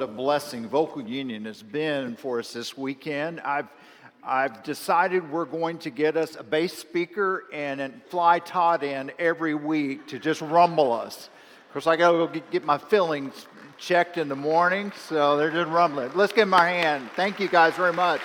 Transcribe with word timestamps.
a 0.00 0.06
blessing 0.06 0.68
vocal 0.68 1.02
union 1.02 1.44
has 1.44 1.60
been 1.60 2.14
for 2.14 2.38
us 2.38 2.52
this 2.52 2.78
weekend. 2.78 3.40
I've 3.40 3.66
I've 4.22 4.62
decided 4.62 5.28
we're 5.28 5.44
going 5.44 5.78
to 5.78 5.90
get 5.90 6.16
us 6.16 6.36
a 6.36 6.44
bass 6.44 6.72
speaker 6.72 7.46
and 7.52 8.00
fly 8.08 8.38
Todd 8.38 8.84
in 8.84 9.10
every 9.18 9.56
week 9.56 10.06
to 10.06 10.20
just 10.20 10.40
rumble 10.40 10.92
us. 10.92 11.30
Of 11.66 11.72
course, 11.72 11.88
I 11.88 11.96
got 11.96 12.12
to 12.12 12.18
go 12.28 12.42
get 12.52 12.64
my 12.64 12.78
fillings 12.78 13.48
checked 13.76 14.18
in 14.18 14.28
the 14.28 14.36
morning, 14.36 14.92
so 15.08 15.36
they're 15.36 15.50
just 15.50 15.68
rumbling. 15.68 16.12
Let's 16.14 16.32
give 16.32 16.46
them 16.46 16.54
our 16.54 16.68
hand. 16.68 17.10
Thank 17.16 17.40
you 17.40 17.48
guys 17.48 17.74
very 17.74 17.92
much. 17.92 18.20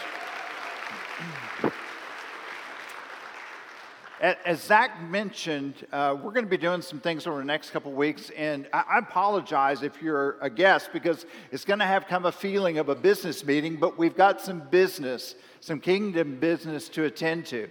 As 4.23 4.63
Zach 4.63 5.01
mentioned, 5.01 5.85
uh, 5.91 6.15
we're 6.15 6.31
going 6.31 6.45
to 6.45 6.49
be 6.49 6.55
doing 6.55 6.81
some 6.81 7.01
things 7.01 7.27
over 7.27 7.39
the 7.39 7.43
next 7.43 7.71
couple 7.71 7.91
of 7.91 7.97
weeks, 7.97 8.29
and 8.37 8.69
I, 8.71 8.99
apologize 8.99 9.83
if 9.83 10.01
you're 10.01 10.37
a 10.39 10.49
guest 10.49 10.91
because 10.93 11.25
it's 11.51 11.65
going 11.65 11.79
to 11.79 11.85
have 11.85 12.07
kind 12.07 12.25
of 12.25 12.33
a 12.33 12.37
feeling 12.37 12.77
of 12.77 12.87
a 12.87 12.95
business 12.95 13.43
meeting, 13.43 13.75
but 13.75 13.97
we've 13.97 14.15
got 14.15 14.39
some 14.39 14.61
business, 14.61 15.35
some 15.59 15.81
kingdom 15.81 16.39
business 16.39 16.87
to 16.89 17.03
attend 17.03 17.47
to. 17.47 17.69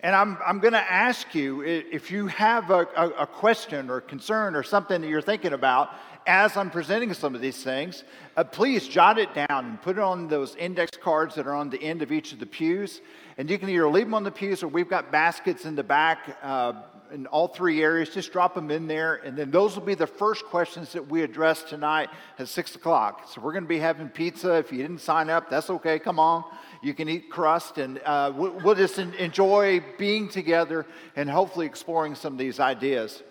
And 0.00 0.16
I'm, 0.16 0.38
I'm 0.44 0.58
going 0.58 0.72
to 0.72 0.92
ask 0.92 1.36
you 1.36 1.62
if 1.62 2.10
you 2.10 2.26
have 2.26 2.72
a, 2.72 2.88
a, 2.96 3.08
a 3.20 3.26
question 3.28 3.88
or 3.88 4.00
concern 4.00 4.56
or 4.56 4.64
something 4.64 5.02
that 5.02 5.06
you're 5.06 5.22
thinking 5.22 5.52
about 5.52 5.90
as 6.26 6.56
I'm 6.56 6.70
presenting 6.70 7.12
some 7.14 7.34
of 7.34 7.40
these 7.40 7.62
things, 7.62 8.04
uh, 8.36 8.44
please 8.44 8.86
jot 8.86 9.18
it 9.18 9.34
down 9.34 9.64
and 9.66 9.82
put 9.82 9.96
it 9.96 10.02
on 10.02 10.28
those 10.28 10.54
index 10.56 10.96
cards 10.96 11.34
that 11.34 11.46
are 11.46 11.54
on 11.54 11.70
the 11.70 11.82
end 11.82 12.02
of 12.02 12.12
each 12.12 12.32
of 12.32 12.38
the 12.38 12.46
pews. 12.46 13.00
And 13.38 13.48
you 13.50 13.58
can 13.58 13.68
either 13.68 13.88
leave 13.88 14.06
them 14.06 14.14
on 14.14 14.24
the 14.24 14.30
pews 14.30 14.62
or 14.62 14.68
we've 14.68 14.88
got 14.88 15.10
baskets 15.10 15.64
in 15.64 15.74
the 15.74 15.82
back 15.82 16.36
uh, 16.42 16.74
in 17.12 17.26
all 17.26 17.48
three 17.48 17.82
areas. 17.82 18.10
Just 18.10 18.32
drop 18.32 18.54
them 18.54 18.70
in 18.70 18.86
there. 18.86 19.16
And 19.16 19.36
then 19.36 19.50
those 19.50 19.74
will 19.74 19.84
be 19.84 19.94
the 19.94 20.06
first 20.06 20.44
questions 20.46 20.92
that 20.92 21.08
we 21.08 21.22
address 21.22 21.62
tonight 21.62 22.08
at 22.38 22.48
6 22.48 22.76
o'clock. 22.76 23.28
So 23.32 23.40
we're 23.40 23.52
going 23.52 23.64
to 23.64 23.68
be 23.68 23.78
having 23.78 24.08
pizza. 24.08 24.54
If 24.54 24.72
you 24.72 24.78
didn't 24.78 25.00
sign 25.00 25.30
up, 25.30 25.50
that's 25.50 25.70
okay. 25.70 25.98
Come 25.98 26.18
on. 26.18 26.44
You 26.82 26.94
can 26.94 27.08
eat 27.08 27.30
crust. 27.30 27.78
And 27.78 28.00
uh, 28.04 28.32
we'll 28.34 28.74
just 28.74 28.98
enjoy 28.98 29.82
being 29.98 30.28
together 30.28 30.86
and 31.16 31.28
hopefully 31.28 31.66
exploring 31.66 32.14
some 32.14 32.32
of 32.32 32.38
these 32.38 32.60
ideas. 32.60 33.22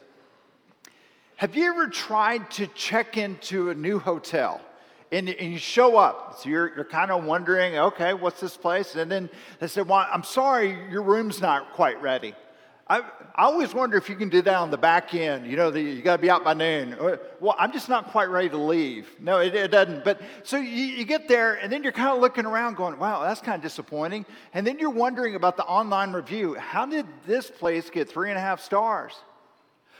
Have 1.41 1.55
you 1.55 1.65
ever 1.71 1.87
tried 1.87 2.51
to 2.51 2.67
check 2.67 3.17
into 3.17 3.71
a 3.71 3.73
new 3.73 3.97
hotel? 3.97 4.61
and, 5.11 5.27
and 5.27 5.51
you 5.51 5.57
show 5.57 5.97
up. 5.97 6.37
So 6.39 6.49
you're, 6.49 6.71
you're 6.75 6.85
kind 6.85 7.09
of 7.09 7.23
wondering, 7.23 7.75
okay, 7.77 8.13
what's 8.13 8.39
this 8.39 8.55
place? 8.55 8.95
And 8.95 9.11
then 9.11 9.27
they 9.59 9.65
said, 9.65 9.87
well, 9.87 10.07
I'm 10.13 10.23
sorry, 10.23 10.77
your 10.91 11.01
room's 11.01 11.41
not 11.41 11.73
quite 11.73 11.99
ready. 11.99 12.35
I, 12.87 12.99
I 12.99 13.45
always 13.45 13.73
wonder 13.73 13.97
if 13.97 14.07
you 14.07 14.15
can 14.15 14.29
do 14.29 14.43
that 14.43 14.53
on 14.53 14.69
the 14.69 14.77
back 14.77 15.15
end. 15.15 15.47
You 15.47 15.57
know, 15.57 15.71
the, 15.71 15.81
you 15.81 16.03
got 16.03 16.17
to 16.17 16.21
be 16.21 16.29
out 16.29 16.43
by 16.43 16.53
noon. 16.53 16.93
Uh, 16.93 17.17
well, 17.39 17.55
I'm 17.57 17.71
just 17.71 17.89
not 17.89 18.11
quite 18.11 18.29
ready 18.29 18.49
to 18.49 18.57
leave. 18.57 19.09
No, 19.19 19.39
it, 19.39 19.55
it 19.55 19.71
doesn't. 19.71 20.05
But 20.05 20.21
so 20.43 20.57
you, 20.57 20.85
you 20.85 21.05
get 21.05 21.27
there, 21.27 21.55
and 21.55 21.73
then 21.73 21.81
you're 21.81 21.91
kind 21.91 22.15
of 22.15 22.21
looking 22.21 22.45
around 22.45 22.75
going, 22.75 22.99
wow, 22.99 23.23
that's 23.23 23.41
kind 23.41 23.55
of 23.55 23.63
disappointing. 23.63 24.27
And 24.53 24.67
then 24.67 24.77
you're 24.77 24.91
wondering 24.91 25.33
about 25.33 25.57
the 25.57 25.65
online 25.65 26.13
review. 26.13 26.53
How 26.53 26.85
did 26.85 27.07
this 27.25 27.49
place 27.49 27.89
get 27.89 28.07
three 28.07 28.29
and 28.29 28.37
a 28.37 28.41
half 28.41 28.61
stars? 28.61 29.15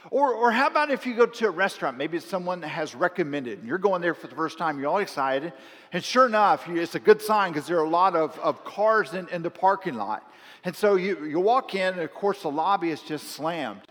Or, 0.10 0.34
or 0.34 0.52
how 0.52 0.68
about 0.68 0.90
if 0.90 1.06
you 1.06 1.14
go 1.14 1.28
to 1.28 1.48
a 1.48 1.52
restaurant, 1.52 1.98
maybe 1.98 2.18
it's 2.18 2.26
someone 2.26 2.62
that 2.62 2.70
has 2.70 2.96
recommended, 2.96 3.60
and 3.60 3.68
you're 3.68 3.78
going 3.78 4.02
there 4.02 4.16
for 4.16 4.28
the 4.28 4.36
first 4.36 4.58
time, 4.58 4.80
you're 4.80 4.90
all 4.90 4.98
excited, 4.98 5.54
and 5.94 6.04
sure 6.04 6.26
enough, 6.26 6.68
it's 6.68 6.96
a 6.96 7.00
good 7.00 7.22
sign 7.22 7.54
because 7.54 7.68
there 7.68 7.78
are 7.78 7.86
a 7.86 7.90
lot 7.90 8.16
of, 8.16 8.38
of 8.40 8.64
cars 8.64 9.14
in, 9.14 9.28
in 9.30 9.44
the 9.44 9.52
parking 9.52 9.94
lot. 9.94 10.28
And 10.64 10.76
so 10.76 10.96
you, 10.96 11.26
you 11.26 11.40
walk 11.40 11.76
in, 11.76 11.94
and 11.94 12.02
of 12.02 12.14
course, 12.14 12.42
the 12.42 12.50
lobby 12.50 12.90
is 12.90 13.02
just 13.02 13.32
slammed. 13.32 13.82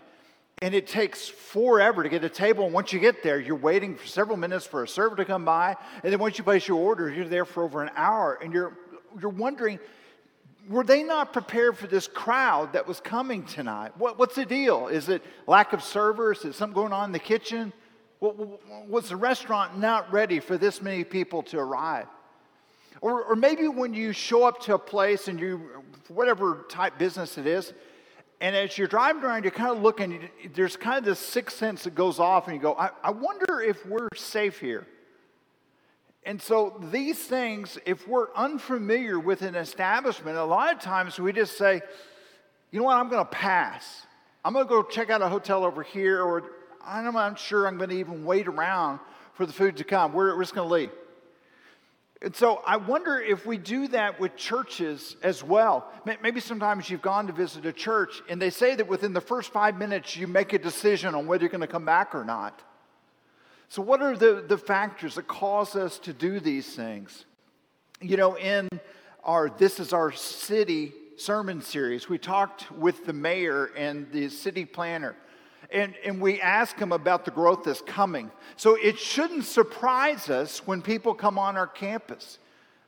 And 0.61 0.75
it 0.75 0.85
takes 0.85 1.27
forever 1.27 2.03
to 2.03 2.09
get 2.09 2.23
a 2.23 2.29
table. 2.29 2.65
And 2.65 2.73
once 2.73 2.93
you 2.93 2.99
get 2.99 3.23
there, 3.23 3.39
you're 3.39 3.55
waiting 3.55 3.95
for 3.95 4.05
several 4.05 4.37
minutes 4.37 4.65
for 4.65 4.83
a 4.83 4.87
server 4.87 5.15
to 5.15 5.25
come 5.25 5.43
by. 5.43 5.75
And 6.03 6.13
then 6.13 6.19
once 6.19 6.37
you 6.37 6.43
place 6.43 6.67
your 6.67 6.77
order, 6.77 7.09
you're 7.09 7.27
there 7.27 7.45
for 7.45 7.63
over 7.63 7.81
an 7.81 7.89
hour. 7.95 8.37
And 8.43 8.53
you're, 8.53 8.77
you're 9.19 9.31
wondering, 9.31 9.79
were 10.69 10.83
they 10.83 11.03
not 11.03 11.33
prepared 11.33 11.77
for 11.77 11.87
this 11.87 12.07
crowd 12.07 12.73
that 12.73 12.87
was 12.87 12.99
coming 12.99 13.43
tonight? 13.43 13.91
What, 13.97 14.19
what's 14.19 14.35
the 14.35 14.45
deal? 14.45 14.87
Is 14.87 15.09
it 15.09 15.23
lack 15.47 15.73
of 15.73 15.83
servers? 15.83 16.45
Is 16.45 16.55
something 16.55 16.75
going 16.75 16.93
on 16.93 17.05
in 17.05 17.11
the 17.11 17.19
kitchen? 17.19 17.73
Was 18.19 19.09
the 19.09 19.15
restaurant 19.15 19.79
not 19.79 20.11
ready 20.11 20.39
for 20.39 20.57
this 20.57 20.81
many 20.81 21.03
people 21.03 21.41
to 21.43 21.57
arrive? 21.57 22.07
Or, 23.01 23.23
or 23.23 23.35
maybe 23.35 23.67
when 23.67 23.95
you 23.95 24.13
show 24.13 24.43
up 24.43 24.61
to 24.61 24.75
a 24.75 24.79
place 24.79 25.27
and 25.27 25.39
you, 25.39 25.83
whatever 26.07 26.65
type 26.69 26.99
business 26.99 27.39
it 27.39 27.47
is, 27.47 27.73
and 28.39 28.55
as 28.55 28.77
you're 28.77 28.87
driving 28.87 29.23
around, 29.23 29.43
you're 29.43 29.51
kind 29.51 29.75
of 29.75 29.81
looking, 29.81 30.29
there's 30.53 30.75
kind 30.75 30.97
of 30.97 31.05
this 31.05 31.19
sixth 31.19 31.57
sense 31.57 31.83
that 31.83 31.95
goes 31.95 32.19
off, 32.19 32.47
and 32.47 32.55
you 32.55 32.61
go, 32.61 32.73
I, 32.73 32.89
I 33.03 33.11
wonder 33.11 33.61
if 33.61 33.85
we're 33.85 34.07
safe 34.15 34.59
here. 34.59 34.85
And 36.23 36.39
so, 36.39 36.79
these 36.91 37.17
things, 37.17 37.79
if 37.85 38.07
we're 38.07 38.31
unfamiliar 38.35 39.19
with 39.19 39.41
an 39.41 39.55
establishment, 39.55 40.37
a 40.37 40.43
lot 40.43 40.73
of 40.73 40.79
times 40.79 41.19
we 41.19 41.33
just 41.33 41.57
say, 41.57 41.81
you 42.69 42.79
know 42.79 42.85
what, 42.85 42.97
I'm 42.97 43.09
going 43.09 43.25
to 43.25 43.31
pass. 43.31 44.05
I'm 44.45 44.53
going 44.53 44.65
to 44.65 44.69
go 44.69 44.83
check 44.83 45.09
out 45.09 45.21
a 45.21 45.29
hotel 45.29 45.63
over 45.63 45.81
here, 45.81 46.21
or 46.21 46.43
I'm 46.85 47.13
not 47.13 47.39
sure 47.39 47.67
I'm 47.67 47.77
going 47.77 47.89
to 47.89 47.97
even 47.97 48.23
wait 48.23 48.47
around 48.47 48.99
for 49.33 49.45
the 49.45 49.53
food 49.53 49.77
to 49.77 49.83
come. 49.83 50.13
We're, 50.13 50.35
we're 50.35 50.43
just 50.43 50.53
going 50.53 50.67
to 50.67 50.73
leave. 50.73 50.91
And 52.23 52.35
so 52.35 52.61
I 52.67 52.77
wonder 52.77 53.19
if 53.19 53.47
we 53.47 53.57
do 53.57 53.87
that 53.87 54.19
with 54.19 54.35
churches 54.35 55.15
as 55.23 55.43
well. 55.43 55.91
Maybe 56.21 56.39
sometimes 56.39 56.87
you've 56.87 57.01
gone 57.01 57.25
to 57.27 57.33
visit 57.33 57.65
a 57.65 57.73
church 57.73 58.21
and 58.29 58.39
they 58.39 58.51
say 58.51 58.75
that 58.75 58.87
within 58.87 59.13
the 59.13 59.21
first 59.21 59.51
five 59.51 59.75
minutes 59.75 60.15
you 60.15 60.27
make 60.27 60.53
a 60.53 60.59
decision 60.59 61.15
on 61.15 61.25
whether 61.25 61.41
you're 61.41 61.49
going 61.49 61.61
to 61.61 61.67
come 61.67 61.85
back 61.85 62.13
or 62.13 62.23
not. 62.23 62.61
So, 63.71 63.81
what 63.81 64.01
are 64.01 64.17
the, 64.17 64.43
the 64.45 64.57
factors 64.57 65.15
that 65.15 65.29
cause 65.29 65.77
us 65.77 65.97
to 65.99 66.11
do 66.11 66.41
these 66.41 66.75
things? 66.75 67.23
You 68.01 68.17
know, 68.17 68.37
in 68.37 68.67
our 69.23 69.49
This 69.49 69.79
is 69.79 69.93
Our 69.93 70.11
City 70.11 70.91
sermon 71.15 71.61
series, 71.61 72.09
we 72.09 72.17
talked 72.17 72.69
with 72.73 73.05
the 73.05 73.13
mayor 73.13 73.69
and 73.77 74.11
the 74.11 74.27
city 74.27 74.65
planner. 74.65 75.15
And, 75.71 75.95
and 76.03 76.19
we 76.19 76.41
asked 76.41 76.79
them 76.79 76.91
about 76.91 77.23
the 77.23 77.31
growth 77.31 77.63
that's 77.63 77.81
coming. 77.81 78.29
So 78.57 78.75
it 78.75 78.99
shouldn't 78.99 79.45
surprise 79.45 80.29
us 80.29 80.67
when 80.67 80.81
people 80.81 81.13
come 81.13 81.39
on 81.39 81.55
our 81.55 81.65
campus. 81.65 82.39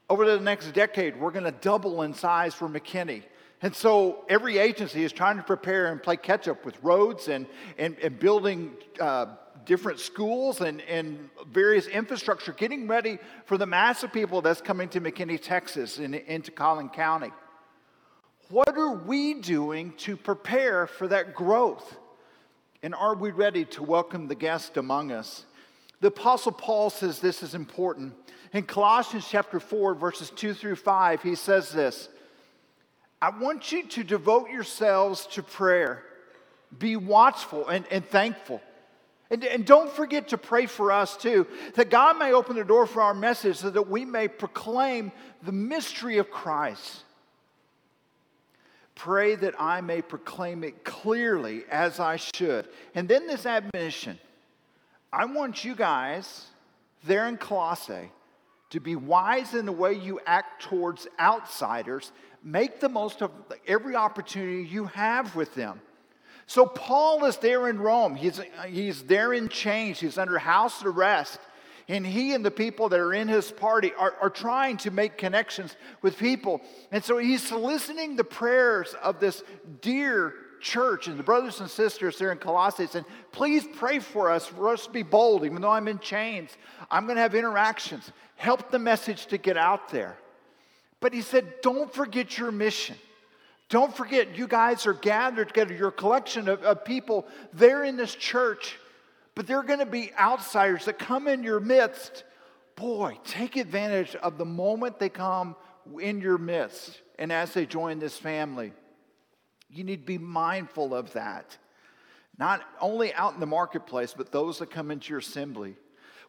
Over 0.10 0.26
the 0.26 0.42
next 0.42 0.74
decade, 0.74 1.18
we're 1.18 1.32
going 1.32 1.46
to 1.46 1.52
double 1.52 2.02
in 2.02 2.14
size 2.14 2.54
for 2.54 2.68
McKinney. 2.68 3.24
And 3.62 3.74
so 3.74 4.26
every 4.28 4.58
agency 4.58 5.06
is 5.06 5.14
trying 5.14 5.38
to 5.38 5.44
prepare 5.44 5.94
and 5.94 6.04
play 6.04 6.18
catch 6.18 6.50
up 6.50 6.66
with 6.66 6.78
roads 6.84 7.30
and, 7.30 7.46
and, 7.78 7.96
and 8.00 8.20
building 8.20 8.74
uh, 9.00 9.28
different 9.66 10.00
schools 10.00 10.62
and, 10.62 10.82
and 10.82 11.30
various 11.52 11.88
infrastructure, 11.88 12.54
getting 12.54 12.88
ready 12.88 13.20
for 13.46 13.58
the 13.58 13.66
mass 13.66 14.04
of 14.04 14.12
people 14.12 14.42
that's 14.42 14.62
coming 14.62 14.90
to 14.90 15.02
McKinney, 15.02 15.42
Texas, 15.42 15.98
and 15.98 16.16
into 16.16 16.52
Collin 16.52 16.90
County. 16.90 17.32
What 18.50 18.78
are 18.78 18.94
we 18.94 19.36
doing 19.36 19.94
to 20.00 20.18
prepare 20.18 20.88
for 20.88 21.08
that 21.08 21.34
growth? 21.34 21.98
And 22.82 22.94
are 22.94 23.16
we 23.16 23.32
ready 23.32 23.66
to 23.66 23.84
welcome 23.84 24.28
the 24.28 24.36
guest 24.36 24.78
among 24.78 25.12
us? 25.12 25.46
The 26.02 26.10
Apostle 26.10 26.52
Paul 26.52 26.90
says 26.90 27.20
this 27.20 27.42
is 27.42 27.56
important. 27.56 28.14
In 28.52 28.64
Colossians 28.64 29.26
chapter 29.30 29.60
4, 29.60 29.96
verses 29.96 30.30
2 30.32 30.54
through 30.54 30.76
5, 30.76 31.24
he 31.24 31.36
says 31.36 31.72
this 31.72 32.10
I 33.22 33.30
want 33.30 33.72
you 33.72 33.88
to 33.88 34.04
devote 34.04 34.50
yourselves 34.50 35.28
to 35.28 35.44
prayer, 35.44 36.04
be 36.78 36.98
watchful 36.98 37.70
and, 37.70 37.86
and 37.90 38.06
thankful. 38.06 38.62
And, 39.34 39.44
and 39.44 39.66
don't 39.66 39.92
forget 39.92 40.28
to 40.28 40.38
pray 40.38 40.68
for 40.68 40.92
us 40.92 41.18
too, 41.18 41.48
that 41.74 41.90
God 41.90 42.20
may 42.20 42.34
open 42.34 42.56
the 42.56 42.64
door 42.64 42.86
for 42.86 43.02
our 43.02 43.16
message 43.16 43.58
so 43.58 43.72
that 43.72 43.90
we 43.90 44.06
may 44.06 44.28
proclaim 44.28 45.12
the 45.42 45.52
mystery 45.52 46.20
of 46.20 46.30
Christ. 46.30 47.02
Pray 48.94 49.34
that 49.34 49.56
I 49.60 49.82
may 49.82 50.04
proclaim 50.04 50.64
it 50.64 50.84
clearly 50.84 51.64
as 51.72 52.00
I 52.00 52.18
should. 52.18 52.68
And 52.94 53.10
then 53.10 53.26
this 53.26 53.48
admonition 53.48 54.20
I 55.12 55.26
want 55.26 55.66
you 55.66 55.76
guys 55.76 56.46
there 57.04 57.28
in 57.28 57.38
Colossae 57.38 58.12
to 58.70 58.80
be 58.80 58.96
wise 58.96 59.56
in 59.56 59.66
the 59.66 59.72
way 59.72 59.94
you 59.94 60.20
act 60.28 60.62
towards 60.62 61.08
outsiders. 61.20 62.12
Make 62.44 62.80
the 62.80 62.90
most 62.90 63.24
of 63.24 63.32
every 63.66 63.96
opportunity 63.96 64.64
you 64.64 64.86
have 64.86 65.36
with 65.36 65.56
them. 65.56 65.82
So 66.48 66.66
Paul 66.66 67.26
is 67.26 67.38
there 67.38 67.70
in 67.70 67.80
Rome. 67.80 68.16
He's, 68.16 68.40
he's 68.68 69.04
there 69.04 69.34
in 69.34 69.50
chains. 69.50 70.00
He's 70.00 70.18
under 70.18 70.38
house 70.38 70.84
arrest. 70.84 71.40
And 71.88 72.06
he 72.06 72.34
and 72.34 72.46
the 72.46 72.52
people 72.52 72.90
that 72.90 73.00
are 73.00 73.14
in 73.14 73.28
his 73.28 73.52
party 73.52 73.92
are, 73.98 74.16
are 74.22 74.30
trying 74.30 74.78
to 74.78 74.92
make 74.92 75.18
connections 75.18 75.76
with 76.02 76.18
people. 76.18 76.62
And 76.92 77.04
so 77.04 77.18
he's 77.18 77.46
soliciting 77.46 78.16
the 78.16 78.24
prayers 78.24 78.96
of 79.02 79.20
this 79.20 79.44
dear 79.82 80.34
church 80.62 81.08
and 81.08 81.20
the 81.20 81.24
brothers 81.24 81.60
and 81.60 81.70
sisters 81.70 82.18
there 82.18 82.32
in 82.32 82.38
Colossae 82.38 82.88
and 82.96 83.06
please 83.34 83.68
pray 83.76 84.00
for 84.00 84.32
us, 84.32 84.48
for 84.48 84.70
us 84.70 84.86
to 84.86 84.92
be 84.92 85.04
bold, 85.04 85.44
even 85.44 85.62
though 85.62 85.72
I'm 85.72 85.90
in 85.90 86.00
chains. 86.00 86.52
I'm 86.90 87.06
going 87.06 87.18
to 87.18 87.22
have 87.22 87.36
interactions. 87.36 88.10
Help 88.38 88.72
the 88.72 88.80
message 88.80 89.26
to 89.28 89.38
get 89.38 89.58
out 89.58 89.90
there. 89.90 90.18
But 91.02 91.14
he 91.14 91.22
said, 91.22 91.56
don't 91.62 91.94
forget 91.94 92.38
your 92.38 92.52
mission. 92.52 92.96
Don't 93.74 93.98
forget, 93.98 94.38
you 94.38 94.48
guys 94.48 94.86
are 94.86 94.94
gathered 94.94 95.48
together, 95.48 95.74
you're 95.74 95.90
collection 95.90 96.48
of, 96.48 96.62
of 96.62 96.86
people 96.86 97.26
there 97.54 97.84
in 97.84 97.98
this 97.98 98.14
church, 98.14 98.78
but 99.34 99.48
they're 99.48 99.64
going 99.64 99.80
to 99.80 99.88
be 99.88 100.12
outsiders 100.14 100.86
that 100.86 101.00
come 101.00 101.28
in 101.28 101.42
your 101.42 101.60
midst. 101.60 102.24
boy, 102.76 103.18
take 103.26 103.56
advantage 103.56 104.16
of 104.18 104.38
the 104.38 104.46
moment 104.46 105.00
they 105.00 105.10
come 105.10 105.56
in 106.00 106.22
your 106.22 106.38
midst 106.38 107.02
and 107.18 107.32
as 107.32 107.52
they 107.56 107.66
join 107.66 107.98
this 107.98 108.16
family. 108.16 108.74
You 109.72 109.84
need 109.84 110.02
to 110.02 110.06
be 110.06 110.20
mindful 110.20 110.94
of 110.94 111.12
that. 111.14 111.58
Not 112.38 112.62
only 112.80 113.12
out 113.16 113.34
in 113.34 113.40
the 113.40 113.48
marketplace, 113.48 114.14
but 114.16 114.32
those 114.32 114.60
that 114.60 114.70
come 114.70 114.92
into 114.92 115.10
your 115.10 115.20
assembly. 115.20 115.78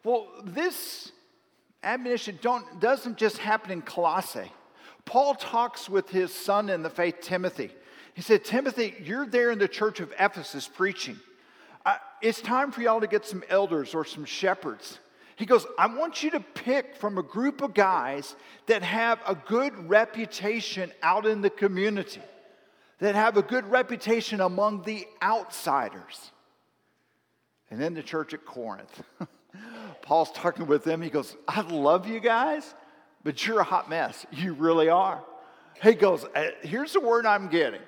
Well, 0.03 0.29
this 0.43 1.11
admonition 1.83 2.39
don't, 2.41 2.79
doesn't 2.79 3.19
just 3.19 3.37
happen 3.37 3.69
in 3.69 3.83
Colossae. 3.83 4.51
Paul 5.05 5.35
talks 5.35 5.87
with 5.87 6.09
his 6.09 6.33
son 6.33 6.69
in 6.69 6.81
the 6.83 6.89
faith, 6.89 7.21
Timothy. 7.21 7.71
He 8.15 8.21
said, 8.21 8.43
Timothy, 8.43 8.95
you're 9.03 9.27
there 9.27 9.51
in 9.51 9.59
the 9.59 9.67
church 9.67 9.99
of 9.99 10.11
Ephesus 10.19 10.67
preaching. 10.67 11.19
Uh, 11.85 11.97
it's 12.21 12.41
time 12.41 12.71
for 12.71 12.81
y'all 12.81 13.01
to 13.01 13.07
get 13.07 13.25
some 13.25 13.43
elders 13.49 13.93
or 13.93 14.03
some 14.03 14.25
shepherds. 14.25 14.99
He 15.35 15.45
goes, 15.45 15.67
I 15.77 15.87
want 15.87 16.23
you 16.23 16.31
to 16.31 16.39
pick 16.39 16.95
from 16.95 17.17
a 17.17 17.23
group 17.23 17.61
of 17.61 17.73
guys 17.73 18.35
that 18.67 18.81
have 18.83 19.19
a 19.27 19.35
good 19.35 19.89
reputation 19.89 20.91
out 21.03 21.25
in 21.25 21.41
the 21.41 21.49
community, 21.49 22.21
that 22.99 23.15
have 23.15 23.35
a 23.35 23.41
good 23.41 23.69
reputation 23.69 24.39
among 24.39 24.83
the 24.83 25.05
outsiders. 25.21 26.31
And 27.69 27.81
then 27.81 27.93
the 27.93 28.03
church 28.03 28.33
at 28.33 28.45
Corinth. 28.45 29.03
Paul's 30.01 30.31
talking 30.31 30.67
with 30.67 30.83
them. 30.83 31.01
He 31.01 31.09
goes, 31.09 31.35
I 31.47 31.61
love 31.61 32.07
you 32.07 32.21
guys, 32.21 32.73
but 33.25 33.45
you're 33.45 33.59
a 33.59 33.65
hot 33.65 33.89
mess. 33.89 34.25
You 34.31 34.53
really 34.53 34.87
are. 34.87 35.21
He 35.83 35.93
goes, 35.93 36.23
uh, 36.35 36.51
Here's 36.61 36.93
the 36.93 37.01
word 37.01 37.25
I'm 37.25 37.49
getting 37.49 37.81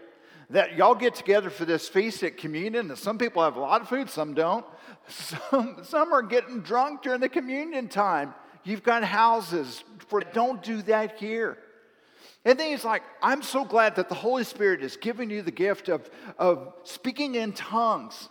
that 0.50 0.76
y'all 0.76 0.96
get 0.96 1.14
together 1.14 1.50
for 1.50 1.64
this 1.64 1.88
feast 1.88 2.24
at 2.24 2.38
communion. 2.38 2.90
And 2.90 2.98
some 2.98 3.18
people 3.18 3.44
have 3.44 3.56
a 3.56 3.60
lot 3.60 3.82
of 3.82 3.88
food, 3.88 4.10
some 4.10 4.34
don't. 4.34 4.66
Some, 5.10 5.78
some 5.84 6.12
are 6.12 6.22
getting 6.22 6.60
drunk 6.60 7.04
during 7.04 7.22
the 7.22 7.30
communion 7.30 7.88
time. 7.88 8.34
You've 8.66 8.84
got 8.84 9.06
houses 9.06 9.84
for 10.10 10.20
don't 10.20 10.62
do 10.62 10.82
that 10.82 11.18
here. 11.18 11.58
And 12.44 12.60
then 12.60 12.72
he's 12.72 12.84
like, 12.84 13.04
I'm 13.22 13.42
so 13.42 13.64
glad 13.64 13.96
that 13.96 14.10
the 14.10 14.16
Holy 14.16 14.44
Spirit 14.44 14.84
is 14.84 14.98
giving 14.98 15.30
you 15.30 15.42
the 15.44 15.52
gift 15.52 15.88
of, 15.88 16.10
of 16.38 16.74
speaking 16.84 17.36
in 17.36 17.54
tongues. 17.54 18.28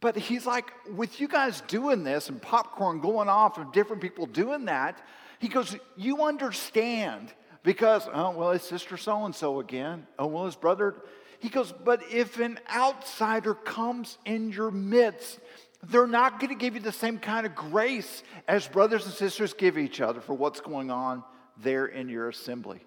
But 0.00 0.16
he's 0.16 0.46
like, 0.46 0.70
with 0.94 1.20
you 1.20 1.26
guys 1.26 1.60
doing 1.62 2.04
this 2.04 2.28
and 2.28 2.40
popcorn 2.40 3.00
going 3.00 3.28
off 3.28 3.58
and 3.58 3.72
different 3.72 4.02
people 4.02 4.26
doing 4.26 4.66
that, 4.66 5.00
he 5.38 5.48
goes, 5.48 5.76
You 5.96 6.24
understand 6.24 7.32
because, 7.62 8.08
oh, 8.12 8.30
well, 8.30 8.52
his 8.52 8.62
sister 8.62 8.96
so 8.96 9.24
and 9.24 9.34
so 9.34 9.60
again. 9.60 10.06
Oh, 10.18 10.26
well, 10.26 10.46
his 10.46 10.56
brother. 10.56 10.94
He 11.38 11.48
goes, 11.48 11.72
But 11.72 12.02
if 12.10 12.38
an 12.38 12.58
outsider 12.72 13.54
comes 13.54 14.18
in 14.24 14.52
your 14.52 14.70
midst, 14.70 15.40
they're 15.82 16.06
not 16.06 16.40
going 16.40 16.50
to 16.50 16.58
give 16.58 16.74
you 16.74 16.80
the 16.80 16.92
same 16.92 17.18
kind 17.18 17.46
of 17.46 17.54
grace 17.54 18.22
as 18.48 18.66
brothers 18.66 19.04
and 19.04 19.14
sisters 19.14 19.52
give 19.52 19.76
each 19.76 20.00
other 20.00 20.20
for 20.20 20.34
what's 20.34 20.60
going 20.60 20.90
on 20.90 21.22
there 21.62 21.86
in 21.86 22.08
your 22.08 22.28
assembly. 22.28 22.80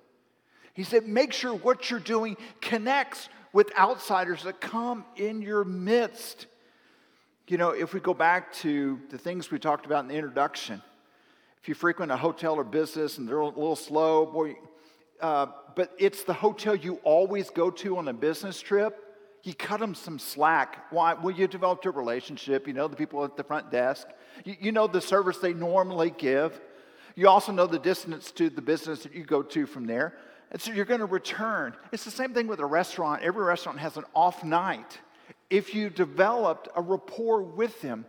He 0.73 0.83
said, 0.83 1.07
Make 1.07 1.33
sure 1.33 1.53
what 1.53 1.89
you're 1.89 1.99
doing 1.99 2.37
connects 2.61 3.29
with 3.53 3.75
outsiders 3.77 4.43
that 4.43 4.61
come 4.61 5.05
in 5.15 5.41
your 5.41 5.63
midst. 5.63 6.47
You 7.47 7.57
know, 7.57 7.69
if 7.69 7.93
we 7.93 7.99
go 7.99 8.13
back 8.13 8.53
to 8.55 8.99
the 9.09 9.17
things 9.17 9.49
we 9.49 9.57
talked 9.57 9.85
about 9.85 10.03
in 10.03 10.09
the 10.09 10.15
introduction, 10.15 10.81
if 11.67 11.69
you 11.71 11.75
frequent 11.75 12.13
a 12.13 12.15
hotel 12.15 12.55
or 12.55 12.63
business 12.63 13.17
and 13.17 13.27
they're 13.27 13.39
a 13.39 13.45
little 13.45 13.75
slow, 13.75 14.25
boy, 14.25 14.55
uh, 15.19 15.47
but 15.75 15.91
it's 15.99 16.23
the 16.23 16.31
hotel 16.31 16.73
you 16.73 16.95
always 17.03 17.49
go 17.49 17.69
to 17.69 17.97
on 17.97 18.07
a 18.07 18.13
business 18.13 18.61
trip, 18.61 19.03
you 19.43 19.53
cut 19.53 19.81
them 19.81 19.93
some 19.93 20.17
slack. 20.17 20.85
Why? 20.91 21.13
Well, 21.15 21.35
you 21.35 21.45
developed 21.45 21.85
a 21.85 21.91
relationship. 21.91 22.67
You 22.67 22.73
know 22.73 22.87
the 22.87 22.95
people 22.95 23.21
at 23.25 23.35
the 23.35 23.43
front 23.43 23.69
desk. 23.69 24.07
You, 24.45 24.55
you 24.61 24.71
know 24.71 24.87
the 24.87 25.01
service 25.01 25.39
they 25.39 25.51
normally 25.51 26.09
give. 26.17 26.57
You 27.15 27.27
also 27.27 27.51
know 27.51 27.67
the 27.67 27.79
distance 27.79 28.31
to 28.31 28.49
the 28.49 28.61
business 28.61 29.03
that 29.03 29.13
you 29.13 29.25
go 29.25 29.43
to 29.43 29.65
from 29.65 29.87
there. 29.87 30.17
And 30.51 30.61
so 30.61 30.71
you're 30.71 30.85
going 30.85 31.01
to 31.01 31.05
return. 31.05 31.75
It's 31.91 32.05
the 32.05 32.11
same 32.11 32.33
thing 32.33 32.47
with 32.47 32.61
a 32.61 32.65
restaurant. 32.65 33.23
Every 33.23 33.43
restaurant 33.43 33.79
has 33.79 33.97
an 33.97 34.05
off 34.15 34.41
night 34.41 34.99
if 35.49 35.75
you 35.75 35.89
developed 35.89 36.69
a 36.77 36.81
rapport 36.81 37.41
with 37.41 37.81
them. 37.81 38.05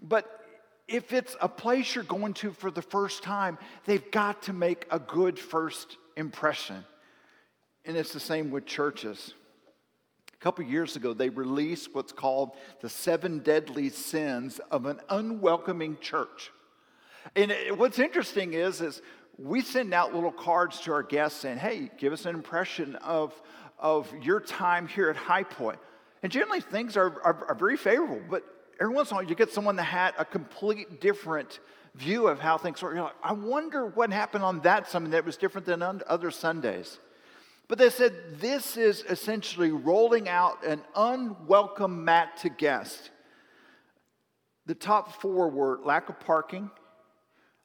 But 0.00 0.41
if 0.88 1.12
it's 1.12 1.36
a 1.40 1.48
place 1.48 1.94
you're 1.94 2.04
going 2.04 2.34
to 2.34 2.52
for 2.52 2.70
the 2.70 2.82
first 2.82 3.22
time, 3.22 3.58
they've 3.86 4.10
got 4.10 4.42
to 4.42 4.52
make 4.52 4.86
a 4.90 4.98
good 4.98 5.38
first 5.38 5.96
impression. 6.16 6.84
And 7.84 7.96
it's 7.96 8.12
the 8.12 8.20
same 8.20 8.50
with 8.50 8.66
churches. 8.66 9.34
A 10.32 10.44
couple 10.44 10.64
years 10.64 10.96
ago, 10.96 11.14
they 11.14 11.28
released 11.28 11.94
what's 11.94 12.12
called 12.12 12.52
the 12.80 12.88
seven 12.88 13.38
deadly 13.38 13.88
sins 13.88 14.60
of 14.70 14.86
an 14.86 15.00
unwelcoming 15.08 15.98
church. 16.00 16.50
And 17.36 17.52
what's 17.76 17.98
interesting 17.98 18.52
is, 18.52 18.80
is 18.80 19.00
we 19.38 19.62
send 19.62 19.94
out 19.94 20.14
little 20.14 20.32
cards 20.32 20.80
to 20.80 20.92
our 20.92 21.02
guests 21.02 21.40
saying, 21.40 21.58
hey, 21.58 21.90
give 21.96 22.12
us 22.12 22.26
an 22.26 22.34
impression 22.34 22.96
of, 22.96 23.40
of 23.78 24.12
your 24.22 24.40
time 24.40 24.88
here 24.88 25.08
at 25.08 25.16
High 25.16 25.44
Pointe. 25.44 25.78
And 26.22 26.30
generally, 26.30 26.60
things 26.60 26.96
are, 26.96 27.20
are, 27.22 27.46
are 27.48 27.54
very 27.54 27.76
favorable, 27.76 28.20
but 28.28 28.44
every 28.80 28.94
once 28.94 29.10
in 29.10 29.14
a 29.14 29.20
while, 29.20 29.28
you 29.28 29.34
get 29.34 29.50
someone 29.50 29.76
that 29.76 29.84
had 29.84 30.14
a 30.18 30.24
complete 30.24 31.00
different 31.00 31.60
view 31.94 32.28
of 32.28 32.40
how 32.40 32.58
things 32.58 32.82
were. 32.82 32.94
You're 32.94 33.04
like, 33.04 33.14
I 33.22 33.32
wonder 33.32 33.86
what 33.86 34.12
happened 34.12 34.44
on 34.44 34.60
that 34.60 34.88
Sunday 34.90 35.10
that 35.10 35.24
was 35.24 35.36
different 35.36 35.66
than 35.66 35.82
other 35.82 36.30
Sundays. 36.30 36.98
But 37.68 37.78
they 37.78 37.90
said 37.90 38.40
this 38.40 38.76
is 38.76 39.04
essentially 39.08 39.70
rolling 39.70 40.28
out 40.28 40.64
an 40.64 40.82
unwelcome 40.94 42.04
mat 42.04 42.36
to 42.38 42.48
guests. 42.48 43.10
The 44.66 44.74
top 44.74 45.20
four 45.20 45.48
were 45.48 45.80
lack 45.84 46.08
of 46.08 46.20
parking, 46.20 46.70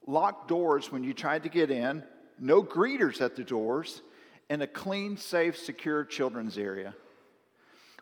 locked 0.05 0.47
doors 0.47 0.91
when 0.91 1.03
you 1.03 1.13
tried 1.13 1.43
to 1.43 1.49
get 1.49 1.69
in, 1.71 2.03
no 2.39 2.63
greeters 2.63 3.21
at 3.21 3.35
the 3.35 3.43
doors, 3.43 4.01
and 4.49 4.61
a 4.61 4.67
clean, 4.67 5.17
safe, 5.17 5.57
secure 5.57 6.03
children's 6.05 6.57
area 6.57 6.95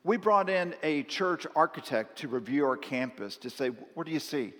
we 0.05 0.17
brought 0.17 0.51
in 0.51 0.75
a 0.83 1.01
church 1.03 1.47
architect 1.55 2.19
to 2.19 2.27
review 2.27 2.63
our 2.63 2.77
campus 2.77 3.37
to 3.37 3.49
say, 3.49 3.69
what 3.95 4.05
do 4.05 4.13
you 4.13 4.19
see? 4.19 4.53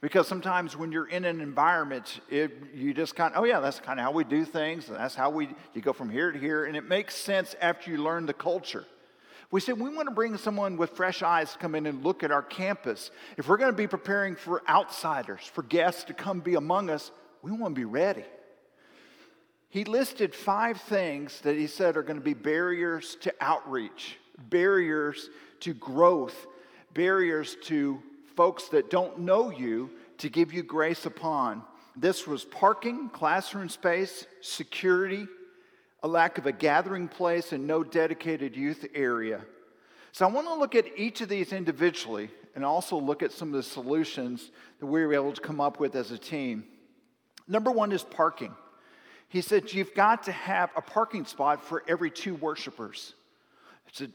Because 0.00 0.28
sometimes 0.28 0.76
when 0.76 0.92
you're 0.92 1.08
in 1.08 1.24
an 1.24 1.40
environment, 1.40 2.20
it, 2.30 2.52
you 2.72 2.94
just 2.94 3.16
kind 3.16 3.34
of, 3.34 3.42
oh 3.42 3.44
yeah, 3.44 3.58
that's 3.58 3.80
kind 3.80 3.98
of 3.98 4.04
how 4.04 4.12
we 4.12 4.22
do 4.22 4.44
things. 4.44 4.86
And 4.88 4.96
that's 4.96 5.16
how 5.16 5.30
we, 5.30 5.48
you 5.74 5.82
go 5.82 5.92
from 5.92 6.10
here 6.10 6.30
to 6.30 6.38
here. 6.38 6.66
And 6.66 6.76
it 6.76 6.84
makes 6.84 7.16
sense 7.16 7.56
after 7.60 7.90
you 7.90 7.96
learn 7.96 8.24
the 8.24 8.34
culture. 8.34 8.84
We 9.50 9.60
said 9.60 9.80
we 9.80 9.92
want 9.92 10.08
to 10.08 10.14
bring 10.14 10.36
someone 10.36 10.76
with 10.76 10.90
fresh 10.90 11.24
eyes 11.24 11.52
to 11.54 11.58
come 11.58 11.74
in 11.74 11.86
and 11.86 12.04
look 12.04 12.22
at 12.22 12.30
our 12.30 12.42
campus. 12.42 13.10
If 13.36 13.48
we're 13.48 13.56
going 13.56 13.72
to 13.72 13.76
be 13.76 13.88
preparing 13.88 14.36
for 14.36 14.62
outsiders, 14.68 15.40
for 15.40 15.64
guests 15.64 16.04
to 16.04 16.14
come 16.14 16.38
be 16.38 16.54
among 16.54 16.88
us, 16.88 17.10
we 17.42 17.50
want 17.50 17.74
to 17.74 17.80
be 17.80 17.84
ready. 17.84 18.24
He 19.70 19.82
listed 19.82 20.36
five 20.36 20.80
things 20.82 21.40
that 21.40 21.56
he 21.56 21.66
said 21.66 21.96
are 21.96 22.04
going 22.04 22.18
to 22.18 22.24
be 22.24 22.34
barriers 22.34 23.16
to 23.22 23.34
outreach 23.40 24.18
barriers 24.38 25.30
to 25.60 25.74
growth, 25.74 26.46
barriers 26.92 27.56
to 27.64 28.02
folks 28.36 28.68
that 28.68 28.90
don't 28.90 29.20
know 29.20 29.50
you 29.50 29.90
to 30.18 30.28
give 30.28 30.52
you 30.52 30.62
grace 30.62 31.06
upon. 31.06 31.62
This 31.96 32.26
was 32.26 32.44
parking, 32.44 33.08
classroom 33.08 33.68
space, 33.68 34.26
security, 34.40 35.26
a 36.02 36.08
lack 36.08 36.38
of 36.38 36.46
a 36.46 36.52
gathering 36.52 37.08
place, 37.08 37.52
and 37.52 37.66
no 37.66 37.84
dedicated 37.84 38.56
youth 38.56 38.84
area. 38.94 39.40
So 40.12 40.26
I 40.26 40.30
want 40.30 40.46
to 40.48 40.54
look 40.54 40.74
at 40.74 40.98
each 40.98 41.20
of 41.20 41.28
these 41.28 41.52
individually 41.52 42.30
and 42.54 42.64
also 42.64 42.96
look 42.96 43.22
at 43.22 43.32
some 43.32 43.48
of 43.48 43.54
the 43.54 43.62
solutions 43.62 44.50
that 44.80 44.86
we 44.86 45.04
were 45.04 45.14
able 45.14 45.32
to 45.32 45.40
come 45.40 45.60
up 45.60 45.80
with 45.80 45.96
as 45.96 46.10
a 46.10 46.18
team. 46.18 46.64
Number 47.48 47.70
one 47.70 47.92
is 47.92 48.02
parking. 48.02 48.54
He 49.28 49.40
said, 49.40 49.72
You've 49.72 49.94
got 49.94 50.24
to 50.24 50.32
have 50.32 50.70
a 50.76 50.82
parking 50.82 51.24
spot 51.24 51.64
for 51.64 51.82
every 51.88 52.10
two 52.10 52.34
worshipers 52.34 53.14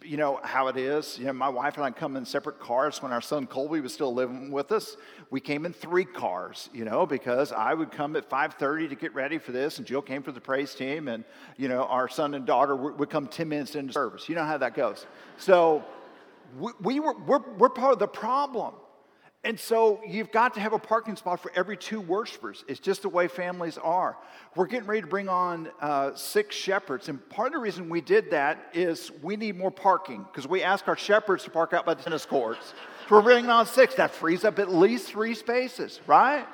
you 0.03 0.17
know 0.17 0.39
how 0.43 0.67
it 0.67 0.75
is. 0.75 1.17
You 1.17 1.25
know, 1.25 1.33
my 1.33 1.47
wife 1.47 1.75
and 1.75 1.85
I 1.85 1.91
come 1.91 2.17
in 2.17 2.25
separate 2.25 2.59
cars. 2.59 3.01
When 3.01 3.11
our 3.11 3.21
son 3.21 3.47
Colby 3.47 3.79
was 3.79 3.93
still 3.93 4.13
living 4.13 4.51
with 4.51 4.71
us, 4.71 4.97
we 5.29 5.39
came 5.39 5.65
in 5.65 5.71
three 5.71 6.03
cars. 6.03 6.69
You 6.73 6.85
know, 6.85 7.05
because 7.05 7.51
I 7.51 7.73
would 7.73 7.91
come 7.91 8.15
at 8.15 8.29
5:30 8.29 8.89
to 8.89 8.95
get 8.95 9.13
ready 9.13 9.37
for 9.37 9.51
this, 9.51 9.77
and 9.77 9.87
Jill 9.87 10.01
came 10.01 10.21
for 10.21 10.31
the 10.31 10.41
praise 10.41 10.75
team, 10.75 11.07
and 11.07 11.23
you 11.57 11.69
know, 11.69 11.83
our 11.83 12.09
son 12.09 12.33
and 12.33 12.45
daughter 12.45 12.75
would 12.75 13.09
come 13.09 13.27
10 13.27 13.47
minutes 13.47 13.75
into 13.75 13.93
service. 13.93 14.27
You 14.27 14.35
know 14.35 14.45
how 14.45 14.57
that 14.57 14.73
goes. 14.73 15.05
So 15.37 15.83
we, 16.57 16.71
we 16.81 16.99
were 16.99 17.17
we're, 17.19 17.41
we're 17.57 17.69
part 17.69 17.93
of 17.93 17.99
the 17.99 18.07
problem. 18.07 18.73
And 19.45 19.57
so 19.57 20.01
you've 20.05 20.31
got 20.31 20.53
to 20.55 20.59
have 20.59 20.73
a 20.73 20.79
parking 20.79 21.15
spot 21.15 21.39
for 21.39 21.49
every 21.55 21.77
two 21.77 22.01
worshipers. 22.01 22.65
It's 22.67 22.79
just 22.79 23.03
the 23.03 23.09
way 23.09 23.29
families 23.29 23.77
are. 23.77 24.17
We're 24.55 24.67
getting 24.67 24.87
ready 24.87 25.01
to 25.01 25.07
bring 25.07 25.29
on 25.29 25.69
uh, 25.79 26.13
six 26.15 26.57
shepherds. 26.57 27.07
And 27.07 27.27
part 27.29 27.47
of 27.47 27.53
the 27.53 27.59
reason 27.59 27.87
we 27.87 28.01
did 28.01 28.31
that 28.31 28.59
is 28.73 29.11
we 29.21 29.37
need 29.37 29.57
more 29.57 29.71
parking 29.71 30.23
because 30.23 30.45
we 30.45 30.61
ask 30.61 30.89
our 30.89 30.97
shepherds 30.97 31.45
to 31.45 31.51
park 31.51 31.71
out 31.71 31.85
by 31.85 31.93
the 31.93 32.03
tennis 32.03 32.25
courts. 32.25 32.73
So 33.07 33.15
we're 33.15 33.21
bringing 33.21 33.49
on 33.49 33.65
six. 33.65 33.95
That 33.95 34.11
frees 34.11 34.43
up 34.43 34.59
at 34.59 34.73
least 34.73 35.07
three 35.07 35.35
spaces, 35.35 36.01
right? 36.05 36.45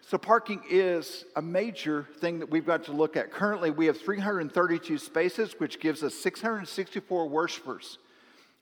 So 0.00 0.18
parking 0.18 0.62
is 0.68 1.24
a 1.36 1.42
major 1.42 2.08
thing 2.18 2.40
that 2.40 2.50
we've 2.50 2.66
got 2.66 2.84
to 2.84 2.92
look 2.92 3.16
at. 3.16 3.30
Currently, 3.30 3.70
we 3.70 3.86
have 3.86 4.00
332 4.00 4.98
spaces, 4.98 5.54
which 5.58 5.78
gives 5.78 6.02
us 6.02 6.12
664 6.14 7.28
worshipers. 7.28 7.98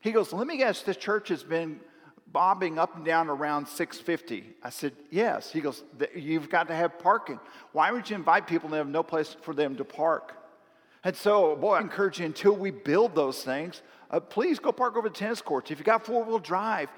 He 0.01 0.11
goes, 0.11 0.31
Let 0.31 0.45
me 0.45 0.57
guess, 0.57 0.83
this 0.83 0.97
church 0.97 1.29
has 1.29 1.43
been 1.43 1.79
bobbing 2.31 2.77
up 2.77 2.95
and 2.95 3.05
down 3.05 3.29
around 3.29 3.67
650. 3.67 4.55
I 4.63 4.69
said, 4.69 4.93
Yes. 5.09 5.51
He 5.51 5.61
goes, 5.61 5.83
You've 6.15 6.49
got 6.49 6.67
to 6.67 6.75
have 6.75 6.99
parking. 6.99 7.39
Why 7.71 7.91
would 7.91 8.09
you 8.09 8.15
invite 8.15 8.47
people 8.47 8.69
and 8.69 8.77
have 8.77 8.87
no 8.87 9.03
place 9.03 9.35
for 9.41 9.53
them 9.53 9.75
to 9.77 9.83
park? 9.83 10.37
And 11.03 11.15
so, 11.15 11.55
boy, 11.55 11.75
I 11.75 11.81
encourage 11.81 12.19
you 12.19 12.25
until 12.25 12.55
we 12.55 12.69
build 12.69 13.15
those 13.15 13.43
things, 13.43 13.81
uh, 14.11 14.19
please 14.19 14.59
go 14.59 14.71
park 14.71 14.95
over 14.95 15.09
the 15.09 15.15
tennis 15.15 15.41
courts. 15.41 15.71
If 15.71 15.79
you 15.79 15.85
got 15.85 16.05
four 16.05 16.23
wheel 16.23 16.37
drive, 16.37 16.89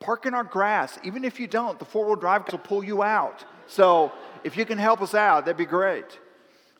park 0.00 0.26
in 0.26 0.34
our 0.34 0.44
grass. 0.44 0.98
Even 1.04 1.24
if 1.24 1.38
you 1.38 1.46
don't, 1.46 1.78
the 1.78 1.84
four 1.84 2.06
wheel 2.06 2.16
drive 2.16 2.50
will 2.50 2.58
pull 2.58 2.82
you 2.82 3.02
out. 3.02 3.44
So, 3.68 4.12
if 4.42 4.56
you 4.56 4.64
can 4.64 4.78
help 4.78 5.00
us 5.00 5.14
out, 5.14 5.44
that'd 5.44 5.56
be 5.56 5.64
great. 5.64 6.18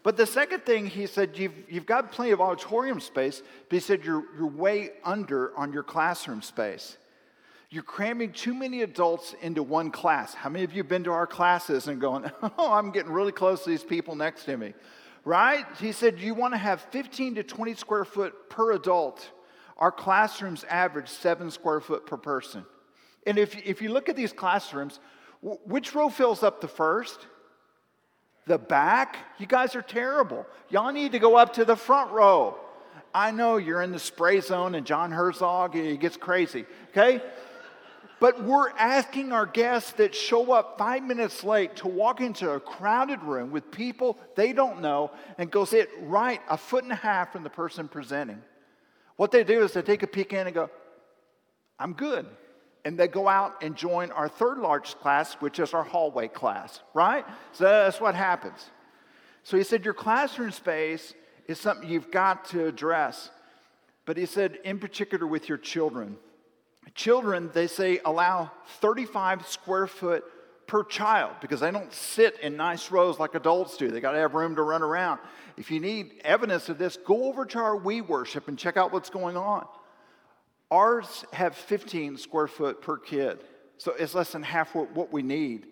But 0.03 0.17
the 0.17 0.27
second 0.27 0.65
thing, 0.65 0.87
he 0.87 1.07
said, 1.07 1.39
you've, 1.39 1.55
you've 1.69 1.87
got 1.87 2.11
plenty 2.11 2.33
of 2.33 2.41
auditorium 2.41 2.99
space, 2.99 3.41
but 3.69 3.77
he 3.77 3.81
said 3.81 4.05
you're, 4.05 4.25
you're 4.37 4.49
way 4.49 4.91
under 5.05 5.57
on 5.57 5.73
your 5.73 5.85
classroom 5.85 6.43
space. 6.43 6.99
You're 7.73 7.83
cramming 7.83 8.33
too 8.33 8.53
many 8.53 8.83
adults 8.83 9.35
into 9.41 9.63
one 9.63 9.91
class. 9.91 10.35
How 10.35 10.51
many 10.51 10.63
of 10.63 10.75
you 10.75 10.83
have 10.83 10.91
been 10.91 11.05
to 11.05 11.11
our 11.13 11.27
classes 11.27 11.89
and 11.89 11.99
going, 11.99 12.31
oh, 12.59 12.71
I'm 12.71 12.91
getting 12.91 13.11
really 13.11 13.33
close 13.33 13.65
to 13.65 13.71
these 13.71 13.83
people 13.83 14.15
next 14.15 14.45
to 14.45 14.59
me? 14.59 14.75
Right? 15.25 15.65
He 15.81 15.93
said, 15.93 16.21
you 16.21 16.35
want 16.35 16.53
to 16.53 16.59
have 16.59 16.83
15 16.91 17.37
to 17.37 17.43
20 17.43 17.75
square 17.75 18.05
foot 18.05 18.51
per 18.51 18.73
adult. 18.73 19.27
Our 19.79 19.91
classrooms 19.91 20.65
average 20.69 21.09
seven 21.09 21.51
square 21.51 21.81
foot 21.81 22.05
per 22.05 22.19
person. 22.19 22.67
And 23.27 23.39
if, 23.39 23.57
if 23.65 23.81
you 23.81 23.89
look 23.89 24.11
at 24.11 24.17
these 24.17 24.35
classrooms, 24.35 25.01
which 25.41 25.95
row 25.95 26.11
fills 26.11 26.43
up 26.43 26.61
the 26.61 26.69
first? 26.69 27.27
The 28.45 28.59
back? 28.59 29.17
You 29.39 29.47
guys 29.47 29.75
are 29.77 29.83
terrible. 29.83 30.45
Y'all 30.69 30.93
need 30.93 31.13
to 31.13 31.19
go 31.19 31.37
up 31.37 31.55
to 31.55 31.65
the 31.65 31.77
front 31.77 32.11
row. 32.11 32.59
I 33.15 33.31
know 33.31 33.57
you're 33.57 33.81
in 33.81 33.93
the 33.93 33.99
spray 33.99 34.41
zone 34.41 34.75
and 34.75 34.87
John 34.87 35.11
Herzog, 35.11 35.75
and 35.75 35.87
he 35.87 35.97
gets 35.97 36.19
crazy, 36.19 36.67
okay? 36.91 37.23
But 38.23 38.45
we're 38.45 38.71
asking 38.79 39.33
our 39.33 39.47
guests 39.47 39.95
that 39.95 40.15
show 40.15 40.53
up 40.53 40.79
five 40.79 41.03
minutes 41.03 41.43
late 41.43 41.75
to 41.79 41.89
walk 41.89 42.21
into 42.21 42.53
a 42.53 42.61
crowded 42.61 43.21
room 43.25 43.51
with 43.51 43.73
people 43.73 44.17
they 44.37 44.53
don't 44.53 44.81
know 44.81 45.11
and 45.39 45.51
go 45.51 45.65
sit 45.65 45.91
right 46.03 46.41
a 46.49 46.57
foot 46.57 46.85
and 46.85 46.93
a 46.93 46.95
half 46.95 47.33
from 47.33 47.43
the 47.43 47.51
person 47.51 47.89
presenting. 47.89 48.41
What 49.17 49.33
they 49.33 49.43
do 49.43 49.65
is 49.65 49.73
they 49.73 49.83
take 49.83 50.05
a 50.05 50.07
peek 50.07 50.33
in 50.33 50.47
and 50.47 50.55
go, 50.55 50.71
I'm 51.81 51.95
good. 51.95 52.27
And 52.85 52.97
they 52.97 53.09
go 53.09 53.27
out 53.27 53.61
and 53.61 53.75
join 53.75 54.13
our 54.13 54.29
third 54.29 54.59
largest 54.59 55.01
class, 55.01 55.35
which 55.41 55.59
is 55.59 55.75
our 55.75 55.83
hallway 55.83 56.29
class, 56.29 56.79
right? 56.95 57.27
So 57.51 57.65
that's 57.65 58.01
what 58.01 58.15
happens. 58.15 58.71
So 59.43 59.57
he 59.57 59.65
said, 59.65 59.85
Your 59.85 59.95
classroom 59.95 60.53
space 60.53 61.13
is 61.49 61.59
something 61.59 61.91
you've 61.91 62.13
got 62.13 62.45
to 62.51 62.67
address. 62.67 63.31
But 64.07 64.17
he 64.17 64.27
said, 64.27 64.61
in 64.63 64.79
particular 64.79 65.27
with 65.27 65.49
your 65.49 65.59
children. 65.59 66.19
Children, 66.95 67.51
they 67.55 67.69
say, 67.69 68.01
allow 68.05 68.51
35 68.81 69.47
square 69.47 69.87
foot 69.87 70.25
per 70.67 70.85
child 70.85 71.33
because 71.41 71.61
they 71.61 71.71
don't 71.71 71.93
sit 71.93 72.39
in 72.41 72.57
nice 72.57 72.91
rows 72.91 73.19
like 73.19 73.35
adults 73.35 73.77
do. 73.77 73.91
They 73.91 74.01
got 74.01 74.13
to 74.13 74.19
have 74.19 74.35
room 74.35 74.57
to 74.57 74.63
run 74.63 74.83
around. 74.83 75.21
If 75.57 75.71
you 75.71 75.81
need 75.81 76.21
evidence 76.25 76.69
of 76.69 76.79
this, 76.79 76.97
go 76.97 77.25
over 77.25 77.45
to 77.47 77.59
our 77.59 77.77
We 77.77 78.01
Worship 78.01 78.49
and 78.49 78.59
check 78.59 78.77
out 78.77 78.93
what's 78.93 79.11
going 79.11 79.37
on. 79.37 79.67
Ours 80.71 81.25
have 81.33 81.55
15 81.55 82.17
square 82.17 82.47
foot 82.47 82.81
per 82.81 82.97
kid, 82.97 83.45
so 83.77 83.93
it's 83.99 84.15
less 84.15 84.33
than 84.33 84.43
half 84.43 84.75
what 84.75 85.13
we 85.13 85.23
need. 85.23 85.67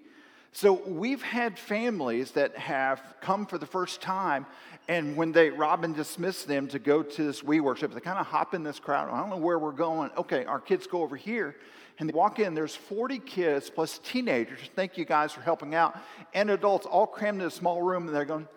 So 0.53 0.73
we've 0.73 1.23
had 1.23 1.59
families 1.59 2.33
that 2.33 2.57
have 2.57 3.01
come 3.21 3.47
for 3.47 3.57
the 3.57 3.67
first 3.67 4.01
time, 4.01 4.47
and 4.89 5.17
when 5.17 5.31
they 5.31 5.51
Robin 5.51 5.93
dismissed 5.93 6.49
them 6.49 6.67
to 6.69 6.81
go 6.81 7.05
to 7.05 7.23
this 7.23 7.43
we 7.43 7.61
worship, 7.61 7.95
they 7.95 8.01
kind 8.01 8.19
of 8.19 8.27
hop 8.27 8.53
in 8.53 8.65
this 8.65 8.81
crowd. 8.81 9.09
I 9.11 9.21
don't 9.21 9.31
know 9.31 9.37
where 9.37 9.59
we're 9.59 9.71
going. 9.71 10.11
Okay, 10.17 10.45
our 10.47 10.59
kids 10.59 10.89
go 10.89 11.03
over 11.03 11.15
here, 11.17 11.55
and 11.99 12.09
they 12.09 12.13
walk 12.13 12.41
in. 12.41 12.55
There's 12.55 12.75
40 12.75 13.21
kids 13.21 13.71
plus 13.71 13.99
teenagers. 13.99 14.59
Thank 14.75 14.99
you 14.99 15.05
guys 15.05 15.33
for 15.33 15.41
helping 15.41 15.75
out, 15.77 15.97
and 16.35 16.51
adults 16.51 16.85
all 16.85 17.07
crammed 17.07 17.41
in 17.41 17.47
a 17.47 17.51
small 17.51 17.81
room, 17.83 18.09
and 18.09 18.17
they're 18.17 18.25
going, 18.25 18.49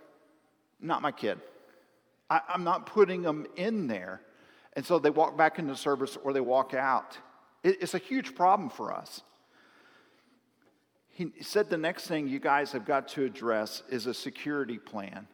"Not 0.81 1.03
my 1.03 1.11
kid. 1.11 1.39
I, 2.27 2.41
I'm 2.49 2.63
not 2.63 2.87
putting 2.87 3.21
them 3.21 3.45
in 3.55 3.85
there." 3.85 4.21
And 4.75 4.83
so 4.83 4.97
they 4.97 5.11
walk 5.11 5.37
back 5.37 5.59
into 5.59 5.75
service 5.75 6.17
or 6.23 6.33
they 6.33 6.41
walk 6.41 6.73
out. 6.73 7.15
It, 7.61 7.77
it's 7.81 7.93
a 7.93 7.99
huge 7.99 8.33
problem 8.33 8.71
for 8.71 8.91
us. 8.91 9.21
He 11.13 11.31
said 11.41 11.69
the 11.69 11.77
next 11.77 12.07
thing 12.07 12.27
you 12.27 12.39
guys 12.39 12.71
have 12.71 12.85
got 12.85 13.07
to 13.09 13.23
address 13.23 13.83
is 13.89 14.07
a 14.07 14.13
security 14.13 14.79
plan. 14.79 15.27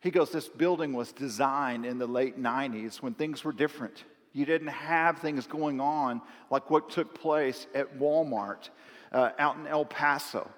He 0.00 0.12
goes, 0.12 0.30
This 0.30 0.48
building 0.48 0.92
was 0.92 1.10
designed 1.10 1.84
in 1.84 1.98
the 1.98 2.06
late 2.06 2.40
90s 2.40 3.02
when 3.02 3.12
things 3.14 3.42
were 3.42 3.52
different. 3.52 4.04
You 4.32 4.46
didn't 4.46 4.68
have 4.68 5.18
things 5.18 5.46
going 5.46 5.80
on 5.80 6.20
like 6.48 6.70
what 6.70 6.90
took 6.90 7.18
place 7.18 7.66
at 7.74 7.98
Walmart 7.98 8.70
uh, 9.10 9.30
out 9.38 9.56
in 9.56 9.66
El 9.66 9.84
Paso 9.84 10.48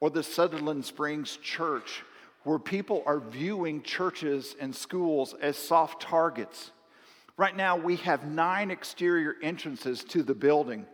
or 0.00 0.10
the 0.10 0.22
Sutherland 0.22 0.84
Springs 0.84 1.36
Church, 1.36 2.02
where 2.42 2.58
people 2.58 3.04
are 3.06 3.20
viewing 3.20 3.82
churches 3.82 4.56
and 4.60 4.74
schools 4.74 5.34
as 5.40 5.56
soft 5.56 6.02
targets. 6.02 6.72
Right 7.36 7.56
now, 7.56 7.76
we 7.76 7.96
have 7.96 8.24
nine 8.24 8.72
exterior 8.72 9.36
entrances 9.42 10.02
to 10.04 10.24
the 10.24 10.34
building. 10.34 10.86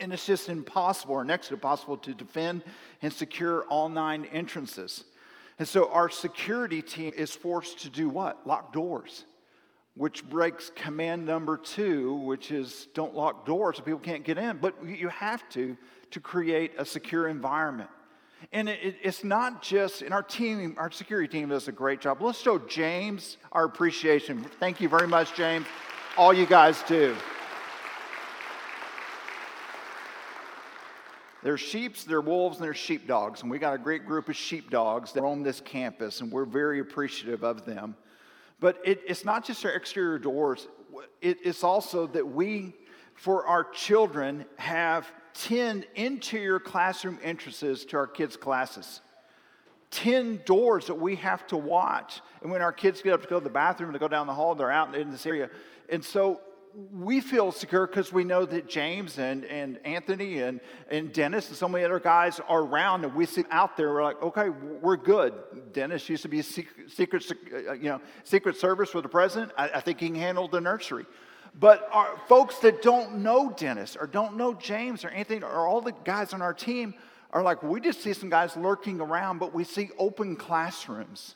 And 0.00 0.12
it's 0.12 0.26
just 0.26 0.48
impossible 0.48 1.14
or 1.14 1.24
next 1.24 1.48
to 1.48 1.54
impossible 1.54 1.98
to 1.98 2.14
defend 2.14 2.62
and 3.02 3.12
secure 3.12 3.64
all 3.64 3.88
nine 3.88 4.24
entrances. 4.32 5.04
And 5.58 5.68
so 5.68 5.90
our 5.90 6.08
security 6.08 6.80
team 6.80 7.12
is 7.14 7.34
forced 7.34 7.80
to 7.80 7.90
do 7.90 8.08
what? 8.08 8.46
Lock 8.46 8.72
doors, 8.72 9.26
which 9.94 10.26
breaks 10.28 10.70
command 10.74 11.26
number 11.26 11.58
two, 11.58 12.14
which 12.14 12.50
is 12.50 12.88
don't 12.94 13.14
lock 13.14 13.44
doors 13.44 13.76
so 13.76 13.82
people 13.82 14.00
can't 14.00 14.24
get 14.24 14.38
in. 14.38 14.56
But 14.56 14.74
you 14.84 15.08
have 15.08 15.46
to 15.50 15.76
to 16.12 16.20
create 16.20 16.72
a 16.78 16.84
secure 16.84 17.28
environment. 17.28 17.90
And 18.52 18.68
it, 18.68 18.96
it's 19.02 19.22
not 19.22 19.62
just, 19.62 20.02
and 20.02 20.14
our 20.14 20.22
team, 20.22 20.74
our 20.78 20.90
security 20.90 21.28
team 21.28 21.50
does 21.50 21.68
a 21.68 21.72
great 21.72 22.00
job. 22.00 22.22
Let's 22.22 22.40
show 22.40 22.58
James 22.58 23.36
our 23.52 23.64
appreciation. 23.64 24.42
Thank 24.58 24.80
you 24.80 24.88
very 24.88 25.06
much, 25.06 25.34
James. 25.34 25.66
All 26.16 26.32
you 26.32 26.46
guys 26.46 26.82
do. 26.88 27.14
There's 31.42 31.60
sheeps, 31.60 32.04
there 32.04 32.18
are 32.18 32.22
wolves, 32.22 32.58
and 32.58 32.64
there's 32.64 32.76
sheepdogs. 32.76 33.42
And 33.42 33.50
we 33.50 33.58
got 33.58 33.74
a 33.74 33.78
great 33.78 34.06
group 34.06 34.28
of 34.28 34.36
sheepdogs 34.36 35.12
that 35.12 35.22
roam 35.22 35.42
this 35.42 35.60
campus, 35.60 36.20
and 36.20 36.30
we're 36.30 36.44
very 36.44 36.80
appreciative 36.80 37.42
of 37.42 37.64
them. 37.64 37.96
But 38.60 38.78
it, 38.84 39.00
it's 39.06 39.24
not 39.24 39.44
just 39.44 39.64
our 39.64 39.70
exterior 39.70 40.18
doors, 40.18 40.68
it, 41.22 41.38
it's 41.42 41.64
also 41.64 42.06
that 42.08 42.26
we, 42.26 42.74
for 43.14 43.46
our 43.46 43.64
children, 43.64 44.44
have 44.56 45.10
10 45.34 45.84
interior 45.94 46.60
classroom 46.60 47.18
entrances 47.22 47.84
to 47.86 47.96
our 47.96 48.06
kids' 48.06 48.36
classes. 48.36 49.00
10 49.92 50.42
doors 50.44 50.86
that 50.86 50.94
we 50.94 51.16
have 51.16 51.46
to 51.48 51.56
watch. 51.56 52.20
And 52.42 52.50
when 52.50 52.62
our 52.62 52.72
kids 52.72 53.02
get 53.02 53.12
up 53.12 53.22
to 53.22 53.28
go 53.28 53.38
to 53.38 53.44
the 53.44 53.50
bathroom, 53.50 53.92
to 53.92 53.98
go 53.98 54.08
down 54.08 54.26
the 54.26 54.34
hall, 54.34 54.54
they're 54.54 54.70
out 54.70 54.94
in 54.94 55.10
this 55.10 55.26
area. 55.26 55.50
And 55.88 56.04
so 56.04 56.40
we 56.74 57.20
feel 57.20 57.52
secure 57.52 57.86
because 57.86 58.12
we 58.12 58.24
know 58.24 58.44
that 58.46 58.68
James 58.68 59.18
and, 59.18 59.44
and 59.46 59.78
Anthony 59.84 60.40
and, 60.40 60.60
and 60.90 61.12
Dennis 61.12 61.48
and 61.48 61.56
so 61.56 61.68
many 61.68 61.84
other 61.84 62.00
guys 62.00 62.40
are 62.48 62.62
around 62.62 63.04
and 63.04 63.14
we 63.14 63.26
see 63.26 63.44
out 63.50 63.76
there, 63.76 63.92
we're 63.92 64.04
like, 64.04 64.22
okay, 64.22 64.48
we're 64.48 64.96
good. 64.96 65.34
Dennis 65.72 66.08
used 66.08 66.22
to 66.22 66.28
be 66.28 66.42
secret, 66.42 66.90
secret 66.90 67.24
uh, 67.68 67.72
you 67.72 67.88
know, 67.88 68.00
secret 68.24 68.56
service 68.56 68.90
for 68.90 69.00
the 69.00 69.08
president. 69.08 69.52
I, 69.58 69.68
I 69.68 69.80
think 69.80 70.00
he 70.00 70.06
can 70.06 70.16
handle 70.16 70.48
the 70.48 70.60
nursery. 70.60 71.06
But 71.58 71.88
our, 71.92 72.16
folks 72.28 72.58
that 72.58 72.82
don't 72.82 73.18
know 73.18 73.52
Dennis 73.56 73.96
or 74.00 74.06
don't 74.06 74.36
know 74.36 74.54
James 74.54 75.04
or 75.04 75.08
anything, 75.08 75.42
or 75.42 75.66
all 75.66 75.80
the 75.80 75.94
guys 76.04 76.32
on 76.32 76.42
our 76.42 76.54
team 76.54 76.94
are 77.32 77.42
like, 77.42 77.62
we 77.62 77.80
just 77.80 78.02
see 78.02 78.12
some 78.12 78.30
guys 78.30 78.56
lurking 78.56 79.00
around, 79.00 79.38
but 79.38 79.52
we 79.52 79.64
see 79.64 79.90
open 79.98 80.36
classrooms. 80.36 81.34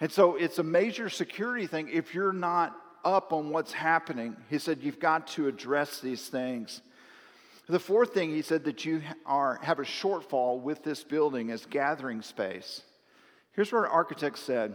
And 0.00 0.10
so 0.10 0.36
it's 0.36 0.58
a 0.58 0.62
major 0.62 1.08
security 1.08 1.66
thing 1.66 1.88
if 1.92 2.14
you're 2.14 2.32
not 2.32 2.76
up 3.04 3.32
on 3.32 3.50
what's 3.50 3.72
happening. 3.72 4.36
He 4.50 4.58
said, 4.58 4.82
You've 4.82 5.00
got 5.00 5.26
to 5.28 5.48
address 5.48 6.00
these 6.00 6.28
things. 6.28 6.80
The 7.68 7.78
fourth 7.78 8.14
thing 8.14 8.30
he 8.30 8.40
said 8.40 8.64
that 8.64 8.86
you 8.86 9.02
are, 9.26 9.58
have 9.62 9.78
a 9.78 9.82
shortfall 9.82 10.60
with 10.60 10.82
this 10.82 11.04
building 11.04 11.50
is 11.50 11.66
gathering 11.66 12.22
space. 12.22 12.82
Here's 13.52 13.70
what 13.70 13.84
an 13.84 13.90
architect 13.90 14.38
said. 14.38 14.74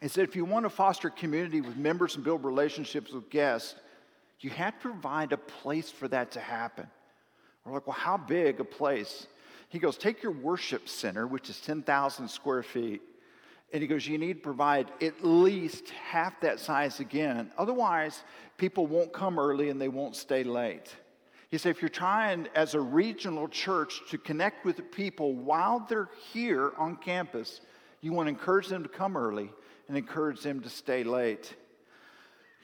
He 0.00 0.08
said, 0.08 0.28
if 0.28 0.34
you 0.34 0.44
want 0.44 0.64
to 0.64 0.70
foster 0.70 1.10
community 1.10 1.60
with 1.60 1.76
members 1.76 2.16
and 2.16 2.24
build 2.24 2.44
relationships 2.44 3.12
with 3.12 3.30
guests, 3.30 3.76
you 4.40 4.50
have 4.50 4.74
to 4.74 4.80
provide 4.80 5.32
a 5.32 5.36
place 5.36 5.90
for 5.90 6.08
that 6.08 6.32
to 6.32 6.40
happen. 6.40 6.88
We're 7.64 7.74
like, 7.74 7.86
well, 7.86 7.96
how 7.96 8.16
big 8.16 8.60
a 8.60 8.64
place? 8.64 9.26
He 9.68 9.78
goes, 9.78 9.96
take 9.96 10.22
your 10.22 10.32
worship 10.32 10.88
center, 10.88 11.26
which 11.26 11.50
is 11.50 11.60
10,000 11.60 12.28
square 12.28 12.62
feet, 12.62 13.02
and 13.72 13.82
he 13.82 13.86
goes, 13.86 14.06
You 14.06 14.18
need 14.18 14.34
to 14.34 14.40
provide 14.40 14.90
at 15.02 15.24
least 15.24 15.90
half 15.90 16.40
that 16.40 16.60
size 16.60 17.00
again. 17.00 17.50
Otherwise, 17.58 18.22
people 18.56 18.86
won't 18.86 19.12
come 19.12 19.38
early 19.38 19.68
and 19.68 19.80
they 19.80 19.88
won't 19.88 20.16
stay 20.16 20.44
late. 20.44 20.94
He 21.50 21.58
said, 21.58 21.70
If 21.70 21.82
you're 21.82 21.88
trying 21.88 22.48
as 22.54 22.74
a 22.74 22.80
regional 22.80 23.48
church 23.48 24.00
to 24.10 24.18
connect 24.18 24.64
with 24.64 24.76
the 24.76 24.82
people 24.82 25.34
while 25.34 25.84
they're 25.88 26.10
here 26.32 26.72
on 26.76 26.96
campus, 26.96 27.60
you 28.00 28.12
want 28.12 28.26
to 28.26 28.30
encourage 28.30 28.68
them 28.68 28.82
to 28.82 28.88
come 28.88 29.16
early 29.16 29.50
and 29.88 29.96
encourage 29.96 30.42
them 30.42 30.60
to 30.60 30.70
stay 30.70 31.04
late. 31.04 31.54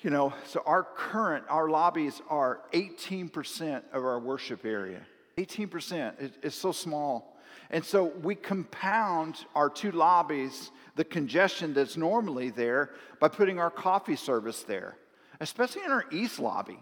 You 0.01 0.11
know, 0.11 0.35
so 0.47 0.63
our 0.67 0.83
current, 0.83 1.47
our 1.49 1.71
lobbies 1.71 2.21
are 2.29 2.61
18% 2.73 3.83
of 3.93 4.05
our 4.05 4.21
worship 4.21 4.65
area. 4.67 5.01
18%. 5.39 6.33
it's 6.43 6.55
so 6.55 6.73
small. 6.73 7.34
And 7.71 7.85
so 7.85 8.05
we 8.05 8.35
compound 8.35 9.45
our 9.55 9.69
two 9.69 9.93
lobbies, 9.93 10.71
the 10.97 11.05
congestion 11.05 11.75
that's 11.75 11.97
normally 11.97 12.51
there, 12.51 12.91
by 13.21 13.29
putting 13.29 13.59
our 13.59 13.71
coffee 13.71 14.17
service 14.17 14.63
there, 14.63 14.97
especially 15.41 15.85
in 15.85 15.91
our 15.91 16.05
east 16.11 16.39
lobby. 16.39 16.79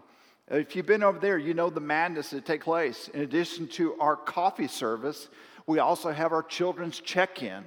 If 0.49 0.75
you've 0.75 0.85
been 0.85 1.03
over 1.03 1.19
there, 1.19 1.37
you 1.37 1.53
know 1.53 1.69
the 1.69 1.79
madness 1.79 2.31
that 2.31 2.45
takes 2.45 2.65
place. 2.65 3.07
In 3.13 3.21
addition 3.21 3.67
to 3.69 3.95
our 3.99 4.15
coffee 4.15 4.67
service, 4.67 5.29
we 5.65 5.79
also 5.79 6.11
have 6.11 6.33
our 6.33 6.43
children's 6.43 6.99
check-in. 6.99 7.63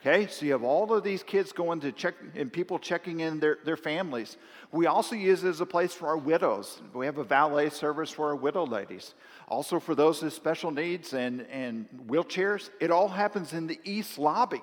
Okay, 0.00 0.28
so 0.28 0.46
you 0.46 0.52
have 0.52 0.62
all 0.62 0.92
of 0.92 1.02
these 1.02 1.24
kids 1.24 1.50
going 1.50 1.80
to 1.80 1.90
check 1.90 2.14
and 2.36 2.52
people 2.52 2.78
checking 2.78 3.18
in 3.18 3.40
their, 3.40 3.58
their 3.64 3.76
families. 3.76 4.36
We 4.70 4.86
also 4.86 5.16
use 5.16 5.42
it 5.42 5.48
as 5.48 5.60
a 5.60 5.66
place 5.66 5.92
for 5.92 6.06
our 6.06 6.16
widows. 6.16 6.80
We 6.94 7.06
have 7.06 7.18
a 7.18 7.24
valet 7.24 7.70
service 7.70 8.08
for 8.08 8.28
our 8.28 8.36
widow 8.36 8.64
ladies. 8.64 9.14
Also 9.48 9.80
for 9.80 9.96
those 9.96 10.22
with 10.22 10.32
special 10.34 10.70
needs 10.70 11.14
and, 11.14 11.44
and 11.50 11.88
wheelchairs. 12.06 12.70
It 12.78 12.92
all 12.92 13.08
happens 13.08 13.52
in 13.52 13.66
the 13.66 13.80
East 13.82 14.18
lobby. 14.18 14.62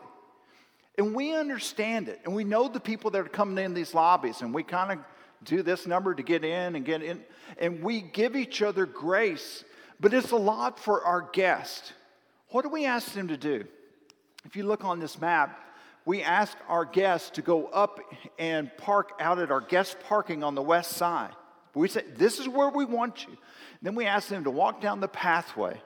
And 0.98 1.13
we 1.13 1.36
understand 1.36 2.08
it. 2.08 2.22
And 2.24 2.34
we 2.34 2.46
know 2.46 2.70
the 2.70 2.80
people 2.80 3.12
that 3.12 3.20
are 3.20 3.25
coming 3.25 3.62
in 3.62 3.74
these 3.74 3.94
lobbies. 3.94 4.42
And 4.42 4.54
we 4.54 4.63
kind 4.63 4.94
of 4.94 5.00
do 5.44 5.62
this 5.62 5.86
number 5.86 6.15
to 6.15 6.24
get 6.24 6.46
in 6.46 6.77
and 6.77 6.86
get 6.86 7.04
in. 7.04 7.22
And 7.58 7.84
we 7.84 8.00
give 8.00 8.38
each 8.38 8.62
other 8.62 8.86
grace. 8.86 9.65
But 10.00 10.13
it's 10.13 10.32
a 10.32 10.38
lot 10.38 10.80
for 10.80 11.04
our 11.04 11.30
guest. 11.34 11.92
What 12.50 12.62
do 12.62 12.70
we 12.70 12.86
ask 12.86 13.12
them 13.12 13.27
to 13.27 13.38
do? 13.38 13.65
If 14.46 14.56
you 14.56 14.64
look 14.64 14.86
on 14.86 15.00
this 15.00 15.20
map, 15.20 15.60
we 16.06 16.22
ask 16.22 16.56
our 16.68 16.86
guests 16.86 17.32
to 17.32 17.42
go 17.42 17.66
up 17.68 18.00
and 18.38 18.75
park 18.78 19.14
out 19.20 19.40
at 19.40 19.52
our 19.52 19.62
guest 19.62 19.98
parking 20.08 20.44
on 20.44 20.56
the 20.56 20.62
west 20.62 20.92
side. 20.92 21.34
We 21.74 21.88
say, 21.90 22.04
This 22.16 22.40
is 22.40 22.48
where 22.48 22.70
we 22.70 22.86
want 22.86 23.25
you. 23.28 23.36
Then 23.82 23.96
we 23.96 24.06
ask 24.06 24.30
them 24.30 24.46
to 24.46 24.52
walk 24.52 24.82
down 24.82 25.00
the 25.02 25.08
pathway. 25.08 25.82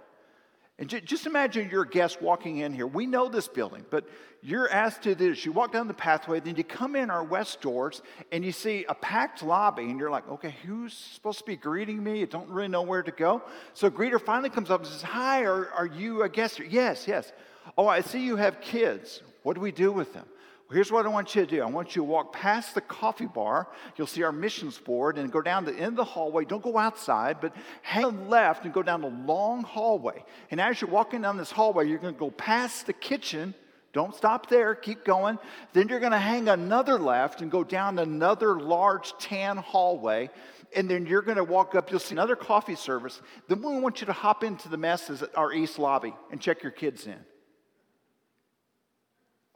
And 0.77 0.87
just 0.87 1.25
imagine 1.25 1.69
your 1.69 1.83
guest 1.83 2.21
walking 2.21 2.59
in 2.59 2.71
here. 2.71 2.87
We 2.87 3.05
know 3.05 3.27
this 3.27 3.49
building, 3.49 3.85
but 3.89 4.07
you're 4.41 4.69
asked 4.69 5.01
to 5.03 5.13
do 5.13 5.29
this. 5.29 5.43
You 5.43 5.51
walk 5.51 5.73
down 5.73 5.89
the 5.89 5.93
pathway, 5.93 6.39
then 6.39 6.55
you 6.55 6.63
come 6.63 6.95
in 6.95 7.09
our 7.09 7.23
west 7.23 7.59
doors 7.59 8.01
and 8.31 8.45
you 8.45 8.53
see 8.53 8.85
a 8.87 8.95
packed 8.95 9.43
lobby, 9.43 9.83
and 9.83 9.99
you're 9.99 10.09
like, 10.09 10.29
okay, 10.29 10.55
who's 10.65 10.93
supposed 10.93 11.39
to 11.39 11.45
be 11.45 11.57
greeting 11.57 12.01
me? 12.01 12.21
I 12.21 12.25
don't 12.25 12.49
really 12.49 12.69
know 12.69 12.83
where 12.83 13.03
to 13.03 13.11
go. 13.11 13.41
So 13.73 13.87
a 13.87 13.91
greeter 13.91 14.21
finally 14.21 14.49
comes 14.49 14.71
up 14.71 14.79
and 14.79 14.89
says, 14.89 15.01
Hi, 15.01 15.43
are, 15.43 15.69
are 15.71 15.85
you 15.85 16.23
a 16.23 16.29
guest? 16.29 16.61
Yes, 16.69 17.09
yes. 17.09 17.33
Oh, 17.77 17.87
I 17.87 18.01
see 18.01 18.25
you 18.25 18.35
have 18.35 18.61
kids. 18.61 19.21
What 19.43 19.55
do 19.55 19.61
we 19.61 19.71
do 19.71 19.91
with 19.91 20.13
them? 20.13 20.25
Well, 20.69 20.75
here's 20.75 20.91
what 20.91 21.05
I 21.07 21.09
want 21.09 21.33
you 21.33 21.45
to 21.45 21.49
do. 21.49 21.63
I 21.63 21.65
want 21.65 21.95
you 21.95 22.03
to 22.03 22.07
walk 22.07 22.31
past 22.31 22.75
the 22.75 22.81
coffee 22.81 23.25
bar. 23.25 23.67
You'll 23.95 24.05
see 24.05 24.21
our 24.21 24.31
missions 24.31 24.77
board 24.77 25.17
and 25.17 25.31
go 25.31 25.41
down 25.41 25.65
the 25.65 25.73
end 25.73 25.93
of 25.93 25.95
the 25.95 26.03
hallway. 26.03 26.45
Don't 26.45 26.61
go 26.61 26.77
outside, 26.77 27.37
but 27.41 27.55
hang 27.81 28.29
left 28.29 28.65
and 28.65 28.73
go 28.73 28.83
down 28.83 29.01
the 29.01 29.07
long 29.07 29.63
hallway. 29.63 30.23
And 30.51 30.61
as 30.61 30.79
you're 30.79 30.91
walking 30.91 31.21
down 31.21 31.37
this 31.37 31.49
hallway, 31.49 31.87
you're 31.87 31.97
going 31.97 32.13
to 32.13 32.19
go 32.19 32.29
past 32.29 32.85
the 32.85 32.93
kitchen. 32.93 33.55
Don't 33.93 34.13
stop 34.13 34.47
there, 34.47 34.75
keep 34.75 35.03
going. 35.03 35.39
Then 35.73 35.87
you're 35.87 35.99
going 35.99 36.11
to 36.11 36.19
hang 36.19 36.49
another 36.49 36.99
left 36.99 37.41
and 37.41 37.49
go 37.49 37.63
down 37.63 37.97
another 37.97 38.59
large 38.59 39.17
tan 39.17 39.57
hallway. 39.57 40.29
And 40.75 40.87
then 40.87 41.07
you're 41.07 41.23
going 41.23 41.37
to 41.37 41.43
walk 41.43 41.73
up, 41.73 41.89
you'll 41.89 41.99
see 41.99 42.13
another 42.13 42.35
coffee 42.35 42.75
service. 42.75 43.19
Then 43.47 43.63
we 43.63 43.79
want 43.79 44.01
you 44.01 44.05
to 44.05 44.13
hop 44.13 44.43
into 44.43 44.69
the 44.69 44.77
messes 44.77 45.23
at 45.23 45.35
our 45.35 45.51
east 45.51 45.79
lobby 45.79 46.13
and 46.31 46.39
check 46.39 46.61
your 46.61 46.71
kids 46.71 47.07
in. 47.07 47.17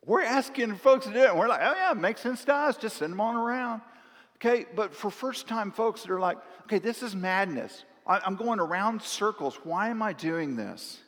We're 0.05 0.23
asking 0.23 0.75
folks 0.75 1.05
to 1.05 1.13
do 1.13 1.19
it. 1.19 1.29
And 1.29 1.39
we're 1.39 1.47
like, 1.47 1.61
oh, 1.63 1.73
yeah, 1.73 1.91
it 1.91 1.97
makes 1.97 2.21
sense 2.21 2.43
to 2.45 2.53
us. 2.53 2.77
Just 2.77 2.97
send 2.97 3.13
them 3.13 3.21
on 3.21 3.35
around. 3.35 3.81
Okay, 4.37 4.65
but 4.75 4.93
for 4.93 5.09
first 5.09 5.47
time 5.47 5.71
folks 5.71 6.01
that 6.01 6.11
are 6.11 6.19
like, 6.19 6.37
okay, 6.63 6.79
this 6.79 7.01
is 7.01 7.15
madness. 7.15 7.85
I'm 8.05 8.35
going 8.35 8.59
around 8.59 9.01
circles. 9.01 9.57
Why 9.63 9.87
am 9.87 10.01
I 10.01 10.11
doing 10.11 10.57
this? 10.57 10.99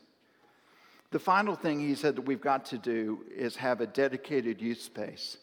The 1.12 1.20
final 1.20 1.56
thing 1.56 1.82
he 1.82 1.96
said 1.96 2.16
that 2.16 2.22
we've 2.22 2.40
got 2.40 2.66
to 2.68 2.78
do 2.78 3.26
is 3.36 3.58
have 3.58 3.82
a 3.82 3.88
dedicated 3.88 4.62
youth 4.62 4.80
space. 4.80 5.38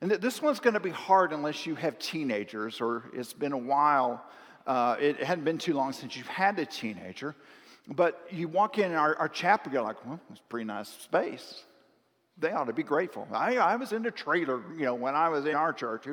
And 0.00 0.10
this 0.10 0.40
one's 0.40 0.60
going 0.60 0.74
to 0.74 0.80
be 0.80 0.90
hard 0.90 1.32
unless 1.32 1.66
you 1.66 1.74
have 1.74 1.98
teenagers 1.98 2.80
or 2.80 3.04
it's 3.12 3.34
been 3.34 3.52
a 3.52 3.58
while. 3.58 4.24
Uh, 4.66 4.96
it 4.98 5.22
hadn't 5.22 5.44
been 5.44 5.58
too 5.58 5.74
long 5.74 5.92
since 5.92 6.16
you've 6.16 6.26
had 6.26 6.58
a 6.58 6.64
teenager. 6.64 7.34
But 7.86 8.26
you 8.30 8.48
walk 8.48 8.78
in 8.78 8.92
our, 8.92 9.14
our 9.16 9.28
chapel, 9.28 9.72
you're 9.72 9.82
like, 9.82 10.04
well, 10.06 10.20
it's 10.30 10.40
a 10.40 10.42
pretty 10.44 10.64
nice 10.64 10.88
space 10.88 11.64
they 12.40 12.52
ought 12.52 12.64
to 12.64 12.72
be 12.72 12.82
grateful. 12.82 13.26
I, 13.32 13.56
I 13.56 13.76
was 13.76 13.92
in 13.92 14.06
a 14.06 14.10
trailer, 14.10 14.62
you 14.76 14.84
know, 14.84 14.94
when 14.94 15.14
I 15.14 15.28
was 15.28 15.46
in 15.46 15.54
our 15.54 15.72
church? 15.72 16.06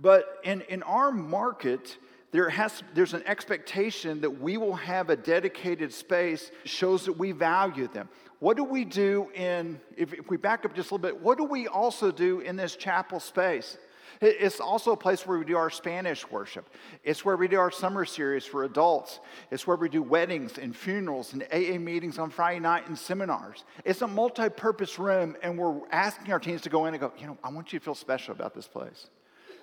But 0.00 0.38
in, 0.44 0.62
in 0.62 0.82
our 0.82 1.10
market, 1.10 1.96
there 2.30 2.48
has, 2.48 2.82
there's 2.94 3.14
an 3.14 3.22
expectation 3.26 4.20
that 4.20 4.40
we 4.40 4.56
will 4.56 4.76
have 4.76 5.10
a 5.10 5.16
dedicated 5.16 5.92
space 5.92 6.50
shows 6.64 7.04
that 7.06 7.14
we 7.14 7.32
value 7.32 7.88
them. 7.88 8.08
What 8.40 8.56
do 8.56 8.64
we 8.64 8.84
do 8.84 9.30
in, 9.34 9.80
if, 9.96 10.12
if 10.12 10.30
we 10.30 10.36
back 10.36 10.64
up 10.64 10.74
just 10.74 10.90
a 10.90 10.94
little 10.94 11.08
bit, 11.08 11.20
what 11.20 11.38
do 11.38 11.44
we 11.44 11.66
also 11.66 12.12
do 12.12 12.40
in 12.40 12.54
this 12.54 12.76
chapel 12.76 13.18
space? 13.18 13.78
It's 14.20 14.60
also 14.60 14.92
a 14.92 14.96
place 14.96 15.26
where 15.26 15.38
we 15.38 15.44
do 15.44 15.56
our 15.56 15.70
Spanish 15.70 16.28
worship. 16.30 16.68
It's 17.04 17.24
where 17.24 17.36
we 17.36 17.46
do 17.46 17.58
our 17.58 17.70
summer 17.70 18.04
series 18.04 18.44
for 18.44 18.64
adults. 18.64 19.20
It's 19.50 19.66
where 19.66 19.76
we 19.76 19.88
do 19.88 20.02
weddings 20.02 20.58
and 20.58 20.74
funerals 20.74 21.32
and 21.32 21.44
AA 21.52 21.78
meetings 21.78 22.18
on 22.18 22.30
Friday 22.30 22.58
night 22.58 22.88
and 22.88 22.98
seminars. 22.98 23.64
It's 23.84 24.02
a 24.02 24.08
multi 24.08 24.48
purpose 24.48 24.98
room, 24.98 25.36
and 25.42 25.56
we're 25.56 25.80
asking 25.90 26.32
our 26.32 26.40
teens 26.40 26.62
to 26.62 26.68
go 26.68 26.86
in 26.86 26.94
and 26.94 27.00
go, 27.00 27.12
you 27.18 27.26
know, 27.26 27.38
I 27.44 27.50
want 27.50 27.72
you 27.72 27.78
to 27.78 27.84
feel 27.84 27.94
special 27.94 28.32
about 28.32 28.54
this 28.54 28.66
place. 28.66 29.08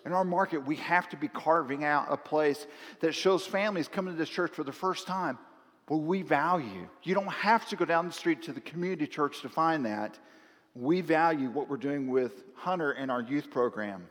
In 0.06 0.14
our 0.14 0.24
market, 0.24 0.66
we 0.66 0.76
have 0.78 1.10
to 1.10 1.18
be 1.18 1.28
carving 1.28 1.84
out 1.84 2.08
a 2.10 2.18
place 2.18 2.68
that 3.00 3.14
shows 3.14 3.46
families 3.46 3.88
coming 3.88 4.14
to 4.14 4.18
this 4.18 4.30
church 4.30 4.52
for 4.52 4.64
the 4.64 4.72
first 4.72 5.08
time 5.08 5.38
what 5.88 5.98
we 5.98 6.22
value. 6.22 6.88
You 7.04 7.14
don't 7.14 7.28
have 7.28 7.68
to 7.70 7.76
go 7.76 7.86
down 7.86 8.08
the 8.08 8.14
street 8.14 8.42
to 8.44 8.54
the 8.54 8.62
community 8.62 9.08
church 9.08 9.42
to 9.42 9.50
find 9.50 9.86
that. 9.86 10.18
We 10.74 11.02
value 11.02 11.50
what 11.50 11.70
we're 11.70 11.78
doing 11.78 12.08
with 12.08 12.44
Hunter 12.56 12.92
and 12.92 13.12
our 13.12 13.22
youth 13.22 13.50
program. 13.52 14.08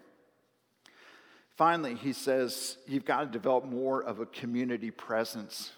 Finally, 1.56 1.94
he 1.94 2.12
says, 2.12 2.76
You've 2.86 3.04
got 3.04 3.20
to 3.20 3.26
develop 3.26 3.64
more 3.64 4.02
of 4.02 4.20
a 4.20 4.26
community 4.26 4.90
presence. 4.90 5.72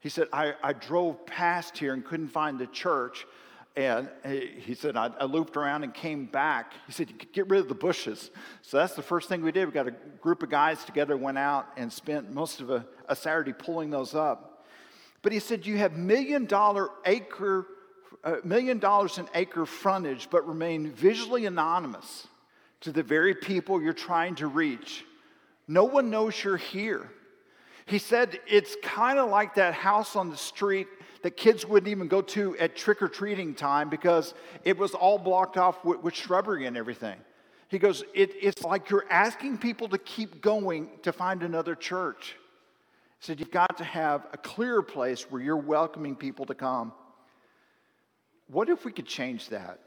He 0.00 0.08
said, 0.08 0.28
I, 0.32 0.54
I 0.62 0.72
drove 0.72 1.24
past 1.26 1.78
here 1.78 1.92
and 1.92 2.04
couldn't 2.04 2.28
find 2.28 2.58
the 2.58 2.66
church. 2.66 3.26
And 3.76 4.08
he 4.24 4.74
said, 4.74 4.96
I, 4.96 5.10
I, 5.20 5.24
looped 5.24 5.56
around 5.56 5.84
and 5.84 5.92
came 5.92 6.24
back. 6.24 6.72
He 6.86 6.92
said, 6.92 7.12
Get 7.32 7.48
rid 7.48 7.60
of 7.60 7.68
the 7.68 7.74
bushes. 7.74 8.30
So 8.62 8.78
that's 8.78 8.94
the 8.94 9.02
first 9.02 9.28
thing 9.28 9.42
we 9.42 9.52
did. 9.52 9.66
We 9.66 9.72
got 9.72 9.86
a 9.86 9.94
group 10.20 10.42
of 10.42 10.50
guys 10.50 10.84
together, 10.84 11.16
went 11.16 11.38
out 11.38 11.68
and 11.76 11.92
spent 11.92 12.32
most 12.32 12.60
of 12.60 12.70
a, 12.70 12.86
a 13.08 13.14
Saturday 13.14 13.52
pulling 13.52 13.90
those 13.90 14.14
up. 14.14 14.64
But 15.22 15.32
he 15.32 15.40
said, 15.40 15.66
You 15.66 15.76
have 15.78 15.92
million 15.92 16.46
dollar 16.46 16.88
acre, 17.04 17.66
uh, 18.24 18.36
million 18.44 18.78
dollars 18.78 19.18
in 19.18 19.28
acre 19.34 19.66
frontage, 19.66 20.30
but 20.30 20.48
remain 20.48 20.90
visually 20.90 21.46
anonymous 21.46 22.26
to 22.86 22.92
the 22.92 23.02
very 23.02 23.34
people 23.34 23.82
you're 23.82 23.92
trying 23.92 24.36
to 24.36 24.46
reach. 24.46 25.04
No 25.66 25.82
one 25.82 26.08
knows 26.08 26.44
you're 26.44 26.56
here. 26.56 27.10
He 27.84 27.98
said 27.98 28.38
it's 28.46 28.76
kind 28.80 29.18
of 29.18 29.28
like 29.28 29.56
that 29.56 29.74
house 29.74 30.14
on 30.14 30.30
the 30.30 30.36
street 30.36 30.86
that 31.22 31.36
kids 31.36 31.66
wouldn't 31.66 31.90
even 31.90 32.06
go 32.06 32.22
to 32.22 32.56
at 32.58 32.76
trick 32.76 33.02
or 33.02 33.08
treating 33.08 33.56
time 33.56 33.88
because 33.88 34.34
it 34.64 34.78
was 34.78 34.94
all 34.94 35.18
blocked 35.18 35.56
off 35.56 35.84
with, 35.84 36.00
with 36.00 36.14
shrubbery 36.14 36.66
and 36.66 36.76
everything. 36.76 37.16
He 37.66 37.80
goes, 37.80 38.04
it, 38.14 38.30
It's 38.40 38.62
like 38.62 38.88
you're 38.88 39.06
asking 39.10 39.58
people 39.58 39.88
to 39.88 39.98
keep 39.98 40.40
going 40.40 40.88
to 41.02 41.12
find 41.12 41.42
another 41.42 41.74
church. 41.74 42.36
He 43.18 43.26
said, 43.26 43.40
You've 43.40 43.50
got 43.50 43.78
to 43.78 43.84
have 43.84 44.28
a 44.32 44.38
clear 44.38 44.80
place 44.80 45.28
where 45.28 45.42
you're 45.42 45.56
welcoming 45.56 46.14
people 46.14 46.46
to 46.46 46.54
come. 46.54 46.92
What 48.46 48.68
if 48.68 48.84
we 48.84 48.92
could 48.92 49.06
change 49.06 49.48
that? 49.48 49.80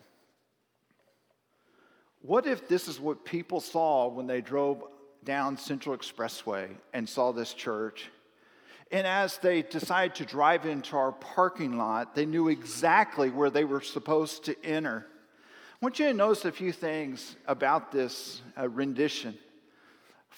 What 2.21 2.45
if 2.45 2.67
this 2.67 2.88
is 2.88 2.99
what 2.99 3.23
people 3.23 3.62
saw 3.62 4.08
when 4.08 4.27
they 4.27 4.41
drove 4.41 4.84
down 5.23 5.58
Central 5.58 5.97
Expressway 5.97 6.69
and 6.93 7.08
saw 7.08 7.32
this 7.32 7.53
church? 7.53 8.10
And 8.91 9.05
as 9.05 9.38
they 9.38 9.62
decided 9.62 10.15
to 10.15 10.25
drive 10.25 10.65
into 10.65 10.97
our 10.97 11.12
parking 11.12 11.77
lot, 11.77 12.15
they 12.15 12.25
knew 12.25 12.49
exactly 12.49 13.29
where 13.29 13.49
they 13.49 13.63
were 13.63 13.82
supposed 13.82 14.45
to 14.45 14.65
enter. 14.65 15.05
I 15.82 15.86
want 15.86 15.99
you 15.99 16.08
to 16.08 16.13
notice 16.13 16.43
a 16.43 16.51
few 16.51 16.71
things 16.71 17.36
about 17.47 17.91
this 17.91 18.41
uh, 18.58 18.67
rendition. 18.67 19.38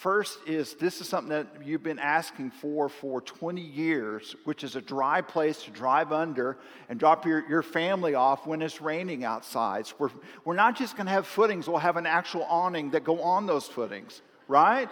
First 0.01 0.39
is 0.47 0.73
this 0.73 0.99
is 0.99 1.07
something 1.07 1.29
that 1.29 1.63
you've 1.63 1.83
been 1.83 1.99
asking 1.99 2.49
for 2.49 2.89
for 2.89 3.21
20 3.21 3.61
years, 3.61 4.35
which 4.45 4.63
is 4.63 4.75
a 4.75 4.81
dry 4.81 5.21
place 5.21 5.61
to 5.65 5.69
drive 5.69 6.11
under 6.11 6.57
and 6.89 6.99
drop 6.99 7.23
your, 7.23 7.47
your 7.47 7.61
family 7.61 8.15
off 8.15 8.47
when 8.47 8.63
it's 8.63 8.81
raining 8.81 9.23
outside. 9.23 9.85
So 9.85 9.93
we're, 9.99 10.09
we're 10.43 10.55
not 10.55 10.75
just 10.75 10.97
going 10.97 11.05
to 11.05 11.11
have 11.11 11.27
footings, 11.27 11.67
we'll 11.67 11.77
have 11.77 11.97
an 11.97 12.07
actual 12.07 12.47
awning 12.49 12.89
that 12.91 13.03
go 13.03 13.21
on 13.21 13.45
those 13.45 13.67
footings, 13.67 14.23
right? 14.47 14.89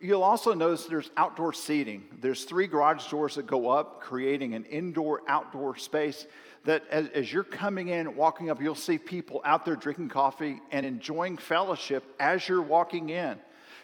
You'll 0.00 0.22
also 0.22 0.54
notice 0.54 0.84
there's 0.84 1.10
outdoor 1.16 1.52
seating. 1.52 2.04
There's 2.20 2.44
three 2.44 2.68
garage 2.68 3.04
doors 3.10 3.34
that 3.34 3.48
go 3.48 3.68
up, 3.68 4.00
creating 4.00 4.54
an 4.54 4.64
indoor 4.66 5.22
outdoor 5.26 5.76
space 5.76 6.24
that 6.64 6.84
as, 6.90 7.08
as, 7.08 7.32
you're 7.32 7.44
coming 7.44 7.88
in, 7.88 8.16
walking 8.16 8.50
up, 8.50 8.60
you'll 8.60 8.74
see 8.74 8.98
people 8.98 9.40
out 9.44 9.64
there 9.64 9.76
drinking 9.76 10.08
coffee 10.08 10.60
and 10.70 10.84
enjoying 10.84 11.36
fellowship 11.36 12.04
as 12.20 12.48
you're 12.48 12.62
walking 12.62 13.10
in. 13.10 13.38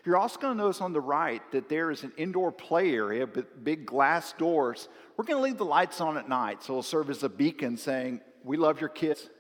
You're 0.05 0.19
also 0.19 0.39
going 0.39 0.57
to 0.57 0.63
notice 0.63 0.81
on 0.83 0.93
the 0.93 1.01
right 1.01 1.41
that 1.53 1.69
there 1.69 1.91
is 1.91 2.03
an 2.03 2.13
indoor 2.17 2.53
play 2.53 2.93
area 2.93 3.27
with 3.27 3.65
big 3.65 3.87
glass 3.87 4.35
doors. 4.35 4.89
We're 5.17 5.25
going 5.25 5.39
to 5.39 5.43
leave 5.43 5.57
the 5.57 5.65
lights 5.65 6.01
on 6.01 6.19
at 6.19 6.29
night, 6.29 6.63
so 6.63 6.75
it'll 6.75 6.83
serve 6.83 7.09
as 7.09 7.23
a 7.23 7.29
beacon 7.29 7.77
saying, 7.79 8.21
We 8.43 8.59
love 8.59 8.81
your 8.81 8.91
kids. 8.91 9.31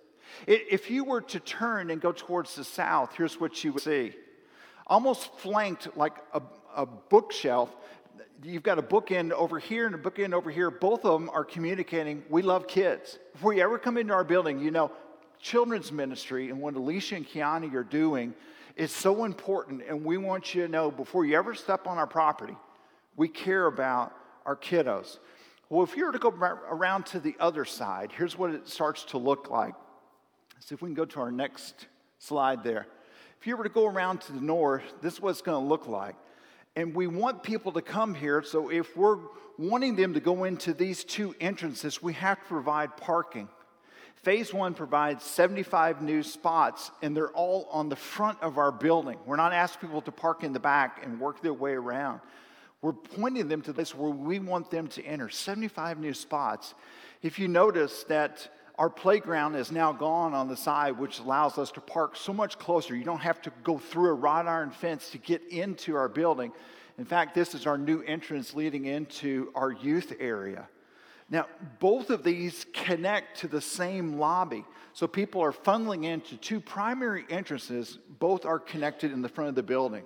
If 0.46 0.90
you 0.90 1.04
were 1.04 1.20
to 1.20 1.40
turn 1.40 1.90
and 1.90 2.00
go 2.00 2.12
towards 2.12 2.54
the 2.54 2.64
south, 2.64 3.14
here's 3.16 3.38
what 3.38 3.62
you 3.62 3.74
would 3.74 3.82
see. 3.82 4.14
Almost 4.86 5.36
flanked 5.38 5.96
like 5.96 6.16
a, 6.32 6.42
a 6.74 6.86
bookshelf, 6.86 7.74
you've 8.42 8.62
got 8.62 8.78
a 8.78 8.82
bookend 8.82 9.32
over 9.32 9.58
here 9.58 9.86
and 9.86 9.94
a 9.94 9.98
bookend 9.98 10.32
over 10.32 10.50
here. 10.50 10.70
Both 10.70 11.04
of 11.04 11.20
them 11.20 11.30
are 11.30 11.44
communicating, 11.44 12.22
we 12.28 12.42
love 12.42 12.66
kids. 12.66 13.18
Before 13.32 13.52
you 13.52 13.62
ever 13.62 13.78
come 13.78 13.96
into 13.96 14.12
our 14.12 14.24
building, 14.24 14.60
you 14.60 14.70
know, 14.70 14.90
children's 15.40 15.92
ministry 15.92 16.50
and 16.50 16.60
what 16.60 16.74
Alicia 16.74 17.16
and 17.16 17.26
Kiani 17.26 17.72
are 17.74 17.84
doing 17.84 18.34
is 18.76 18.90
so 18.90 19.24
important. 19.24 19.82
And 19.88 20.04
we 20.04 20.16
want 20.16 20.54
you 20.54 20.62
to 20.62 20.68
know 20.68 20.90
before 20.90 21.24
you 21.24 21.36
ever 21.36 21.54
step 21.54 21.86
on 21.86 21.98
our 21.98 22.06
property, 22.06 22.56
we 23.16 23.28
care 23.28 23.66
about 23.66 24.14
our 24.46 24.56
kiddos. 24.56 25.18
Well, 25.68 25.84
if 25.84 25.96
you 25.96 26.06
were 26.06 26.12
to 26.12 26.18
go 26.18 26.30
around 26.30 27.06
to 27.06 27.20
the 27.20 27.36
other 27.40 27.64
side, 27.64 28.12
here's 28.16 28.36
what 28.36 28.50
it 28.50 28.68
starts 28.68 29.04
to 29.06 29.18
look 29.18 29.50
like. 29.50 29.74
See 30.60 30.74
if 30.74 30.82
we 30.82 30.88
can 30.88 30.94
go 30.94 31.04
to 31.04 31.20
our 31.20 31.32
next 31.32 31.86
slide 32.18 32.64
there. 32.64 32.86
If 33.40 33.46
you 33.46 33.56
were 33.56 33.64
to 33.64 33.70
go 33.70 33.86
around 33.86 34.22
to 34.22 34.32
the 34.32 34.40
north, 34.40 34.82
this 35.02 35.14
is 35.14 35.20
what 35.20 35.30
it's 35.30 35.42
going 35.42 35.62
to 35.62 35.68
look 35.68 35.86
like. 35.86 36.16
And 36.76 36.94
we 36.94 37.06
want 37.06 37.42
people 37.42 37.72
to 37.72 37.82
come 37.82 38.14
here, 38.14 38.42
so 38.42 38.68
if 38.68 38.96
we're 38.96 39.18
wanting 39.58 39.94
them 39.94 40.14
to 40.14 40.20
go 40.20 40.44
into 40.44 40.74
these 40.74 41.04
two 41.04 41.34
entrances, 41.40 42.02
we 42.02 42.14
have 42.14 42.40
to 42.40 42.46
provide 42.46 42.96
parking. 42.96 43.48
Phase 44.16 44.52
one 44.52 44.74
provides 44.74 45.22
75 45.22 46.02
new 46.02 46.22
spots, 46.22 46.90
and 47.02 47.16
they're 47.16 47.30
all 47.30 47.68
on 47.70 47.88
the 47.88 47.96
front 47.96 48.42
of 48.42 48.58
our 48.58 48.72
building. 48.72 49.18
We're 49.26 49.36
not 49.36 49.52
asking 49.52 49.90
people 49.90 50.02
to 50.02 50.12
park 50.12 50.42
in 50.42 50.52
the 50.52 50.60
back 50.60 51.04
and 51.04 51.20
work 51.20 51.42
their 51.42 51.52
way 51.52 51.72
around. 51.72 52.20
We're 52.80 52.92
pointing 52.92 53.48
them 53.48 53.62
to 53.62 53.72
this 53.72 53.94
where 53.94 54.10
we 54.10 54.38
want 54.38 54.70
them 54.70 54.88
to 54.88 55.04
enter 55.04 55.28
75 55.28 55.98
new 56.00 56.12
spots. 56.12 56.74
If 57.22 57.38
you 57.38 57.48
notice 57.48 58.04
that 58.04 58.48
our 58.76 58.90
playground 58.90 59.54
is 59.54 59.70
now 59.70 59.92
gone 59.92 60.34
on 60.34 60.48
the 60.48 60.56
side, 60.56 60.98
which 60.98 61.20
allows 61.20 61.58
us 61.58 61.70
to 61.72 61.80
park 61.80 62.16
so 62.16 62.32
much 62.32 62.58
closer. 62.58 62.96
You 62.96 63.04
don't 63.04 63.20
have 63.20 63.40
to 63.42 63.52
go 63.62 63.78
through 63.78 64.10
a 64.10 64.14
wrought 64.14 64.48
iron 64.48 64.70
fence 64.70 65.10
to 65.10 65.18
get 65.18 65.42
into 65.48 65.94
our 65.94 66.08
building. 66.08 66.52
In 66.98 67.04
fact, 67.04 67.34
this 67.34 67.54
is 67.54 67.66
our 67.66 67.78
new 67.78 68.02
entrance 68.02 68.54
leading 68.54 68.86
into 68.86 69.52
our 69.54 69.70
youth 69.70 70.14
area. 70.18 70.68
Now, 71.30 71.46
both 71.78 72.10
of 72.10 72.22
these 72.22 72.66
connect 72.72 73.40
to 73.40 73.48
the 73.48 73.60
same 73.60 74.18
lobby. 74.18 74.64
So 74.92 75.06
people 75.06 75.40
are 75.40 75.52
funneling 75.52 76.04
into 76.04 76.36
two 76.36 76.60
primary 76.60 77.24
entrances. 77.30 77.98
Both 78.18 78.44
are 78.44 78.58
connected 78.58 79.12
in 79.12 79.22
the 79.22 79.28
front 79.28 79.48
of 79.48 79.54
the 79.54 79.62
building. 79.62 80.04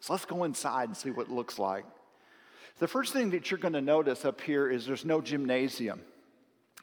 So 0.00 0.12
let's 0.12 0.24
go 0.24 0.44
inside 0.44 0.88
and 0.88 0.96
see 0.96 1.10
what 1.10 1.28
it 1.28 1.32
looks 1.32 1.58
like. 1.58 1.84
The 2.78 2.88
first 2.88 3.12
thing 3.12 3.30
that 3.30 3.50
you're 3.50 3.58
going 3.58 3.74
to 3.74 3.80
notice 3.80 4.24
up 4.24 4.40
here 4.40 4.70
is 4.70 4.86
there's 4.86 5.04
no 5.04 5.20
gymnasium. 5.20 6.00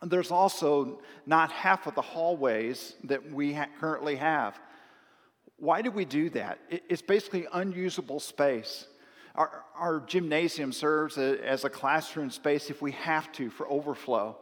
There's 0.03 0.31
also 0.31 0.99
not 1.25 1.51
half 1.51 1.87
of 1.87 1.95
the 1.95 2.01
hallways 2.01 2.95
that 3.05 3.31
we 3.31 3.53
ha- 3.53 3.67
currently 3.79 4.15
have. 4.17 4.59
Why 5.57 5.81
do 5.81 5.89
we 5.89 6.05
do 6.05 6.29
that? 6.31 6.59
It's 6.69 7.01
basically 7.01 7.47
unusable 7.51 8.19
space. 8.19 8.85
Our, 9.33 9.63
our 9.75 9.99
gymnasium 10.01 10.71
serves 10.71 11.17
a, 11.17 11.43
as 11.43 11.63
a 11.63 11.69
classroom 11.69 12.29
space 12.29 12.69
if 12.69 12.81
we 12.81 12.91
have 12.93 13.31
to 13.33 13.49
for 13.49 13.67
overflow. 13.69 14.37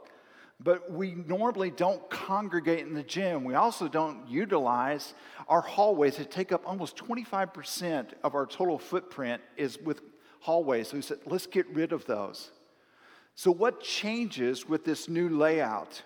But 0.60 0.91
we 0.91 1.13
normally 1.13 1.70
don't 1.70 2.10
congregate 2.10 2.80
in 2.88 2.94
the 2.94 3.04
gym. 3.04 3.44
We 3.44 3.56
also 3.56 3.88
don't 3.88 4.28
utilize 4.28 5.13
our 5.48 5.62
hallways 5.62 6.18
that 6.18 6.32
take 6.32 6.52
up 6.52 6.63
almost 6.65 6.96
25% 6.96 8.13
of 8.24 8.36
our 8.36 8.46
total 8.46 8.80
footprint 8.80 9.41
is 9.58 9.78
with 9.80 10.02
hallways. 10.39 10.89
So 10.89 10.96
we 10.96 11.02
said, 11.02 11.20
let's 11.26 11.48
get 11.48 11.68
rid 11.74 11.91
of 11.91 12.06
those. 12.06 12.52
So, 13.36 13.52
what 13.52 13.82
changes 13.82 14.67
with 14.67 14.86
this 14.86 15.10
new 15.10 15.30
layout? 15.30 16.02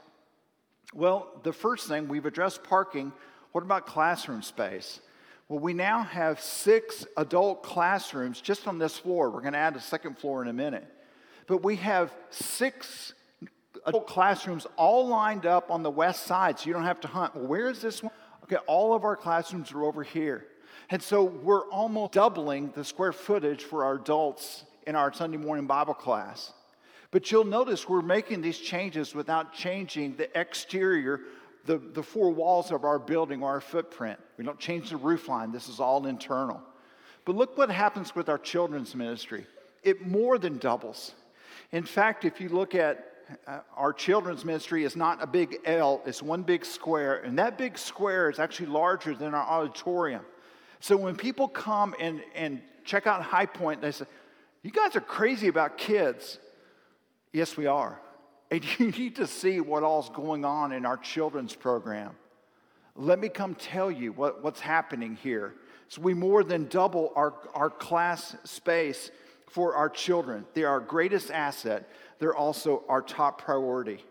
Well, 0.93 1.27
the 1.43 1.53
first 1.53 1.87
thing 1.87 2.07
we've 2.07 2.25
addressed 2.25 2.63
parking. 2.63 3.13
What 3.51 3.63
about 3.63 3.85
classroom 3.85 4.41
space? 4.41 4.99
Well, 5.47 5.59
we 5.59 5.73
now 5.73 6.03
have 6.03 6.39
six 6.39 7.05
adult 7.17 7.63
classrooms 7.63 8.41
just 8.41 8.67
on 8.67 8.77
this 8.77 8.97
floor. 8.97 9.29
We're 9.29 9.41
going 9.41 9.53
to 9.53 9.59
add 9.59 9.75
a 9.75 9.81
second 9.81 10.17
floor 10.17 10.41
in 10.43 10.47
a 10.47 10.53
minute. 10.53 10.85
But 11.47 11.63
we 11.63 11.77
have 11.77 12.13
six 12.29 13.13
adult 13.85 14.07
classrooms 14.07 14.67
all 14.75 15.07
lined 15.07 15.47
up 15.47 15.71
on 15.71 15.81
the 15.81 15.89
west 15.89 16.27
side, 16.27 16.59
so 16.59 16.67
you 16.67 16.73
don't 16.73 16.83
have 16.83 17.01
to 17.01 17.07
hunt. 17.07 17.35
Well, 17.35 17.47
where 17.47 17.69
is 17.69 17.81
this 17.81 18.03
one? 18.03 18.11
Okay, 18.43 18.57
all 18.67 18.93
of 18.93 19.03
our 19.03 19.15
classrooms 19.15 19.71
are 19.71 19.83
over 19.83 20.03
here. 20.03 20.45
And 20.91 21.01
so 21.01 21.23
we're 21.23 21.67
almost 21.69 22.13
doubling 22.13 22.71
the 22.75 22.83
square 22.83 23.13
footage 23.13 23.63
for 23.63 23.83
our 23.83 23.95
adults 23.95 24.63
in 24.85 24.95
our 24.95 25.13
Sunday 25.13 25.37
morning 25.37 25.67
Bible 25.67 25.93
class. 25.93 26.53
But 27.11 27.31
you'll 27.31 27.45
notice 27.45 27.89
we're 27.89 28.01
making 28.01 28.41
these 28.41 28.59
changes 28.59 29.15
without 29.15 29.53
changing 29.53 30.15
the 30.15 30.39
exterior, 30.39 31.21
the, 31.65 31.77
the 31.77 32.03
four 32.03 32.29
walls 32.29 32.71
of 32.71 32.83
our 32.83 32.99
building 32.99 33.41
or 33.41 33.49
our 33.49 33.61
footprint. 33.61 34.19
We 34.37 34.43
don't 34.45 34.59
change 34.59 34.91
the 34.91 34.97
roof 34.97 35.27
line, 35.27 35.51
this 35.51 35.69
is 35.69 35.79
all 35.79 36.05
internal. 36.05 36.61
But 37.25 37.35
look 37.35 37.57
what 37.57 37.69
happens 37.69 38.15
with 38.15 38.29
our 38.29 38.37
children's 38.37 38.95
ministry 38.95 39.45
it 39.81 40.05
more 40.05 40.37
than 40.37 40.57
doubles. 40.57 41.13
In 41.71 41.83
fact, 41.83 42.25
if 42.25 42.41
you 42.41 42.49
look 42.49 42.75
at 42.75 43.05
uh, 43.47 43.59
our 43.75 43.93
children's 43.93 44.43
ministry 44.43 44.83
is 44.83 44.95
not 44.95 45.21
a 45.21 45.27
big 45.27 45.59
L, 45.65 46.01
it's 46.05 46.21
one 46.21 46.41
big 46.41 46.65
square, 46.65 47.17
and 47.17 47.37
that 47.39 47.57
big 47.57 47.77
square 47.77 48.29
is 48.29 48.39
actually 48.39 48.65
larger 48.67 49.13
than 49.13 49.33
our 49.33 49.45
auditorium. 49.45 50.25
So 50.79 50.97
when 50.97 51.15
people 51.15 51.47
come 51.47 51.95
and, 51.99 52.21
and 52.35 52.61
check 52.83 53.07
out 53.07 53.21
High 53.21 53.45
Pointe, 53.45 53.81
they 53.81 53.91
say, 53.91 54.05
You 54.63 54.71
guys 54.71 54.95
are 54.95 55.01
crazy 55.01 55.47
about 55.47 55.77
kids. 55.77 56.39
Yes, 57.31 57.57
we 57.57 57.65
are. 57.65 57.99
And 58.51 58.65
you 58.79 58.89
need 58.89 59.17
to 59.17 59.27
see 59.27 59.61
what 59.61 59.83
all's 59.83 60.09
going 60.09 60.43
on 60.43 60.71
in 60.71 60.83
our 60.83 60.97
children's 60.97 61.53
program. 61.53 62.15
Let 62.95 63.19
me 63.19 63.29
come 63.29 63.53
tell 63.53 63.91
you 63.91 64.11
what, 64.11 64.43
what's 64.43 64.59
happening 64.59 65.15
here. 65.21 65.53
So 65.87 66.01
we 66.01 66.15
more 66.15 66.43
than 66.43 66.67
double 66.67 67.13
our, 67.15 67.35
our 67.53 67.69
class 67.69 68.35
space 68.45 69.11
for 69.51 69.75
our 69.75 69.87
children. 69.87 70.47
They're 70.55 70.67
our 70.67 70.79
greatest 70.79 71.29
asset. 71.29 71.87
They're 72.17 72.35
also 72.35 72.83
our 72.89 73.03
top 73.03 73.43
priority. 73.43 74.03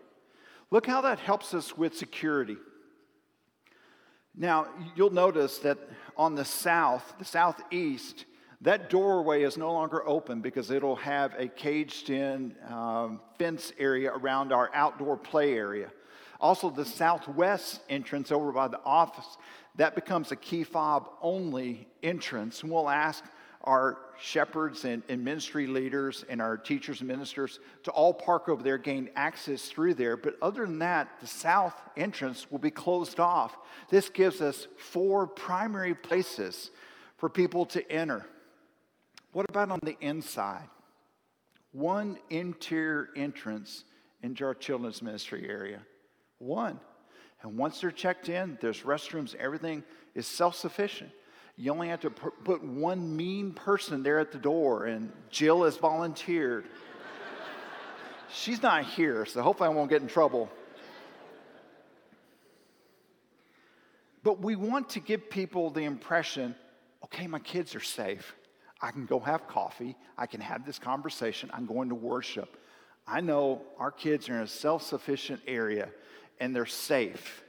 Look 0.71 0.87
how 0.87 1.01
that 1.01 1.19
helps 1.19 1.53
us 1.53 1.77
with 1.77 1.97
security. 1.97 2.55
Now, 4.35 4.67
you'll 4.95 5.09
notice 5.09 5.57
that 5.59 5.77
on 6.15 6.35
the 6.35 6.45
south, 6.45 7.13
the 7.19 7.25
southeast, 7.25 8.23
that 8.61 8.89
doorway 8.89 9.43
is 9.43 9.57
no 9.57 9.71
longer 9.71 10.07
open 10.07 10.41
because 10.41 10.69
it'll 10.69 10.97
have 10.97 11.33
a 11.37 11.47
caged 11.47 12.09
in 12.09 12.55
um, 12.67 13.21
fence 13.37 13.71
area 13.79 14.11
around 14.11 14.51
our 14.51 14.69
outdoor 14.73 15.15
play 15.15 15.53
area. 15.53 15.89
Also, 16.41 16.69
the 16.69 16.85
southwest 16.85 17.81
entrance 17.89 18.31
over 18.31 18.51
by 18.51 18.67
the 18.67 18.79
office, 18.83 19.37
that 19.75 19.95
becomes 19.95 20.31
a 20.31 20.35
key 20.35 20.63
fob 20.63 21.09
only 21.21 21.87
entrance. 22.03 22.63
And 22.63 22.71
we'll 22.71 22.89
ask 22.89 23.23
our 23.63 23.97
shepherds 24.19 24.85
and, 24.85 25.03
and, 25.09 25.23
ministry 25.23 25.67
leaders 25.67 26.23
and 26.29 26.41
our 26.41 26.57
teachers 26.57 27.01
and 27.01 27.07
ministers 27.09 27.59
to 27.83 27.91
all 27.91 28.13
park 28.13 28.47
over 28.47 28.63
there, 28.63 28.77
gain 28.77 29.09
access 29.15 29.67
through 29.67 29.93
there. 29.93 30.15
But 30.15 30.35
other 30.41 30.65
than 30.65 30.79
that, 30.79 31.09
the 31.19 31.27
south 31.27 31.79
entrance 31.97 32.49
will 32.49 32.59
be 32.59 32.71
closed 32.71 33.19
off. 33.19 33.57
This 33.89 34.09
gives 34.09 34.41
us 34.41 34.67
four 34.77 35.27
primary 35.27 35.93
places 35.93 36.71
for 37.17 37.29
people 37.29 37.65
to 37.67 37.91
enter. 37.91 38.25
What 39.31 39.45
about 39.49 39.71
on 39.71 39.79
the 39.83 39.97
inside? 40.01 40.67
One 41.71 42.17
interior 42.29 43.09
entrance 43.15 43.83
into 44.23 44.45
our 44.45 44.55
children's 44.55 45.01
ministry 45.01 45.47
area. 45.47 45.81
One. 46.39 46.79
And 47.41 47.57
once 47.57 47.79
they're 47.79 47.91
checked 47.91 48.27
in, 48.27 48.57
there's 48.59 48.81
restrooms, 48.81 49.35
everything 49.35 49.83
is 50.15 50.27
self 50.27 50.55
sufficient. 50.55 51.11
You 51.55 51.71
only 51.71 51.89
have 51.89 52.01
to 52.01 52.09
put 52.09 52.63
one 52.63 53.15
mean 53.15 53.53
person 53.53 54.01
there 54.01 54.19
at 54.19 54.31
the 54.31 54.37
door, 54.37 54.85
and 54.85 55.11
Jill 55.29 55.63
has 55.63 55.77
volunteered. 55.77 56.65
She's 58.33 58.61
not 58.61 58.85
here, 58.85 59.25
so 59.25 59.41
hopefully 59.41 59.67
I 59.67 59.73
won't 59.73 59.89
get 59.89 60.01
in 60.01 60.07
trouble. 60.07 60.49
But 64.23 64.41
we 64.41 64.55
want 64.55 64.89
to 64.91 64.99
give 64.99 65.29
people 65.29 65.69
the 65.69 65.83
impression 65.83 66.55
okay, 67.03 67.27
my 67.27 67.39
kids 67.39 67.75
are 67.75 67.79
safe. 67.79 68.35
I 68.81 68.91
can 68.91 69.05
go 69.05 69.19
have 69.19 69.47
coffee. 69.47 69.95
I 70.17 70.25
can 70.25 70.41
have 70.41 70.65
this 70.65 70.79
conversation. 70.79 71.49
I'm 71.53 71.65
going 71.65 71.89
to 71.89 71.95
worship. 71.95 72.57
I 73.07 73.21
know 73.21 73.63
our 73.77 73.91
kids 73.91 74.29
are 74.29 74.35
in 74.35 74.41
a 74.41 74.47
self 74.47 74.83
sufficient 74.83 75.41
area 75.47 75.89
and 76.39 76.55
they're 76.55 76.65
safe. 76.65 77.43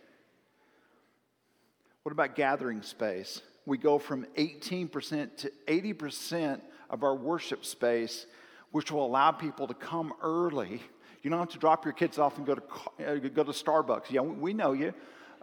What 2.02 2.12
about 2.12 2.34
gathering 2.34 2.82
space? 2.82 3.42
We 3.66 3.78
go 3.78 3.98
from 3.98 4.26
18% 4.36 5.36
to 5.36 5.52
80% 5.68 6.60
of 6.88 7.04
our 7.04 7.14
worship 7.14 7.64
space, 7.64 8.26
which 8.72 8.90
will 8.90 9.04
allow 9.04 9.30
people 9.32 9.66
to 9.66 9.74
come 9.74 10.14
early. 10.22 10.82
You 11.22 11.30
don't 11.30 11.38
have 11.38 11.50
to 11.50 11.58
drop 11.58 11.84
your 11.84 11.92
kids 11.92 12.18
off 12.18 12.38
and 12.38 12.46
go 12.46 12.54
to, 12.54 12.62
uh, 13.06 13.14
go 13.16 13.44
to 13.44 13.52
Starbucks. 13.52 14.10
Yeah, 14.10 14.22
we 14.22 14.54
know 14.54 14.72
you. 14.72 14.94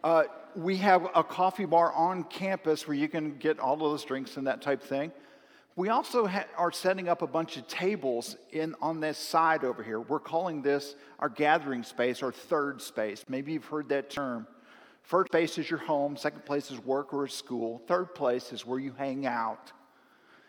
Uh, 0.03 0.23
we 0.55 0.77
have 0.77 1.07
a 1.15 1.23
coffee 1.23 1.65
bar 1.65 1.93
on 1.93 2.23
campus 2.23 2.87
where 2.87 2.97
you 2.97 3.07
can 3.07 3.37
get 3.37 3.59
all 3.59 3.75
of 3.75 3.79
those 3.79 4.03
drinks 4.03 4.37
and 4.37 4.47
that 4.47 4.61
type 4.61 4.81
thing. 4.81 5.11
We 5.77 5.89
also 5.89 6.25
ha- 6.25 6.47
are 6.57 6.71
setting 6.71 7.07
up 7.07 7.21
a 7.21 7.27
bunch 7.27 7.55
of 7.55 7.67
tables 7.67 8.35
in, 8.51 8.75
on 8.81 8.99
this 8.99 9.15
side 9.15 9.63
over 9.63 9.83
here. 9.83 9.99
We're 9.99 10.19
calling 10.19 10.63
this 10.63 10.95
our 11.19 11.29
gathering 11.29 11.83
space, 11.83 12.23
our 12.23 12.31
third 12.31 12.81
space. 12.81 13.23
Maybe 13.29 13.53
you've 13.53 13.65
heard 13.65 13.89
that 13.89 14.09
term. 14.09 14.47
First 15.03 15.29
place 15.29 15.55
is 15.59 15.69
your 15.69 15.79
home, 15.79 16.17
second 16.17 16.45
place 16.45 16.71
is 16.71 16.79
work 16.79 17.13
or 17.13 17.27
school, 17.27 17.79
third 17.85 18.15
place 18.15 18.51
is 18.51 18.65
where 18.65 18.79
you 18.79 18.91
hang 18.97 19.27
out. 19.27 19.71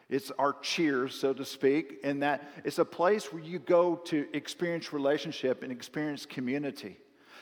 It's 0.09 0.33
our 0.39 0.55
cheers, 0.63 1.15
so 1.15 1.35
to 1.35 1.45
speak, 1.45 2.01
in 2.03 2.21
that 2.21 2.51
it's 2.65 2.79
a 2.79 2.85
place 2.85 3.31
where 3.31 3.43
you 3.43 3.59
go 3.59 3.97
to 4.07 4.27
experience 4.33 4.95
relationship 4.95 5.63
and 5.63 5.71
experience 5.71 6.25
community. 6.25 6.97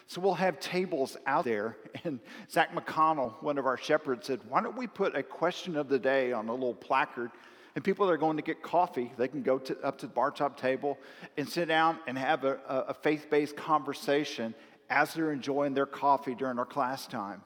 So 0.09 0.21
we'll 0.21 0.35
have 0.35 0.59
tables 0.59 1.17
out 1.25 1.45
there. 1.45 1.77
And 2.05 2.19
Zach 2.51 2.75
McConnell, 2.75 3.41
one 3.43 3.59
of 3.59 3.67
our 3.67 3.77
shepherds, 3.77 4.27
said, 4.27 4.41
Why 4.49 4.61
don't 4.61 4.77
we 4.77 4.89
put 4.89 5.17
a 5.17 5.23
question 5.23 5.77
of 5.77 5.89
the 5.89 5.99
day 6.01 6.33
on 6.33 6.49
a 6.49 6.53
little 6.53 6.75
placard? 6.75 7.31
And 7.77 7.85
people 7.85 8.07
that 8.07 8.13
are 8.15 8.17
going 8.19 8.39
to 8.39 8.43
get 8.43 8.63
coffee, 8.63 9.13
they 9.19 9.29
can 9.29 9.43
go 9.43 9.59
to, 9.59 9.79
up 9.83 9.99
to 9.99 10.07
the 10.07 10.13
bar 10.13 10.31
top 10.31 10.59
table 10.59 10.99
and 11.37 11.47
sit 11.47 11.69
down 11.69 11.99
and 12.07 12.17
have 12.17 12.45
a, 12.45 12.59
a 12.67 12.95
faith 12.95 13.29
based 13.31 13.55
conversation 13.55 14.55
as 14.89 15.13
they're 15.13 15.31
enjoying 15.31 15.75
their 15.75 15.85
coffee 15.85 16.35
during 16.35 16.59
our 16.59 16.65
class 16.65 17.07
time. 17.07 17.43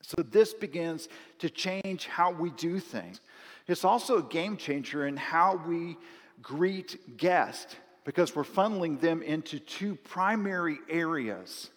So 0.00 0.22
this 0.22 0.54
begins 0.54 1.08
to 1.40 1.50
change 1.50 2.06
how 2.06 2.30
we 2.30 2.50
do 2.50 2.78
things. 2.78 3.20
It's 3.66 3.84
also 3.84 4.18
a 4.18 4.22
game 4.22 4.56
changer 4.56 5.08
in 5.08 5.16
how 5.16 5.60
we 5.66 5.96
greet 6.40 7.16
guests 7.16 7.74
because 8.04 8.36
we're 8.36 8.44
funneling 8.44 9.00
them 9.00 9.22
into 9.22 9.58
two 9.58 9.96
primary 9.96 10.78
areas. 10.88 11.70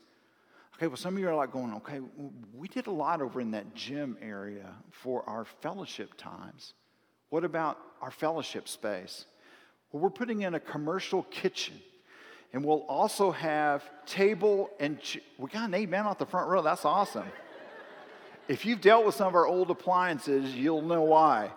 Okay, 0.76 0.86
well, 0.86 0.98
some 0.98 1.16
of 1.16 1.20
you 1.20 1.30
are 1.30 1.36
like 1.36 1.52
going, 1.52 1.74
okay, 1.76 2.00
we 2.54 2.68
did 2.68 2.86
a 2.86 2.92
lot 2.92 3.22
over 3.22 3.42
in 3.42 3.52
that 3.52 3.74
gym 3.74 4.18
area 4.22 4.72
for 4.92 5.28
our 5.28 5.46
fellowship 5.46 6.16
times. 6.16 6.76
What 7.30 7.44
about 7.44 7.78
our 8.02 8.12
fellowship 8.12 8.68
space? 8.68 9.26
Well, 9.92 10.02
we're 10.02 10.10
putting 10.10 10.42
in 10.42 10.56
a 10.56 10.60
commercial 10.60 11.24
kitchen. 11.24 11.76
And 12.54 12.64
we'll 12.64 12.86
also 12.88 13.32
have 13.32 13.84
table 14.06 14.70
and 14.80 15.02
ch- 15.02 15.20
we 15.38 15.50
got 15.50 15.68
an 15.68 15.74
amen 15.74 16.06
off 16.06 16.20
the 16.20 16.26
front 16.26 16.50
row. 16.50 16.62
That's 16.62 16.86
awesome. 16.86 17.26
if 18.48 18.66
you've 18.66 18.80
dealt 18.80 19.06
with 19.06 19.16
some 19.16 19.28
of 19.28 19.36
our 19.36 19.46
old 19.46 19.72
appliances, 19.72 20.56
you'll 20.56 20.82
know 20.82 21.02
why. 21.02 21.52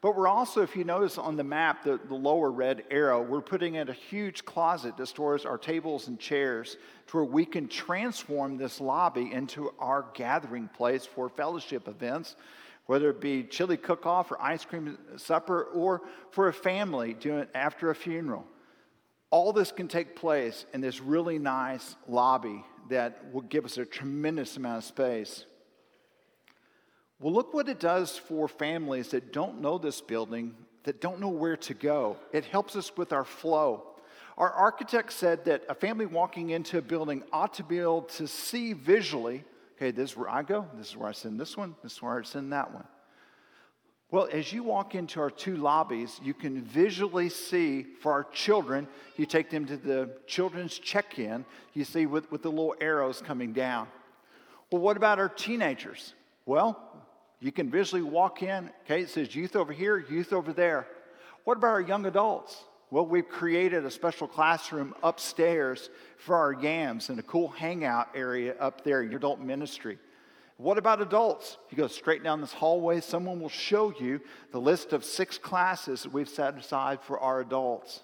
But 0.00 0.16
we're 0.16 0.28
also, 0.28 0.60
if 0.60 0.76
you 0.76 0.84
notice 0.84 1.16
on 1.16 1.36
the 1.36 1.44
map, 1.44 1.82
the, 1.82 1.98
the 2.08 2.14
lower 2.14 2.50
red 2.50 2.84
arrow, 2.90 3.22
we're 3.22 3.40
putting 3.40 3.76
in 3.76 3.88
a 3.88 3.94
huge 3.94 4.44
closet 4.44 4.96
that 4.98 5.06
stores 5.06 5.46
our 5.46 5.56
tables 5.56 6.08
and 6.08 6.18
chairs 6.18 6.76
to 7.06 7.16
where 7.16 7.24
we 7.24 7.46
can 7.46 7.68
transform 7.68 8.58
this 8.58 8.82
lobby 8.82 9.32
into 9.32 9.72
our 9.78 10.06
gathering 10.12 10.68
place 10.68 11.06
for 11.06 11.30
fellowship 11.30 11.88
events, 11.88 12.36
whether 12.86 13.10
it 13.10 13.20
be 13.20 13.42
chili 13.44 13.76
cook-off 13.76 14.30
or 14.30 14.40
ice 14.40 14.64
cream 14.64 14.98
supper 15.16 15.64
or 15.64 16.02
for 16.30 16.48
a 16.48 16.52
family 16.52 17.14
doing 17.14 17.46
after 17.54 17.90
a 17.90 17.94
funeral. 17.94 18.44
All 19.30 19.52
this 19.52 19.72
can 19.72 19.88
take 19.88 20.14
place 20.14 20.66
in 20.74 20.80
this 20.80 21.00
really 21.00 21.38
nice 21.38 21.96
lobby 22.06 22.64
that 22.90 23.32
will 23.32 23.42
give 23.42 23.64
us 23.64 23.78
a 23.78 23.84
tremendous 23.84 24.56
amount 24.56 24.78
of 24.78 24.84
space. 24.84 25.46
Well, 27.18 27.32
look 27.32 27.54
what 27.54 27.68
it 27.68 27.80
does 27.80 28.18
for 28.18 28.48
families 28.48 29.08
that 29.08 29.32
don't 29.32 29.60
know 29.60 29.78
this 29.78 30.00
building, 30.00 30.54
that 30.82 31.00
don't 31.00 31.20
know 31.20 31.30
where 31.30 31.56
to 31.56 31.74
go. 31.74 32.18
It 32.32 32.44
helps 32.44 32.76
us 32.76 32.96
with 32.96 33.12
our 33.12 33.24
flow. 33.24 33.84
Our 34.36 34.50
architect 34.50 35.12
said 35.12 35.44
that 35.46 35.64
a 35.68 35.74
family 35.74 36.06
walking 36.06 36.50
into 36.50 36.76
a 36.78 36.82
building 36.82 37.22
ought 37.32 37.54
to 37.54 37.64
be 37.64 37.78
able 37.78 38.02
to 38.02 38.26
see 38.26 38.72
visually 38.72 39.44
okay, 39.76 39.90
this 39.90 40.10
is 40.10 40.16
where 40.16 40.30
I 40.30 40.42
go, 40.42 40.66
this 40.76 40.88
is 40.90 40.96
where 40.96 41.08
I 41.08 41.12
send 41.12 41.38
this 41.38 41.56
one, 41.56 41.74
this 41.82 41.92
is 41.92 42.02
where 42.02 42.18
I 42.18 42.22
send 42.22 42.52
that 42.52 42.72
one. 42.72 42.84
Well, 44.10 44.28
as 44.30 44.52
you 44.52 44.62
walk 44.62 44.94
into 44.94 45.20
our 45.20 45.30
two 45.30 45.56
lobbies, 45.56 46.20
you 46.22 46.34
can 46.34 46.62
visually 46.62 47.28
see 47.28 47.84
for 48.00 48.12
our 48.12 48.24
children, 48.24 48.86
you 49.16 49.26
take 49.26 49.50
them 49.50 49.66
to 49.66 49.76
the 49.76 50.10
children's 50.26 50.78
check 50.78 51.18
in, 51.18 51.44
you 51.72 51.84
see 51.84 52.06
with, 52.06 52.30
with 52.30 52.42
the 52.42 52.50
little 52.50 52.76
arrows 52.80 53.20
coming 53.20 53.52
down. 53.52 53.88
Well, 54.70 54.82
what 54.82 54.96
about 54.96 55.18
our 55.18 55.28
teenagers? 55.28 56.14
Well, 56.46 56.80
you 57.40 57.50
can 57.50 57.70
visually 57.70 58.02
walk 58.02 58.42
in, 58.42 58.70
okay, 58.84 59.02
it 59.02 59.10
says 59.10 59.34
youth 59.34 59.56
over 59.56 59.72
here, 59.72 59.98
youth 59.98 60.32
over 60.32 60.52
there. 60.52 60.86
What 61.42 61.56
about 61.56 61.72
our 61.72 61.80
young 61.80 62.06
adults? 62.06 62.62
Well, 62.94 63.06
we've 63.06 63.28
created 63.28 63.84
a 63.84 63.90
special 63.90 64.28
classroom 64.28 64.94
upstairs 65.02 65.90
for 66.16 66.36
our 66.36 66.52
yams 66.52 67.08
and 67.08 67.18
a 67.18 67.24
cool 67.24 67.48
hangout 67.48 68.10
area 68.14 68.54
up 68.60 68.84
there, 68.84 69.02
in 69.02 69.10
your 69.10 69.18
adult 69.18 69.40
ministry. 69.40 69.98
What 70.58 70.78
about 70.78 71.02
adults? 71.02 71.58
You 71.70 71.76
go 71.76 71.88
straight 71.88 72.22
down 72.22 72.40
this 72.40 72.52
hallway, 72.52 73.00
someone 73.00 73.40
will 73.40 73.48
show 73.48 73.92
you 73.98 74.20
the 74.52 74.60
list 74.60 74.92
of 74.92 75.04
six 75.04 75.38
classes 75.38 76.04
that 76.04 76.12
we've 76.12 76.28
set 76.28 76.56
aside 76.56 77.00
for 77.02 77.18
our 77.18 77.40
adults. 77.40 78.00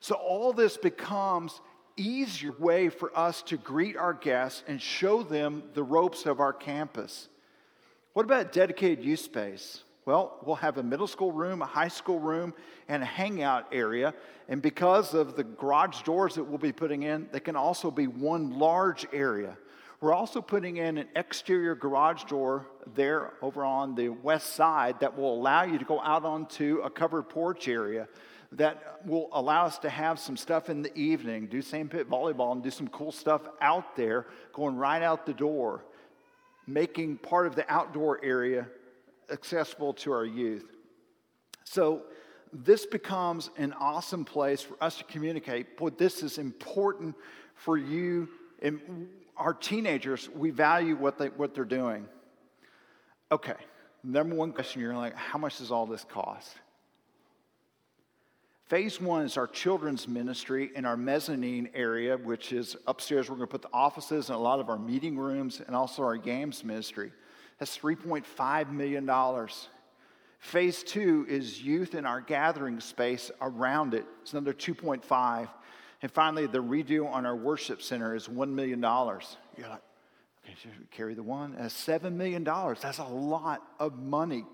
So 0.00 0.14
all 0.14 0.54
this 0.54 0.78
becomes 0.78 1.60
easier 1.98 2.52
way 2.52 2.88
for 2.88 3.14
us 3.14 3.42
to 3.42 3.58
greet 3.58 3.94
our 3.94 4.14
guests 4.14 4.64
and 4.66 4.80
show 4.80 5.22
them 5.22 5.64
the 5.74 5.82
ropes 5.82 6.24
of 6.24 6.40
our 6.40 6.54
campus. 6.54 7.28
What 8.14 8.24
about 8.24 8.52
dedicated 8.52 9.04
use 9.04 9.20
space? 9.20 9.82
Well, 10.06 10.38
we'll 10.44 10.56
have 10.56 10.76
a 10.76 10.82
middle 10.82 11.06
school 11.06 11.32
room, 11.32 11.62
a 11.62 11.66
high 11.66 11.88
school 11.88 12.18
room, 12.18 12.52
and 12.88 13.02
a 13.02 13.06
hangout 13.06 13.68
area. 13.72 14.12
And 14.48 14.60
because 14.60 15.14
of 15.14 15.34
the 15.34 15.44
garage 15.44 16.02
doors 16.02 16.34
that 16.34 16.44
we'll 16.44 16.58
be 16.58 16.72
putting 16.72 17.04
in, 17.04 17.28
they 17.32 17.40
can 17.40 17.56
also 17.56 17.90
be 17.90 18.06
one 18.06 18.58
large 18.58 19.06
area. 19.12 19.56
We're 20.00 20.12
also 20.12 20.42
putting 20.42 20.76
in 20.76 20.98
an 20.98 21.08
exterior 21.16 21.74
garage 21.74 22.24
door 22.24 22.66
there 22.94 23.32
over 23.40 23.64
on 23.64 23.94
the 23.94 24.10
west 24.10 24.54
side 24.54 25.00
that 25.00 25.16
will 25.16 25.32
allow 25.32 25.62
you 25.62 25.78
to 25.78 25.84
go 25.86 26.00
out 26.02 26.26
onto 26.26 26.82
a 26.84 26.90
covered 26.90 27.30
porch 27.30 27.66
area 27.68 28.06
that 28.52 29.00
will 29.06 29.30
allow 29.32 29.64
us 29.64 29.78
to 29.78 29.88
have 29.88 30.18
some 30.18 30.36
stuff 30.36 30.68
in 30.68 30.82
the 30.82 30.96
evening, 30.96 31.46
do 31.46 31.62
sandpit 31.62 32.10
volleyball, 32.10 32.52
and 32.52 32.62
do 32.62 32.70
some 32.70 32.88
cool 32.88 33.10
stuff 33.10 33.42
out 33.60 33.96
there 33.96 34.26
going 34.52 34.76
right 34.76 35.02
out 35.02 35.24
the 35.24 35.32
door 35.32 35.82
making 36.66 37.18
part 37.18 37.46
of 37.46 37.54
the 37.54 37.70
outdoor 37.72 38.22
area 38.24 38.66
accessible 39.30 39.94
to 39.94 40.12
our 40.12 40.24
youth. 40.24 40.64
So, 41.64 42.02
this 42.52 42.86
becomes 42.86 43.50
an 43.56 43.72
awesome 43.80 44.24
place 44.24 44.62
for 44.62 44.76
us 44.80 44.96
to 44.98 45.04
communicate. 45.04 45.76
Boy, 45.76 45.90
this 45.90 46.22
is 46.22 46.38
important 46.38 47.16
for 47.56 47.76
you 47.76 48.28
and 48.62 49.08
our 49.36 49.52
teenagers. 49.52 50.28
We 50.30 50.50
value 50.50 50.94
what, 50.94 51.18
they, 51.18 51.28
what 51.28 51.54
they're 51.54 51.64
doing. 51.64 52.06
Okay, 53.32 53.56
number 54.04 54.36
one 54.36 54.52
question 54.52 54.80
you're 54.80 54.94
like, 54.94 55.16
how 55.16 55.38
much 55.38 55.58
does 55.58 55.72
all 55.72 55.86
this 55.86 56.04
cost? 56.04 56.54
Phase 58.66 59.00
one 59.00 59.24
is 59.24 59.36
our 59.36 59.46
children's 59.46 60.08
ministry 60.08 60.70
in 60.74 60.84
our 60.86 60.96
mezzanine 60.96 61.68
area, 61.74 62.16
which 62.16 62.52
is 62.52 62.76
upstairs. 62.86 63.28
We're 63.28 63.36
going 63.36 63.48
to 63.48 63.50
put 63.50 63.62
the 63.62 63.74
offices 63.74 64.30
and 64.30 64.36
a 64.36 64.40
lot 64.40 64.58
of 64.58 64.70
our 64.70 64.78
meeting 64.78 65.18
rooms 65.18 65.60
and 65.66 65.76
also 65.76 66.02
our 66.02 66.16
games 66.16 66.64
ministry. 66.64 67.12
That's 67.58 67.76
$3.5 67.78 68.70
million. 68.70 69.48
Phase 70.38 70.82
two 70.82 71.24
is 71.28 71.62
youth 71.62 71.94
in 71.94 72.04
our 72.04 72.20
gathering 72.20 72.80
space 72.80 73.30
around 73.40 73.94
it. 73.94 74.04
It's 74.22 74.32
another 74.32 74.52
2.5. 74.52 75.48
And 76.02 76.12
finally, 76.12 76.46
the 76.46 76.62
redo 76.62 77.10
on 77.10 77.24
our 77.24 77.34
worship 77.34 77.80
center 77.80 78.14
is 78.14 78.28
$1 78.28 78.50
million. 78.50 78.80
You're 78.80 79.68
like, 79.68 79.82
okay, 80.44 80.54
carry 80.90 81.14
the 81.14 81.22
one? 81.22 81.56
That's 81.58 81.74
$7 81.74 82.12
million. 82.12 82.44
That's 82.44 82.98
a 82.98 83.04
lot 83.04 83.62
of 83.78 83.98
money. 83.98 84.44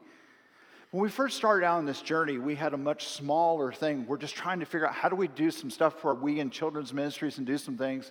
When 0.92 1.02
we 1.02 1.08
first 1.08 1.36
started 1.36 1.64
out 1.64 1.78
on 1.78 1.86
this 1.86 2.02
journey, 2.02 2.38
we 2.38 2.56
had 2.56 2.74
a 2.74 2.76
much 2.76 3.08
smaller 3.08 3.72
thing. 3.72 4.06
We're 4.06 4.16
just 4.16 4.34
trying 4.34 4.60
to 4.60 4.66
figure 4.66 4.88
out 4.88 4.94
how 4.94 5.08
do 5.08 5.16
we 5.16 5.28
do 5.28 5.50
some 5.50 5.70
stuff 5.70 6.00
for 6.00 6.14
we 6.14 6.40
and 6.40 6.52
children's 6.52 6.92
ministries 6.92 7.38
and 7.38 7.46
do 7.46 7.58
some 7.58 7.76
things. 7.76 8.10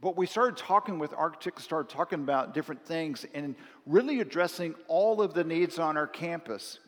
But 0.00 0.16
we 0.16 0.26
started 0.26 0.56
talking 0.56 0.98
with 0.98 1.12
architects, 1.12 1.64
started 1.64 1.92
talking 1.92 2.20
about 2.20 2.54
different 2.54 2.84
things 2.86 3.26
and 3.34 3.54
really 3.86 4.20
addressing 4.20 4.74
all 4.88 5.20
of 5.20 5.34
the 5.34 5.44
needs 5.44 5.78
on 5.78 5.96
our 5.96 6.06
campus. 6.06 6.78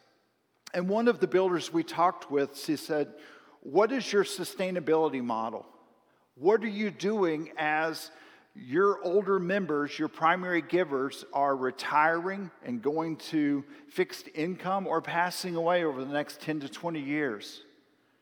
And 0.72 0.88
one 0.88 1.08
of 1.08 1.20
the 1.20 1.26
builders 1.26 1.72
we 1.72 1.82
talked 1.82 2.30
with, 2.30 2.58
she 2.58 2.76
said, 2.76 3.12
What 3.60 3.92
is 3.92 4.10
your 4.12 4.24
sustainability 4.24 5.22
model? 5.22 5.66
What 6.34 6.62
are 6.64 6.68
you 6.68 6.90
doing 6.90 7.50
as 7.58 8.10
your 8.54 9.02
older 9.02 9.38
members, 9.38 9.98
your 9.98 10.08
primary 10.08 10.62
givers, 10.62 11.24
are 11.32 11.56
retiring 11.56 12.50
and 12.64 12.82
going 12.82 13.16
to 13.16 13.64
fixed 13.88 14.28
income 14.34 14.86
or 14.86 15.00
passing 15.00 15.56
away 15.56 15.84
over 15.84 16.04
the 16.04 16.12
next 16.12 16.40
10 16.42 16.60
to 16.60 16.68
20 16.68 17.00
years. 17.00 17.62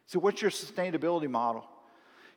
So, 0.07 0.19
what's 0.21 0.41
your 0.41 0.51
sustainability 0.51 1.29
model? 1.29 1.65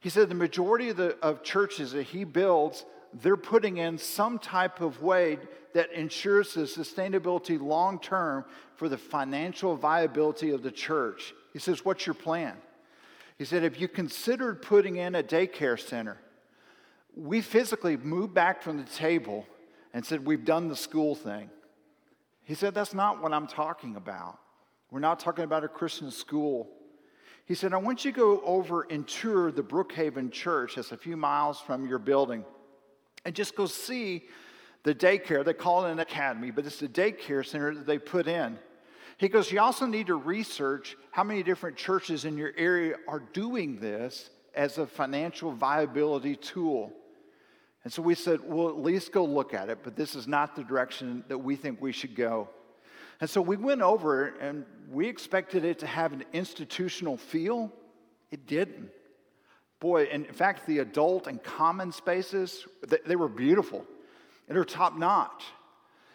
He 0.04 0.10
said 0.10 0.30
the 0.30 0.36
majority 0.36 0.89
of, 0.89 0.98
the, 0.98 1.18
of 1.22 1.44
churches 1.44 1.94
that 1.94 2.04
he 2.04 2.26
builds, 2.26 2.86
they're 3.13 3.38
putting 3.38 3.78
in 3.78 3.98
some 3.98 4.38
type 4.38 4.82
of 4.82 5.02
way 5.02 5.39
that 5.74 5.92
ensures 5.94 6.54
the 6.54 6.63
sustainability 6.63 7.60
long 7.60 8.00
term 8.00 8.46
for 8.76 8.89
the 8.89 8.98
financial 8.98 9.76
viability 9.76 10.52
of 10.52 10.62
the 10.62 10.72
church. 10.72 11.34
He 11.54 11.60
says, 11.60 11.84
What's 11.86 12.06
your 12.06 12.16
plan? 12.16 12.56
He 13.38 13.46
said, 13.46 13.63
Have 13.63 13.78
you 13.78 13.88
considered 13.88 14.62
putting 14.62 14.98
in 14.98 15.16
a 15.16 15.24
daycare 15.24 15.80
center? 15.80 16.18
we 17.16 17.42
physically 17.42 17.98
moved 17.98 18.34
back 18.34 18.62
from 18.62 18.78
the 18.78 18.84
table 18.84 19.46
and 19.94 20.06
said, 20.06 20.26
We've 20.26 20.46
done 20.46 20.68
the 20.68 20.76
school 20.76 21.16
thing. 21.16 21.50
He 22.44 22.56
said, 22.56 22.74
That's 22.74 22.94
not 22.94 23.22
what 23.22 23.34
I'm 23.34 23.48
talking 23.48 23.96
about. 23.96 24.39
We're 24.92 25.00
not 25.00 25.20
talking 25.20 25.44
about 25.44 25.63
a 25.63 25.68
Christian 25.68 26.12
school. 26.12 26.70
He 27.45 27.56
said, 27.56 27.73
I 27.73 27.77
want 27.77 28.06
you 28.06 28.12
to 28.12 28.17
go 28.17 28.41
over 28.41 28.84
and 28.89 29.08
tour 29.08 29.51
the 29.51 29.63
Brookhaven 29.63 30.32
Church. 30.32 30.75
that's 30.75 30.91
a 30.91 30.97
few 30.97 31.17
miles 31.17 31.60
from 31.60 31.88
your 31.88 31.99
building. 31.99 32.45
And 33.25 33.36
just 33.36 33.56
go 33.56 33.65
see 33.65 34.23
the 34.84 34.95
daycare. 34.95 35.43
They 35.43 35.53
call 35.53 35.86
it 35.86 35.91
an 35.91 35.99
academy, 35.99 36.51
but 36.51 36.65
it's 36.65 36.79
the 36.79 36.88
daycare 36.88 37.45
center 37.45 37.75
that 37.75 37.86
they 37.86 37.97
put 37.97 38.27
in. 38.27 38.58
He 39.17 39.27
goes, 39.27 39.51
You 39.51 39.60
also 39.60 39.86
need 39.86 40.08
to 40.08 40.15
research 40.15 40.95
how 41.12 41.23
many 41.23 41.43
different 41.43 41.77
churches 41.77 42.25
in 42.25 42.38
your 42.38 42.53
area 42.58 42.95
are 43.08 43.19
doing 43.34 43.79
this 43.79 44.29
as 44.56 44.77
a 44.77 44.88
financial 44.88 45.51
viability 45.51 46.36
tool. 46.36 46.91
And 47.84 47.91
so 47.91 48.01
we 48.01 48.15
said, 48.15 48.39
Well, 48.43 48.69
at 48.69 48.77
least 48.77 49.12
go 49.12 49.25
look 49.25 49.53
at 49.53 49.69
it, 49.69 49.79
but 49.84 49.95
this 49.95 50.15
is 50.15 50.27
not 50.27 50.56
the 50.56 50.63
direction 50.63 51.23
that 51.27 51.38
we 51.38 51.56
think 51.56 51.82
we 51.82 51.91
should 51.91 52.15
go. 52.15 52.49
And 53.23 53.29
so 53.29 53.39
we 53.39 53.55
went 53.55 53.81
over 53.81 54.36
and 54.41 54.65
we 54.91 55.07
expected 55.07 55.63
it 55.63 55.79
to 55.79 55.88
have 55.88 56.12
an 56.12 56.25
institutional 56.33 57.15
feel. 57.15 57.71
It 58.31 58.47
didn't. 58.47 58.89
Boy, 59.79 60.07
in 60.12 60.25
fact, 60.25 60.67
the 60.67 60.79
adult 60.79 61.27
and 61.27 61.41
common 61.41 61.93
spaces, 61.93 62.67
they 63.05 63.15
were 63.15 63.29
beautiful 63.29 63.86
and 64.49 64.57
they're 64.57 64.65
top 64.65 64.97
notch. 64.97 65.45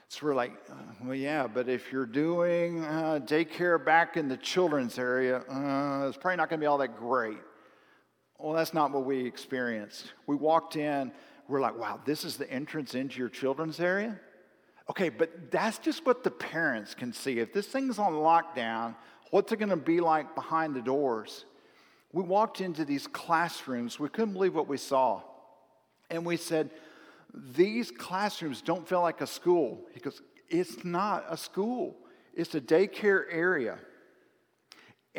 So 0.08 0.26
we're 0.26 0.34
like, 0.34 0.52
uh, 0.70 0.74
well, 1.02 1.14
yeah, 1.14 1.46
but 1.46 1.66
if 1.66 1.90
you're 1.90 2.04
doing 2.04 2.84
uh, 2.84 3.20
daycare 3.24 3.82
back 3.82 4.18
in 4.18 4.28
the 4.28 4.36
children's 4.36 4.98
area, 4.98 5.38
uh, 5.48 6.08
it's 6.08 6.18
probably 6.18 6.36
not 6.36 6.50
going 6.50 6.60
to 6.60 6.62
be 6.62 6.66
all 6.66 6.76
that 6.76 6.98
great. 6.98 7.38
Well, 8.38 8.52
that's 8.52 8.74
not 8.74 8.92
what 8.92 9.06
we 9.06 9.24
experienced. 9.24 10.12
We 10.26 10.36
walked 10.36 10.76
in, 10.76 11.12
we're 11.48 11.62
like, 11.62 11.78
wow, 11.78 12.00
this 12.04 12.22
is 12.22 12.36
the 12.36 12.52
entrance 12.52 12.94
into 12.94 13.18
your 13.18 13.30
children's 13.30 13.80
area? 13.80 14.20
Okay, 14.90 15.10
but 15.10 15.50
that's 15.50 15.78
just 15.78 16.06
what 16.06 16.24
the 16.24 16.30
parents 16.30 16.94
can 16.94 17.12
see. 17.12 17.38
If 17.40 17.52
this 17.52 17.66
thing's 17.66 17.98
on 17.98 18.14
lockdown, 18.14 18.94
what's 19.30 19.52
it 19.52 19.58
going 19.58 19.68
to 19.68 19.76
be 19.76 20.00
like 20.00 20.34
behind 20.34 20.74
the 20.74 20.80
doors? 20.80 21.44
We 22.12 22.22
walked 22.22 22.60
into 22.60 22.84
these 22.84 23.06
classrooms, 23.06 24.00
we 24.00 24.08
couldn't 24.08 24.32
believe 24.32 24.54
what 24.54 24.66
we 24.66 24.78
saw. 24.78 25.22
And 26.10 26.24
we 26.24 26.38
said, 26.38 26.70
these 27.34 27.90
classrooms 27.90 28.62
don't 28.62 28.88
feel 28.88 29.02
like 29.02 29.20
a 29.20 29.26
school. 29.26 29.86
He 29.92 30.00
goes, 30.00 30.22
It's 30.48 30.84
not 30.84 31.26
a 31.28 31.36
school, 31.36 31.96
it's 32.34 32.54
a 32.54 32.60
daycare 32.60 33.24
area. 33.30 33.78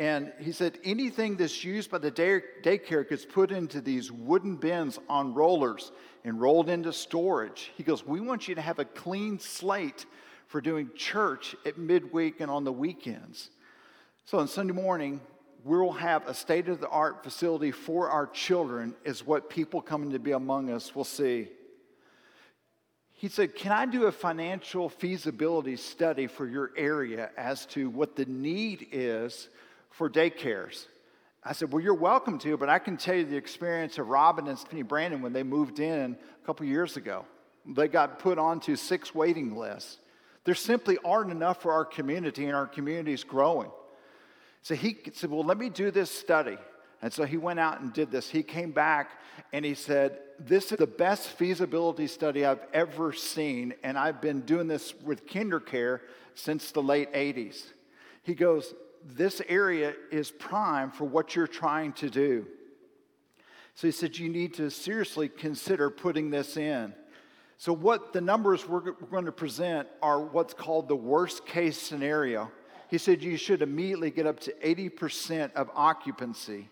And 0.00 0.32
he 0.38 0.52
said, 0.52 0.78
anything 0.82 1.36
that's 1.36 1.62
used 1.62 1.90
by 1.90 1.98
the 1.98 2.10
day- 2.10 2.40
daycare 2.62 3.06
gets 3.06 3.26
put 3.26 3.50
into 3.50 3.82
these 3.82 4.10
wooden 4.10 4.56
bins 4.56 4.98
on 5.10 5.34
rollers 5.34 5.92
and 6.24 6.40
rolled 6.40 6.70
into 6.70 6.90
storage. 6.90 7.70
He 7.76 7.82
goes, 7.82 8.06
We 8.06 8.18
want 8.18 8.48
you 8.48 8.54
to 8.54 8.62
have 8.62 8.78
a 8.78 8.86
clean 8.86 9.38
slate 9.38 10.06
for 10.46 10.62
doing 10.62 10.88
church 10.96 11.54
at 11.66 11.76
midweek 11.76 12.40
and 12.40 12.50
on 12.50 12.64
the 12.64 12.72
weekends. 12.72 13.50
So 14.24 14.38
on 14.38 14.48
Sunday 14.48 14.72
morning, 14.72 15.20
we'll 15.64 15.92
have 15.92 16.26
a 16.26 16.32
state 16.32 16.70
of 16.70 16.80
the 16.80 16.88
art 16.88 17.22
facility 17.22 17.70
for 17.70 18.08
our 18.08 18.26
children, 18.26 18.94
is 19.04 19.26
what 19.26 19.50
people 19.50 19.82
coming 19.82 20.12
to 20.12 20.18
be 20.18 20.32
among 20.32 20.70
us 20.70 20.94
will 20.94 21.04
see 21.04 21.48
he 23.20 23.28
said, 23.28 23.54
Can 23.54 23.70
I 23.70 23.84
do 23.84 24.06
a 24.06 24.12
financial 24.12 24.88
feasibility 24.88 25.76
study 25.76 26.26
for 26.26 26.46
your 26.46 26.70
area 26.74 27.28
as 27.36 27.66
to 27.66 27.90
what 27.90 28.16
the 28.16 28.24
need 28.24 28.88
is 28.92 29.50
for 29.90 30.08
daycares? 30.08 30.86
I 31.42 31.52
said, 31.52 31.72
Well, 31.72 31.82
you're 31.82 31.94
welcome 31.94 32.38
to, 32.40 32.56
but 32.56 32.68
I 32.68 32.78
can 32.78 32.96
tell 32.96 33.14
you 33.14 33.24
the 33.24 33.36
experience 33.36 33.98
of 33.98 34.08
Robin 34.08 34.46
and 34.48 34.58
Stephanie 34.58 34.82
Brandon 34.82 35.22
when 35.22 35.32
they 35.32 35.42
moved 35.42 35.80
in 35.80 36.16
a 36.42 36.46
couple 36.46 36.66
years 36.66 36.96
ago. 36.96 37.24
They 37.66 37.88
got 37.88 38.18
put 38.18 38.38
onto 38.38 38.76
six 38.76 39.14
waiting 39.14 39.56
lists. 39.56 39.98
There 40.44 40.54
simply 40.54 40.98
aren't 41.04 41.30
enough 41.30 41.62
for 41.62 41.72
our 41.72 41.84
community, 41.84 42.46
and 42.46 42.54
our 42.54 42.66
community 42.66 43.12
is 43.12 43.24
growing. 43.24 43.70
So 44.62 44.74
he 44.74 44.98
said, 45.14 45.30
Well, 45.30 45.44
let 45.44 45.58
me 45.58 45.68
do 45.68 45.90
this 45.90 46.10
study. 46.10 46.58
And 47.02 47.12
so 47.12 47.24
he 47.24 47.38
went 47.38 47.58
out 47.58 47.80
and 47.80 47.92
did 47.92 48.10
this. 48.10 48.28
He 48.28 48.42
came 48.42 48.72
back 48.72 49.10
and 49.52 49.64
he 49.64 49.74
said, 49.74 50.18
This 50.38 50.70
is 50.72 50.78
the 50.78 50.86
best 50.86 51.28
feasibility 51.28 52.06
study 52.06 52.44
I've 52.44 52.64
ever 52.72 53.12
seen. 53.12 53.74
And 53.82 53.98
I've 53.98 54.20
been 54.20 54.40
doing 54.42 54.68
this 54.68 54.94
with 55.02 55.26
KinderCare 55.26 56.00
since 56.34 56.70
the 56.72 56.82
late 56.82 57.12
80s. 57.12 57.64
He 58.22 58.34
goes, 58.34 58.74
This 59.04 59.40
area 59.48 59.94
is 60.10 60.30
prime 60.30 60.90
for 60.90 61.04
what 61.04 61.34
you're 61.34 61.46
trying 61.46 61.92
to 61.94 62.10
do. 62.10 62.46
So 63.74 63.86
he 63.86 63.92
said, 63.92 64.18
You 64.18 64.28
need 64.28 64.54
to 64.54 64.70
seriously 64.70 65.28
consider 65.28 65.90
putting 65.90 66.30
this 66.30 66.56
in. 66.56 66.94
So, 67.56 67.74
what 67.74 68.12
the 68.12 68.20
numbers 68.20 68.66
we're, 68.66 68.92
going 68.92 69.26
to 69.26 69.32
present 69.32 69.86
are 70.02 70.20
what's 70.20 70.54
called 70.54 70.88
the 70.88 70.96
worst 70.96 71.44
case 71.44 71.76
scenario. 71.76 72.50
He 72.88 72.98
said, 72.98 73.22
You 73.22 73.36
should 73.36 73.62
immediately 73.62 74.10
get 74.10 74.26
up 74.26 74.40
to 74.40 74.54
80% 74.64 75.52
of 75.52 75.70
occupancy. 75.74 76.70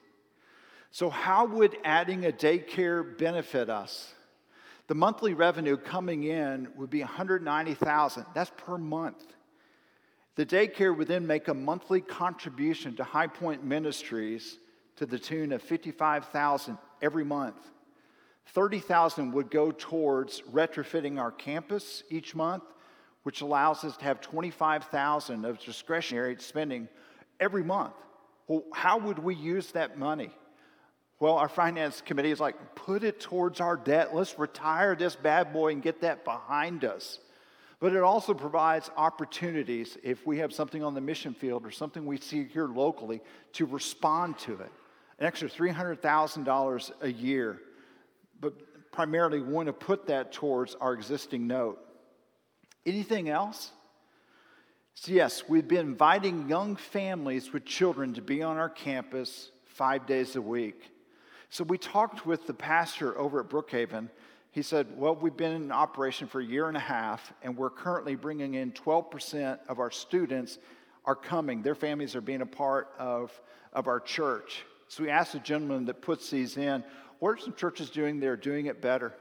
So, 0.90 1.10
how 1.10 1.46
would 1.46 1.76
adding 1.84 2.24
a 2.24 2.32
daycare 2.32 3.18
benefit 3.18 3.68
us? 3.68 4.14
The 4.86 4.94
monthly 4.94 5.34
revenue 5.34 5.76
coming 5.76 6.24
in 6.24 6.68
would 6.76 6.88
be 6.88 7.00
190,000. 7.00 8.24
That's 8.34 8.50
per 8.56 8.78
month. 8.78 9.22
The 10.38 10.46
daycare 10.46 10.96
would 10.96 11.08
then 11.08 11.26
make 11.26 11.48
a 11.48 11.54
monthly 11.54 12.00
contribution 12.00 12.94
to 12.94 13.02
High 13.02 13.26
Pointe 13.26 13.64
Ministries 13.64 14.58
to 14.94 15.04
the 15.04 15.18
tune 15.18 15.50
of 15.50 15.60
55,000 15.60 16.78
every 17.02 17.24
month. 17.24 17.56
30,000 18.46 19.32
would 19.32 19.50
go 19.50 19.72
towards 19.72 20.42
retrofitting 20.42 21.18
our 21.18 21.32
campus 21.32 22.04
each 22.08 22.36
month, 22.36 22.62
which 23.24 23.40
allows 23.40 23.82
us 23.82 23.96
to 23.96 24.04
have 24.04 24.20
25,000 24.20 25.44
of 25.44 25.58
discretionary 25.58 26.36
spending 26.38 26.88
every 27.40 27.64
month. 27.64 27.94
Well, 28.46 28.62
how 28.72 28.96
would 28.98 29.18
we 29.18 29.34
use 29.34 29.72
that 29.72 29.98
money? 29.98 30.30
Well, 31.18 31.34
our 31.34 31.48
finance 31.48 32.00
committee 32.00 32.30
is 32.30 32.38
like, 32.38 32.76
put 32.76 33.02
it 33.02 33.18
towards 33.18 33.60
our 33.60 33.76
debt. 33.76 34.14
Let's 34.14 34.38
retire 34.38 34.94
this 34.94 35.16
bad 35.16 35.52
boy 35.52 35.72
and 35.72 35.82
get 35.82 36.02
that 36.02 36.24
behind 36.24 36.84
us. 36.84 37.18
But 37.80 37.94
it 37.94 38.02
also 38.02 38.34
provides 38.34 38.90
opportunities 38.96 39.96
if 40.02 40.26
we 40.26 40.38
have 40.38 40.52
something 40.52 40.82
on 40.82 40.94
the 40.94 41.00
mission 41.00 41.32
field 41.32 41.64
or 41.64 41.70
something 41.70 42.04
we 42.06 42.16
see 42.16 42.44
here 42.44 42.66
locally 42.66 43.20
to 43.52 43.66
respond 43.66 44.38
to 44.40 44.54
it. 44.54 44.72
An 45.18 45.26
extra 45.26 45.48
$300,000 45.48 46.90
a 47.00 47.12
year. 47.12 47.60
But 48.40 48.90
primarily, 48.90 49.40
want 49.40 49.66
to 49.66 49.72
put 49.72 50.06
that 50.08 50.32
towards 50.32 50.74
our 50.76 50.92
existing 50.92 51.46
note. 51.46 51.78
Anything 52.84 53.28
else? 53.28 53.70
So, 54.94 55.12
yes, 55.12 55.44
we've 55.48 55.68
been 55.68 55.86
inviting 55.86 56.48
young 56.48 56.74
families 56.74 57.52
with 57.52 57.64
children 57.64 58.14
to 58.14 58.22
be 58.22 58.42
on 58.42 58.56
our 58.56 58.68
campus 58.68 59.52
five 59.66 60.06
days 60.06 60.34
a 60.34 60.42
week. 60.42 60.90
So 61.50 61.62
we 61.64 61.78
talked 61.78 62.26
with 62.26 62.48
the 62.48 62.54
pastor 62.54 63.16
over 63.16 63.40
at 63.40 63.48
Brookhaven. 63.48 64.10
He 64.50 64.62
said, 64.62 64.86
Well, 64.96 65.14
we've 65.14 65.36
been 65.36 65.52
in 65.52 65.72
operation 65.72 66.26
for 66.26 66.40
a 66.40 66.44
year 66.44 66.68
and 66.68 66.76
a 66.76 66.80
half, 66.80 67.32
and 67.42 67.56
we're 67.56 67.70
currently 67.70 68.14
bringing 68.14 68.54
in 68.54 68.72
12% 68.72 69.58
of 69.68 69.78
our 69.78 69.90
students 69.90 70.58
are 71.04 71.14
coming. 71.14 71.62
Their 71.62 71.74
families 71.74 72.14
are 72.16 72.20
being 72.20 72.42
a 72.42 72.46
part 72.46 72.88
of, 72.98 73.38
of 73.72 73.86
our 73.86 74.00
church. 74.00 74.64
So 74.88 75.02
we 75.02 75.10
asked 75.10 75.32
the 75.32 75.38
gentleman 75.38 75.84
that 75.86 76.02
puts 76.02 76.30
these 76.30 76.56
in, 76.56 76.82
What 77.18 77.30
are 77.30 77.38
some 77.38 77.54
churches 77.54 77.90
doing 77.90 78.20
there 78.20 78.36
doing 78.36 78.66
it 78.66 78.80
better? 78.80 79.14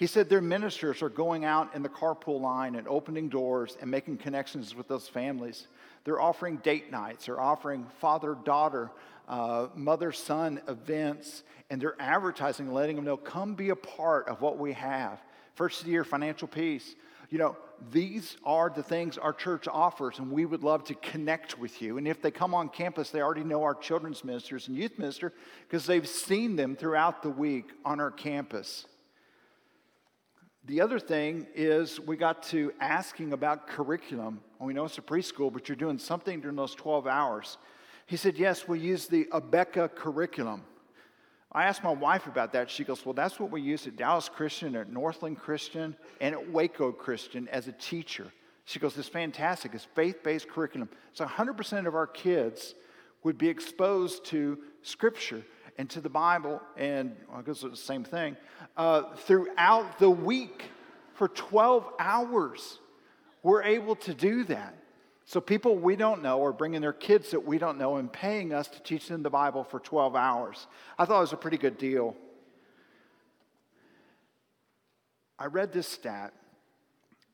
He 0.00 0.06
said 0.06 0.30
their 0.30 0.40
ministers 0.40 1.02
are 1.02 1.10
going 1.10 1.44
out 1.44 1.74
in 1.74 1.82
the 1.82 1.88
carpool 1.90 2.40
line 2.40 2.74
and 2.74 2.88
opening 2.88 3.28
doors 3.28 3.76
and 3.82 3.90
making 3.90 4.16
connections 4.16 4.74
with 4.74 4.88
those 4.88 5.06
families. 5.06 5.68
They're 6.04 6.20
offering 6.20 6.56
date 6.58 6.90
nights, 6.90 7.26
they're 7.26 7.38
offering 7.38 7.86
father 8.00 8.36
daughter 8.44 8.90
uh, 9.30 9.68
mother 9.76 10.10
son 10.10 10.60
events, 10.66 11.44
and 11.70 11.80
they're 11.80 11.96
advertising, 12.00 12.72
letting 12.72 12.96
them 12.96 13.04
know, 13.04 13.16
come 13.16 13.54
be 13.54 13.70
a 13.70 13.76
part 13.76 14.28
of 14.28 14.42
what 14.42 14.58
we 14.58 14.72
have. 14.72 15.22
First 15.54 15.86
year, 15.86 16.02
financial 16.02 16.48
peace. 16.48 16.96
You 17.30 17.38
know, 17.38 17.56
these 17.92 18.36
are 18.44 18.70
the 18.74 18.82
things 18.82 19.16
our 19.16 19.32
church 19.32 19.68
offers, 19.68 20.18
and 20.18 20.32
we 20.32 20.46
would 20.46 20.64
love 20.64 20.82
to 20.84 20.94
connect 20.94 21.60
with 21.60 21.80
you. 21.80 21.96
And 21.96 22.08
if 22.08 22.20
they 22.20 22.32
come 22.32 22.54
on 22.54 22.68
campus, 22.70 23.10
they 23.10 23.22
already 23.22 23.44
know 23.44 23.62
our 23.62 23.74
children's 23.74 24.24
ministers 24.24 24.66
and 24.66 24.76
youth 24.76 24.98
minister 24.98 25.32
because 25.62 25.86
they've 25.86 26.08
seen 26.08 26.56
them 26.56 26.74
throughout 26.74 27.22
the 27.22 27.30
week 27.30 27.66
on 27.84 28.00
our 28.00 28.10
campus. 28.10 28.84
The 30.64 30.80
other 30.80 30.98
thing 30.98 31.46
is 31.54 32.00
we 32.00 32.16
got 32.16 32.42
to 32.44 32.72
asking 32.80 33.32
about 33.32 33.68
curriculum. 33.68 34.40
we 34.58 34.74
know 34.74 34.86
it's 34.86 34.98
a 34.98 35.02
preschool, 35.02 35.52
but 35.52 35.68
you're 35.68 35.76
doing 35.76 35.98
something 35.98 36.40
during 36.40 36.56
those 36.56 36.74
12 36.74 37.06
hours. 37.06 37.58
He 38.10 38.16
said, 38.16 38.38
Yes, 38.38 38.66
we 38.66 38.80
use 38.80 39.06
the 39.06 39.26
Abeka 39.26 39.94
curriculum. 39.94 40.64
I 41.52 41.66
asked 41.66 41.84
my 41.84 41.92
wife 41.92 42.26
about 42.26 42.52
that. 42.54 42.68
She 42.68 42.82
goes, 42.82 43.06
Well, 43.06 43.14
that's 43.14 43.38
what 43.38 43.52
we 43.52 43.60
use 43.60 43.86
at 43.86 43.94
Dallas 43.94 44.28
Christian, 44.28 44.74
at 44.74 44.92
Northland 44.92 45.38
Christian, 45.38 45.94
and 46.20 46.34
at 46.34 46.50
Waco 46.50 46.90
Christian 46.90 47.46
as 47.50 47.68
a 47.68 47.72
teacher. 47.72 48.26
She 48.64 48.80
goes, 48.80 48.98
It's 48.98 49.06
fantastic. 49.06 49.74
It's 49.74 49.86
faith 49.94 50.24
based 50.24 50.48
curriculum. 50.48 50.88
So 51.12 51.24
100% 51.24 51.86
of 51.86 51.94
our 51.94 52.08
kids 52.08 52.74
would 53.22 53.38
be 53.38 53.48
exposed 53.48 54.24
to 54.26 54.58
Scripture 54.82 55.44
and 55.78 55.88
to 55.90 56.00
the 56.00 56.10
Bible, 56.10 56.60
and 56.76 57.14
well, 57.28 57.38
I 57.38 57.42
guess 57.42 57.62
it's 57.62 57.70
the 57.70 57.76
same 57.76 58.02
thing, 58.02 58.36
uh, 58.76 59.14
throughout 59.18 60.00
the 60.00 60.10
week 60.10 60.64
for 61.14 61.28
12 61.28 61.88
hours. 62.00 62.80
We're 63.44 63.62
able 63.62 63.94
to 63.94 64.14
do 64.14 64.42
that. 64.44 64.79
So 65.30 65.40
people 65.40 65.78
we 65.78 65.94
don't 65.94 66.24
know 66.24 66.44
are 66.44 66.52
bringing 66.52 66.80
their 66.80 66.92
kids 66.92 67.30
that 67.30 67.46
we 67.46 67.56
don't 67.56 67.78
know 67.78 67.98
and 67.98 68.12
paying 68.12 68.52
us 68.52 68.66
to 68.66 68.82
teach 68.82 69.06
them 69.06 69.22
the 69.22 69.30
Bible 69.30 69.62
for 69.62 69.78
12 69.78 70.16
hours. 70.16 70.66
I 70.98 71.04
thought 71.04 71.18
it 71.18 71.20
was 71.20 71.32
a 71.32 71.36
pretty 71.36 71.56
good 71.56 71.78
deal. 71.78 72.16
I 75.38 75.46
read 75.46 75.72
this 75.72 75.86
stat 75.86 76.32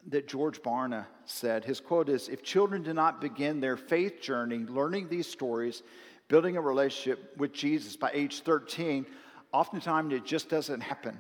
that 0.09 0.29
George 0.29 0.61
Barna 0.61 1.07
said. 1.25 1.65
His 1.65 1.81
quote 1.81 2.11
is 2.11 2.29
If 2.29 2.43
children 2.43 2.83
do 2.83 2.93
not 2.93 3.19
begin 3.19 3.61
their 3.61 3.79
faith 3.79 4.21
journey 4.21 4.59
learning 4.59 5.09
these 5.09 5.27
stories, 5.27 5.83
building 6.29 6.59
a 6.59 6.61
relationship 6.61 7.35
with 7.39 7.55
Jesus 7.55 7.97
by 7.97 8.11
age 8.13 8.43
13, 8.43 9.07
oftentimes 9.53 10.13
it 10.13 10.27
just 10.27 10.51
doesn't 10.51 10.83
happen. 10.83 11.19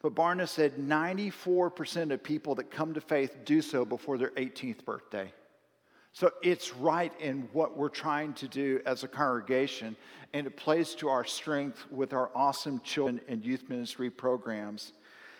But 0.00 0.14
Barna 0.14 0.48
said 0.48 0.78
94% 0.78 2.14
of 2.14 2.22
people 2.22 2.54
that 2.54 2.70
come 2.70 2.94
to 2.94 3.00
faith 3.02 3.44
do 3.44 3.60
so 3.60 3.84
before 3.84 4.16
their 4.16 4.30
18th 4.30 4.86
birthday. 4.86 5.34
So 6.18 6.32
it's 6.42 6.74
right 6.74 7.12
in 7.20 7.48
what 7.52 7.76
we're 7.76 7.88
trying 7.88 8.32
to 8.34 8.48
do 8.48 8.80
as 8.84 9.04
a 9.04 9.06
congregation, 9.06 9.94
and 10.32 10.48
it 10.48 10.56
plays 10.56 10.96
to 10.96 11.08
our 11.08 11.24
strength 11.24 11.86
with 11.92 12.12
our 12.12 12.32
awesome 12.34 12.80
children 12.80 13.20
and 13.28 13.44
youth 13.44 13.62
ministry 13.68 14.10
programs. 14.10 14.94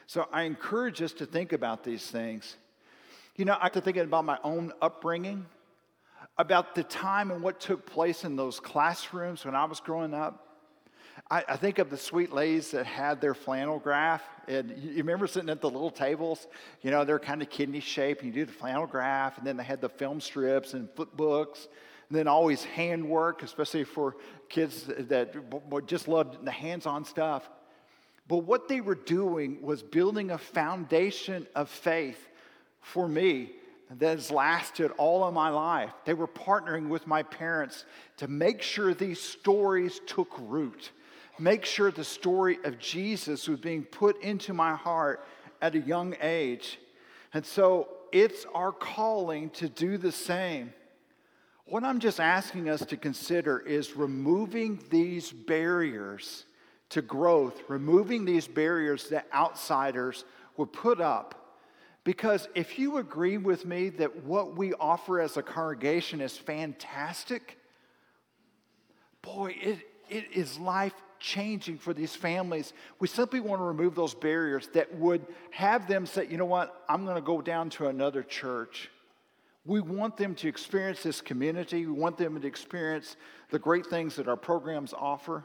So 0.07 0.29
I 0.33 0.45
encourage 0.45 1.03
us 1.03 1.13
to 1.15 1.27
think 1.27 1.53
about 1.53 1.83
these 1.83 2.07
things. 2.07 2.59
You 3.35 3.45
know, 3.45 3.59
I 3.61 3.71
to 3.71 3.81
think 3.81 3.97
about 3.97 4.25
my 4.25 4.39
own 4.45 4.73
upbringing, 4.81 5.47
about 6.37 6.77
the 6.77 6.85
time 6.85 7.33
and 7.33 7.43
what 7.43 7.59
took 7.59 7.85
place 7.85 8.23
in 8.23 8.37
those 8.37 8.61
classrooms 8.61 9.45
when 9.45 9.57
I 9.57 9.65
was 9.65 9.81
growing 9.81 10.15
up. 10.15 10.48
I, 11.31 11.45
I, 11.47 11.57
think 11.57 11.79
of 11.79 11.91
the 11.91 11.99
sweet 11.99 12.33
ladies 12.33 12.71
that 12.71 12.87
had 12.87 13.21
their 13.21 13.35
flannel 13.35 13.79
graph. 13.79 14.23
And 14.47 14.73
you, 14.79 14.97
remember 14.97 15.27
sitting 15.27 15.51
at 15.51 15.61
the 15.61 15.69
little 15.69 15.91
tables? 15.91 16.47
You 16.83 16.91
know, 16.91 17.05
they're 17.05 17.19
kind 17.19 17.43
of 17.43 17.51
kidney 17.51 17.81
shaped. 17.81 18.23
And 18.23 18.35
you 18.35 18.45
do 18.45 18.47
the 18.51 18.57
flannel 18.57 18.87
graph, 18.87 19.37
and 19.37 19.47
then 19.47 19.57
they 19.59 19.65
had 19.65 19.81
the 19.83 19.91
film 19.91 20.21
strips 20.21 20.73
and 20.73 20.89
flip 20.97 21.15
books. 21.17 21.69
And 22.09 22.17
then 22.17 22.29
always 22.29 22.65
handwork, 22.65 23.43
especially 23.43 23.85
for 23.85 24.17
kids 24.49 24.85
that 24.87 25.35
just 25.87 26.09
loved 26.09 26.45
the 26.47 26.51
hands 26.51 26.87
on 26.87 27.05
stuff. 27.05 27.49
But 28.27 28.39
what 28.39 28.69
they 28.69 28.81
were 28.81 28.95
doing 28.95 29.61
was 29.61 29.83
building 29.83 30.31
a 30.31 30.39
foundation 30.39 31.47
of 31.55 31.69
faith 31.69 32.29
for 32.81 33.07
me 33.07 33.53
that 33.99 34.17
has 34.17 34.31
lasted 34.31 34.93
all 34.97 35.25
of 35.25 35.35
my 35.35 35.51
life. 35.51 35.91
They 36.07 36.15
were 36.15 36.29
partnering 36.29 36.89
with 36.89 37.07
my 37.07 37.23
parents 37.23 37.85
to 38.19 38.29
make 38.29 38.63
sure 38.63 38.95
these 38.95 39.21
stories 39.21 40.01
took 40.07 40.31
root 40.39 40.91
make 41.39 41.65
sure 41.65 41.91
the 41.91 42.05
story 42.05 42.59
of 42.65 42.79
Jesus 42.79 43.49
was 43.49 43.61
being 43.61 43.85
put 43.85 44.23
into 44.23 44.53
my 44.53 44.75
heart 44.75 45.25
at 45.61 45.75
a 45.75 45.81
young 45.81 46.17
age. 46.21 46.79
And 47.35 47.45
so 47.45 47.89
it's 48.13 48.47
our 48.55 48.73
calling 48.73 49.51
to 49.51 49.69
do 49.69 49.99
the 49.99 50.13
same. 50.13 50.73
What 51.67 51.85
I'm 51.85 52.01
just 52.01 52.21
asking 52.21 52.69
us 52.69 52.85
to 52.87 52.97
consider 52.97 53.59
is 53.59 53.97
removing 53.97 54.81
these 54.91 55.31
barriers 55.31 56.45
to 56.91 57.03
growth, 57.03 57.61
removing 57.69 58.25
these 58.25 58.49
barriers 58.49 59.11
that 59.11 59.27
outsiders 59.35 60.25
would 60.57 60.73
put 60.73 61.01
up. 61.01 61.35
Because 62.05 62.49
if 62.55 62.79
you 62.79 62.97
agree 62.97 63.37
with 63.37 63.67
me 63.67 63.91
that 63.91 64.25
what 64.25 64.57
we 64.57 64.73
offer 64.75 65.21
as 65.21 65.37
a 65.37 65.43
congregation 65.43 66.23
is 66.23 66.39
fantastic, 66.39 67.59
boy, 69.21 69.55
it, 69.61 69.79
it 70.09 70.25
is 70.33 70.59
life 70.59 70.95
changing 71.21 71.79
for 71.79 71.93
these 71.93 72.15
families. 72.15 72.73
We 72.99 73.09
simply 73.09 73.41
want 73.41 73.61
to 73.61 73.65
remove 73.65 73.95
those 73.95 74.15
barriers 74.15 74.69
that 74.75 74.95
would 74.95 75.27
have 75.51 75.87
them 75.89 76.07
say, 76.07 76.27
you 76.27 76.37
know 76.37 76.45
what, 76.45 76.85
I'm 76.89 77.05
going 77.05 77.17
to 77.17 77.23
go 77.23 77.41
down 77.41 77.71
to 77.71 77.89
another 77.89 78.23
church. 78.23 78.91
We 79.65 79.81
want 79.81 80.17
them 80.17 80.35
to 80.37 80.49
experience 80.49 81.03
this 81.03 81.21
community. 81.21 81.87
We 81.87 81.93
want 81.93 82.17
them 82.17 82.41
to 82.41 82.47
experience 82.47 83.17
the 83.51 83.59
great 83.59 83.87
things 83.87 84.17
that 84.17 84.29
our 84.29 84.37
programs 84.37 84.95
offer. 84.95 85.45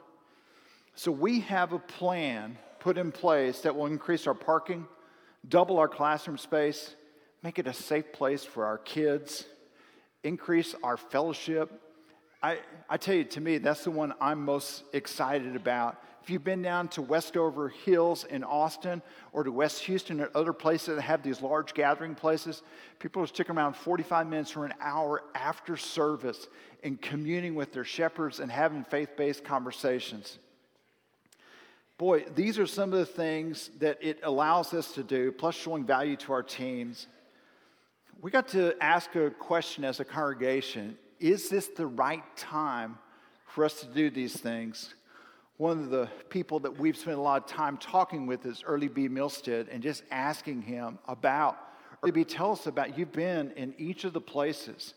So 0.96 1.12
we 1.12 1.42
have 1.42 1.74
a 1.74 1.80
plan 1.80 2.58
put 2.80 2.98
in 2.98 3.12
place 3.12 3.62
that 3.62 3.76
will 3.76 3.88
increase 3.88 4.28
our 4.28 4.34
parking, 4.34 4.88
double 5.48 5.78
our 5.78 5.88
classroom 5.88 6.38
space, 6.38 6.96
make 7.42 7.60
it 7.60 7.68
a 7.68 7.74
safe 7.74 8.14
place 8.14 8.44
for 8.46 8.66
our 8.66 8.78
kids, 8.78 9.46
increase 10.24 10.74
our 10.84 10.96
fellowship, 10.96 11.82
I, 12.44 12.60
I 12.90 12.98
tell 12.98 13.16
you, 13.16 13.24
to 13.24 13.42
me, 13.42 13.58
that's 13.58 13.86
the 13.86 13.92
one 13.92 14.14
I'm 14.20 14.44
most 14.44 14.84
excited 14.92 15.56
about. 15.56 16.04
If 16.22 16.30
you've 16.30 16.44
been 16.44 16.62
down 16.62 16.90
to 16.90 17.02
Westover 17.02 17.70
Hills 17.70 18.26
in 18.26 18.44
Austin 18.44 19.02
or 19.32 19.46
to 19.46 19.52
West 19.52 19.82
Houston 19.86 20.20
or 20.20 20.30
other 20.36 20.52
places 20.52 20.96
that 20.96 21.02
have 21.02 21.24
these 21.24 21.42
large 21.42 21.74
gathering 21.74 22.16
places, 22.16 22.62
people 23.00 23.22
will 23.22 23.28
stick 23.28 23.50
around 23.50 23.76
45 23.76 24.28
minutes 24.28 24.58
or 24.58 24.66
an 24.66 24.74
hour 24.82 25.24
after 25.34 25.78
service 25.78 26.48
in 26.84 26.98
communing 26.98 27.56
with 27.56 27.72
their 27.72 27.86
shepherds 27.86 28.42
and 28.42 28.52
having 28.52 28.84
faith 28.84 29.16
based 29.16 29.46
conversations. 29.46 30.38
Boy, 31.98 32.26
these 32.36 32.60
are 32.60 32.68
some 32.68 32.92
of 32.92 33.00
the 33.00 33.06
things 33.06 33.70
that 33.80 34.00
it 34.02 34.20
allows 34.24 34.74
us 34.74 34.94
to 34.96 35.04
do, 35.04 35.32
plus 35.32 35.56
showing 35.56 35.86
value 35.86 36.18
to 36.18 36.34
our 36.34 36.44
teams. 36.44 37.08
We 38.22 38.32
got 38.32 38.50
to 38.50 38.76
ask 38.84 39.16
a 39.16 39.30
question 39.30 39.86
as 39.86 40.02
a 40.02 40.06
congregation 40.06 40.98
is 41.24 41.48
this 41.48 41.68
the 41.68 41.88
right 41.88 42.24
time 42.36 42.98
for 43.46 43.64
us 43.64 43.80
to 43.80 43.86
do 43.88 44.10
these 44.10 44.36
things? 44.36 44.94
One 45.56 45.80
of 45.80 45.90
the 45.90 46.10
people 46.30 46.60
that 46.60 46.78
we've 46.78 46.98
spent 46.98 47.18
a 47.18 47.22
lot 47.22 47.42
of 47.42 47.48
time 47.48 47.78
talking 47.78 48.28
with 48.28 48.46
is 48.46 48.62
Early 48.66 48.90
B. 48.90 49.08
Milstead 49.08 49.68
and 49.72 49.82
just 49.82 50.04
asking 50.12 50.64
him 50.64 51.00
about, 51.08 51.58
Early 52.04 52.12
B, 52.12 52.24
tell 52.26 52.52
us 52.52 52.68
about, 52.68 52.98
you've 52.98 53.14
been 53.14 53.52
in 53.52 53.74
each 53.78 54.04
of 54.04 54.12
the 54.12 54.20
places. 54.20 54.96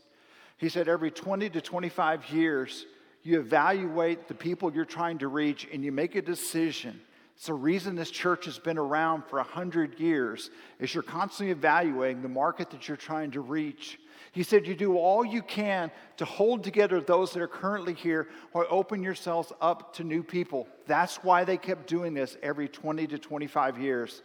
He 0.57 0.69
said 0.69 0.89
every 0.89 1.13
20 1.13 1.49
to 1.51 1.61
25 1.61 2.31
years, 2.31 2.87
you 3.23 3.39
evaluate 3.39 4.27
the 4.27 4.35
people 4.35 4.73
you're 4.73 4.85
trying 4.85 5.19
to 5.19 5.29
reach 5.29 5.69
and 5.73 5.85
you 5.85 5.93
make 5.93 6.17
a 6.17 6.23
decision. 6.23 7.01
It's 7.37 7.47
the 7.47 7.55
reason 7.55 7.95
this 7.95 8.11
church 8.11 8.47
has 8.47 8.59
been 8.59 8.79
around 8.79 9.25
for 9.27 9.37
100 9.37 10.01
years 10.01 10.51
is 10.81 10.93
you're 10.93 11.03
constantly 11.03 11.53
evaluating 11.53 12.23
the 12.23 12.29
market 12.29 12.71
that 12.71 12.89
you're 12.89 12.97
trying 12.97 13.31
to 13.33 13.41
reach 13.41 13.99
he 14.37 14.43
said, 14.43 14.67
You 14.67 14.75
do 14.75 14.99
all 14.99 15.25
you 15.25 15.41
can 15.41 15.91
to 16.19 16.27
hold 16.27 16.63
together 16.63 17.01
those 17.01 17.33
that 17.33 17.41
are 17.41 17.49
currently 17.49 17.95
here 17.95 18.29
or 18.53 18.67
open 18.71 19.03
yourselves 19.03 19.51
up 19.63 19.95
to 19.95 20.05
new 20.05 20.23
people. 20.23 20.69
That's 20.87 21.17
why 21.25 21.45
they 21.45 21.57
kept 21.57 21.87
doing 21.87 22.13
this 22.13 22.37
every 22.43 22.69
20 22.69 23.07
to 23.07 23.19
25 23.19 23.79
years. 23.79 24.21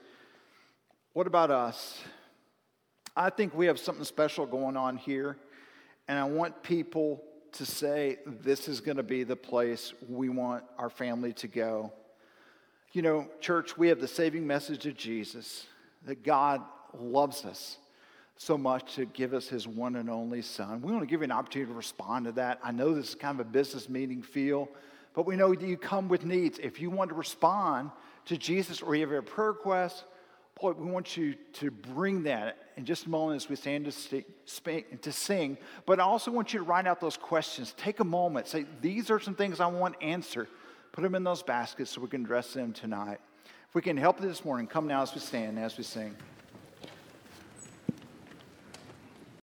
What 1.14 1.28
about 1.28 1.49
us? 1.49 1.97
I 3.16 3.30
think 3.30 3.55
we 3.55 3.68
have 3.68 3.80
something 3.80 4.03
special 4.03 4.45
going 4.45 4.76
on 4.76 4.97
here, 4.97 5.38
and 6.09 6.20
I 6.20 6.26
want 6.26 6.62
people 6.62 7.24
to 7.53 7.66
say, 7.66 8.18
This 8.26 8.68
is 8.68 8.82
going 8.82 8.97
to 8.97 9.03
be 9.03 9.24
the 9.24 9.38
place 9.38 9.93
we 10.09 10.28
want 10.28 10.66
our 10.78 10.89
family 10.89 11.32
to 11.36 11.47
go. 11.47 11.93
You 12.93 13.01
know, 13.01 13.25
church, 13.39 13.77
we 13.77 13.87
have 13.87 14.01
the 14.01 14.07
saving 14.07 14.45
message 14.45 14.85
of 14.85 14.97
Jesus 14.97 15.65
that 16.05 16.23
God 16.23 16.61
loves 16.93 17.45
us 17.45 17.77
so 18.35 18.57
much 18.57 18.95
to 18.95 19.05
give 19.05 19.33
us 19.33 19.47
his 19.47 19.65
one 19.65 19.95
and 19.95 20.09
only 20.09 20.41
son. 20.41 20.81
We 20.81 20.91
want 20.91 21.03
to 21.03 21.07
give 21.07 21.21
you 21.21 21.25
an 21.25 21.31
opportunity 21.31 21.71
to 21.71 21.77
respond 21.77 22.25
to 22.25 22.33
that. 22.33 22.59
I 22.61 22.71
know 22.71 22.93
this 22.93 23.09
is 23.09 23.15
kind 23.15 23.39
of 23.39 23.47
a 23.47 23.49
business 23.49 23.87
meeting 23.87 24.21
feel, 24.21 24.67
but 25.13 25.25
we 25.25 25.37
know 25.37 25.55
that 25.55 25.61
you 25.61 25.77
come 25.77 26.09
with 26.09 26.25
needs. 26.25 26.59
If 26.59 26.81
you 26.81 26.89
want 26.89 27.11
to 27.11 27.15
respond 27.15 27.91
to 28.25 28.35
Jesus 28.35 28.81
or 28.81 28.93
you 28.93 29.07
have 29.07 29.17
a 29.17 29.21
prayer 29.21 29.53
request, 29.53 30.03
boy, 30.59 30.73
we 30.73 30.91
want 30.91 31.15
you 31.15 31.35
to 31.53 31.71
bring 31.71 32.23
that 32.23 32.57
in 32.75 32.83
just 32.83 33.05
a 33.05 33.09
moment 33.09 33.41
as 33.41 33.47
we 33.47 33.55
stand 33.55 33.85
to, 33.85 33.91
speak, 34.43 35.01
to 35.01 35.11
sing. 35.13 35.57
But 35.85 36.01
I 36.01 36.03
also 36.03 36.29
want 36.29 36.51
you 36.51 36.59
to 36.59 36.65
write 36.65 36.87
out 36.87 36.99
those 36.99 37.15
questions. 37.15 37.73
Take 37.77 38.01
a 38.01 38.05
moment. 38.05 38.49
Say, 38.49 38.65
these 38.81 39.09
are 39.09 39.19
some 39.19 39.35
things 39.35 39.61
I 39.61 39.67
want 39.67 39.95
answered. 40.01 40.49
Put 40.91 41.03
them 41.03 41.15
in 41.15 41.23
those 41.23 41.41
baskets 41.41 41.91
so 41.91 42.01
we 42.01 42.07
can 42.07 42.23
dress 42.23 42.53
them 42.53 42.73
tonight. 42.73 43.19
If 43.67 43.75
we 43.75 43.81
can 43.81 43.95
help 43.95 44.19
this 44.19 44.43
morning, 44.43 44.67
come 44.67 44.87
now 44.87 45.01
as 45.01 45.13
we 45.13 45.21
stand, 45.21 45.57
as 45.57 45.77
we 45.77 45.83
sing. 45.83 46.15